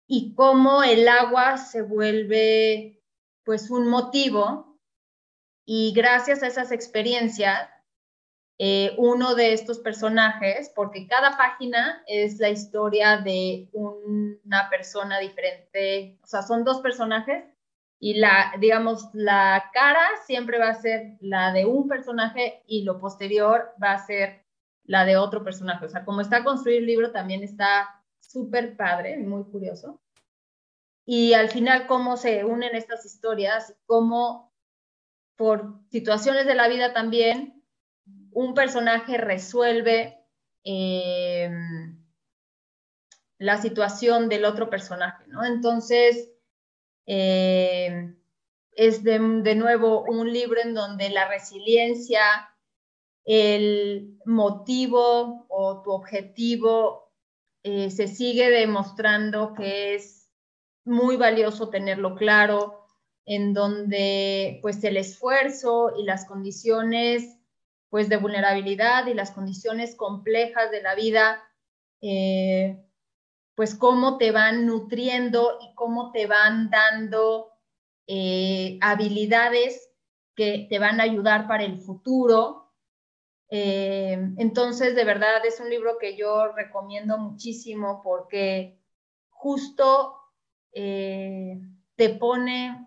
y 0.07 0.33
cómo 0.35 0.83
el 0.83 1.07
agua 1.07 1.57
se 1.57 1.81
vuelve 1.81 3.01
pues 3.43 3.69
un 3.69 3.87
motivo 3.87 4.79
y 5.65 5.93
gracias 5.93 6.43
a 6.43 6.47
esas 6.47 6.71
experiencias, 6.71 7.69
eh, 8.59 8.95
uno 8.97 9.35
de 9.35 9.51
estos 9.53 9.79
personajes, 9.79 10.71
porque 10.75 11.07
cada 11.07 11.35
página 11.35 12.03
es 12.07 12.39
la 12.39 12.49
historia 12.49 13.17
de 13.17 13.67
una 13.73 14.69
persona 14.69 15.19
diferente, 15.19 16.19
o 16.23 16.27
sea, 16.27 16.43
son 16.43 16.63
dos 16.63 16.81
personajes 16.81 17.43
y 17.99 18.15
la, 18.15 18.53
digamos, 18.59 19.09
la 19.13 19.69
cara 19.73 20.05
siempre 20.25 20.59
va 20.59 20.69
a 20.69 20.81
ser 20.81 21.17
la 21.21 21.53
de 21.53 21.65
un 21.65 21.87
personaje 21.87 22.63
y 22.67 22.83
lo 22.83 22.99
posterior 22.99 23.73
va 23.81 23.93
a 23.93 24.05
ser 24.05 24.45
la 24.83 25.05
de 25.05 25.17
otro 25.17 25.43
personaje. 25.43 25.85
O 25.85 25.89
sea, 25.89 26.05
como 26.05 26.21
está 26.21 26.43
construido 26.43 26.79
el 26.79 26.85
libro 26.85 27.11
también 27.11 27.43
está 27.43 28.03
súper 28.19 28.75
padre, 28.75 29.17
muy 29.17 29.43
curioso. 29.45 30.01
Y 31.05 31.33
al 31.33 31.49
final 31.49 31.87
cómo 31.87 32.17
se 32.17 32.43
unen 32.43 32.75
estas 32.75 33.05
historias, 33.05 33.75
cómo 33.85 34.53
por 35.35 35.79
situaciones 35.89 36.45
de 36.45 36.55
la 36.55 36.67
vida 36.67 36.93
también 36.93 37.63
un 38.31 38.53
personaje 38.53 39.17
resuelve 39.17 40.17
eh, 40.63 41.49
la 43.37 43.61
situación 43.61 44.29
del 44.29 44.45
otro 44.45 44.69
personaje, 44.69 45.25
¿no? 45.27 45.43
Entonces, 45.45 46.31
eh, 47.05 48.13
es 48.71 49.03
de, 49.03 49.19
nuevo 49.19 50.03
un 50.03 50.31
libro 50.31 50.59
en 50.61 50.73
donde 50.73 51.09
la 51.09 51.27
resiliencia, 51.27 52.21
el 53.23 54.19
motivo 54.25 55.45
o 55.49 55.81
tu 55.81 55.91
objetivo 55.91 57.11
eh, 57.63 57.89
se 57.89 58.07
sigue 58.07 58.49
demostrando 58.49 59.53
que 59.53 59.95
es 59.95 60.29
muy 60.83 61.15
valioso 61.17 61.69
tenerlo 61.69 62.15
claro, 62.15 62.85
en 63.25 63.53
donde 63.53 64.59
pues 64.61 64.83
el 64.83 64.97
esfuerzo 64.97 65.93
y 65.97 66.03
las 66.03 66.25
condiciones 66.25 67.39
pues 67.89 68.09
de 68.09 68.17
vulnerabilidad 68.17 69.07
y 69.07 69.13
las 69.13 69.31
condiciones 69.31 69.95
complejas 69.95 70.69
de 70.69 70.81
la 70.81 70.95
vida 70.95 71.41
eh, 72.01 72.84
pues 73.55 73.75
cómo 73.75 74.17
te 74.17 74.31
van 74.31 74.65
nutriendo 74.65 75.57
y 75.61 75.73
cómo 75.75 76.11
te 76.11 76.27
van 76.27 76.69
dando 76.69 77.51
eh, 78.07 78.77
habilidades 78.81 79.89
que 80.35 80.67
te 80.69 80.79
van 80.79 80.99
a 80.99 81.03
ayudar 81.03 81.47
para 81.47 81.63
el 81.63 81.79
futuro. 81.79 82.73
Eh, 83.49 84.19
entonces, 84.37 84.95
de 84.95 85.05
verdad, 85.05 85.45
es 85.45 85.59
un 85.59 85.69
libro 85.69 85.97
que 85.97 86.17
yo 86.17 86.51
recomiendo 86.51 87.17
muchísimo 87.17 88.01
porque 88.03 88.81
justo 89.29 90.17
eh, 90.73 91.59
te 91.95 92.09
pone 92.09 92.81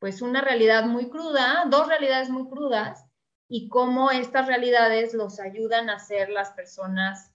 pues 0.00 0.22
una 0.22 0.40
realidad 0.40 0.86
muy 0.86 1.10
cruda, 1.10 1.66
dos 1.68 1.86
realidades 1.86 2.30
muy 2.30 2.48
crudas, 2.48 3.06
y 3.48 3.68
cómo 3.68 4.10
estas 4.10 4.46
realidades 4.46 5.12
los 5.12 5.40
ayudan 5.40 5.90
a 5.90 5.98
ser 5.98 6.30
las 6.30 6.52
personas 6.52 7.32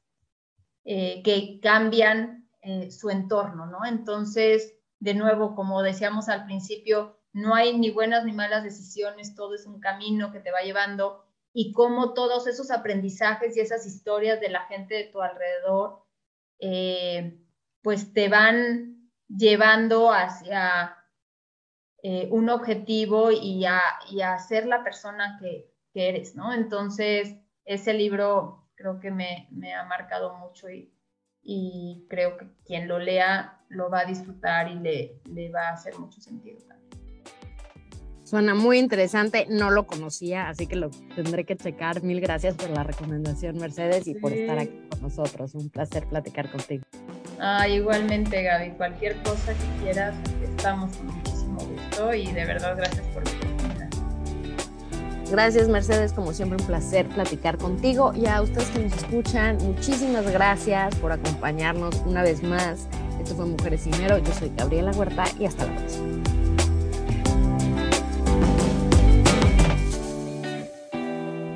eh, 0.88 1.24
que 1.24 1.60
cambian 1.62 2.48
eh, 2.62 2.92
su 2.92 3.10
entorno, 3.10 3.66
¿no? 3.66 3.86
Entonces, 3.88 4.78
de 5.00 5.16
nuevo, 5.16 5.56
como 5.56 5.82
decíamos 5.82 6.30
al 6.30 6.46
principio, 6.46 7.20
no 7.34 7.56
hay 7.56 7.76
ni 7.76 7.90
buenas 7.90 8.24
ni 8.24 8.34
malas 8.34 8.64
decisiones, 8.64 9.34
todo 9.34 9.56
es 9.56 9.66
un 9.66 9.80
camino 9.80 10.32
que 10.32 10.42
te 10.42 10.52
va 10.52 10.62
llevando 10.62 11.26
y 11.54 11.72
cómo 11.74 12.14
todos 12.14 12.46
esos 12.46 12.70
aprendizajes 12.70 13.58
y 13.58 13.62
esas 13.62 13.88
historias 13.88 14.40
de 14.40 14.50
la 14.50 14.62
gente 14.68 14.94
de 14.94 15.04
tu 15.06 15.24
alrededor, 15.24 16.06
eh, 16.60 17.36
pues 17.82 18.14
te 18.14 18.30
van 18.30 19.10
llevando 19.28 20.12
hacia 20.12 20.98
un 22.30 22.50
objetivo 22.50 23.32
y 23.32 23.66
a, 23.66 24.38
ser 24.38 24.68
la 24.68 24.84
persona 24.84 25.40
que 25.42 25.74
eres, 25.96 26.36
¿no? 26.36 26.54
Entonces, 26.54 27.36
ese 27.64 27.94
libro 27.96 28.65
creo 28.76 29.00
que 29.00 29.12
me, 29.12 29.48
ha 29.74 29.86
marcado 29.86 30.36
mucho 30.38 30.70
y, 30.70 30.94
y, 31.42 32.06
creo 32.10 32.38
que 32.38 32.48
quien 32.66 32.88
lo 32.88 33.00
lea 33.00 33.60
lo 33.70 33.90
va 33.90 34.02
a 34.02 34.06
disfrutar 34.06 34.70
y 34.70 34.76
le, 34.76 35.22
le 35.34 35.50
va 35.50 35.70
a 35.70 35.74
hacer 35.74 35.98
mucho 35.98 36.22
sentido 36.22 36.60
también. 36.60 36.76
Suena 38.26 38.56
muy 38.56 38.80
interesante, 38.80 39.46
no 39.48 39.70
lo 39.70 39.86
conocía, 39.86 40.50
así 40.50 40.66
que 40.66 40.76
lo 40.76 40.90
tendré 41.16 41.46
que 41.46 41.56
checar. 41.56 42.02
Mil 42.02 42.20
gracias 42.20 42.56
por 42.56 42.72
la 42.72 42.84
recomendación, 42.84 43.58
Mercedes, 43.58 44.08
y 44.08 44.16
por 44.16 44.34
estar 44.34 44.58
aquí 44.58 44.82
con 44.90 45.04
nosotros. 45.04 45.54
Un 45.54 45.70
placer 45.70 46.08
platicar 46.08 46.52
contigo. 46.52 46.84
Ah, 47.40 47.68
igualmente, 47.68 48.42
Gaby. 48.42 48.72
Cualquier 48.72 49.16
cosa 49.22 49.54
que 49.54 49.84
quieras, 49.84 50.16
estamos 50.44 50.98
con 50.98 51.08
muchísimo 51.08 51.60
gusto 51.60 52.16
y 52.16 52.32
de 52.32 52.46
verdad 52.46 52.76
gracias 52.76 53.06
por 53.10 53.24
Gracias 55.36 55.68
Mercedes, 55.68 56.14
como 56.14 56.32
siempre 56.32 56.58
un 56.58 56.66
placer 56.66 57.10
platicar 57.10 57.58
contigo 57.58 58.14
y 58.16 58.26
a 58.26 58.42
ustedes 58.42 58.70
que 58.70 58.80
nos 58.80 58.96
escuchan, 58.96 59.58
muchísimas 59.58 60.32
gracias 60.32 60.96
por 60.96 61.12
acompañarnos 61.12 62.02
una 62.06 62.24
vez 62.24 62.42
más. 62.42 62.88
Esto 63.22 63.36
fue 63.36 63.46
Mujeres 63.46 63.86
y 63.86 63.92
Dinero, 63.92 64.18
yo 64.18 64.32
soy 64.32 64.50
Gabriela 64.56 64.92
Huerta 64.92 65.26
y 65.38 65.46
hasta 65.46 65.66
la 65.66 65.76
próxima. 65.76 66.08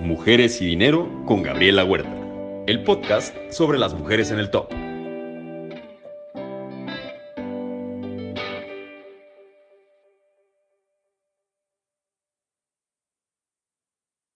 Mujeres 0.03 0.61
y 0.61 0.65
Dinero 0.65 1.07
con 1.25 1.41
Gabriela 1.41 1.85
Huerta, 1.85 2.13
el 2.67 2.83
podcast 2.83 3.33
sobre 3.49 3.79
las 3.79 3.93
mujeres 3.93 4.29
en 4.31 4.39
el 4.39 4.51
top. 4.51 4.88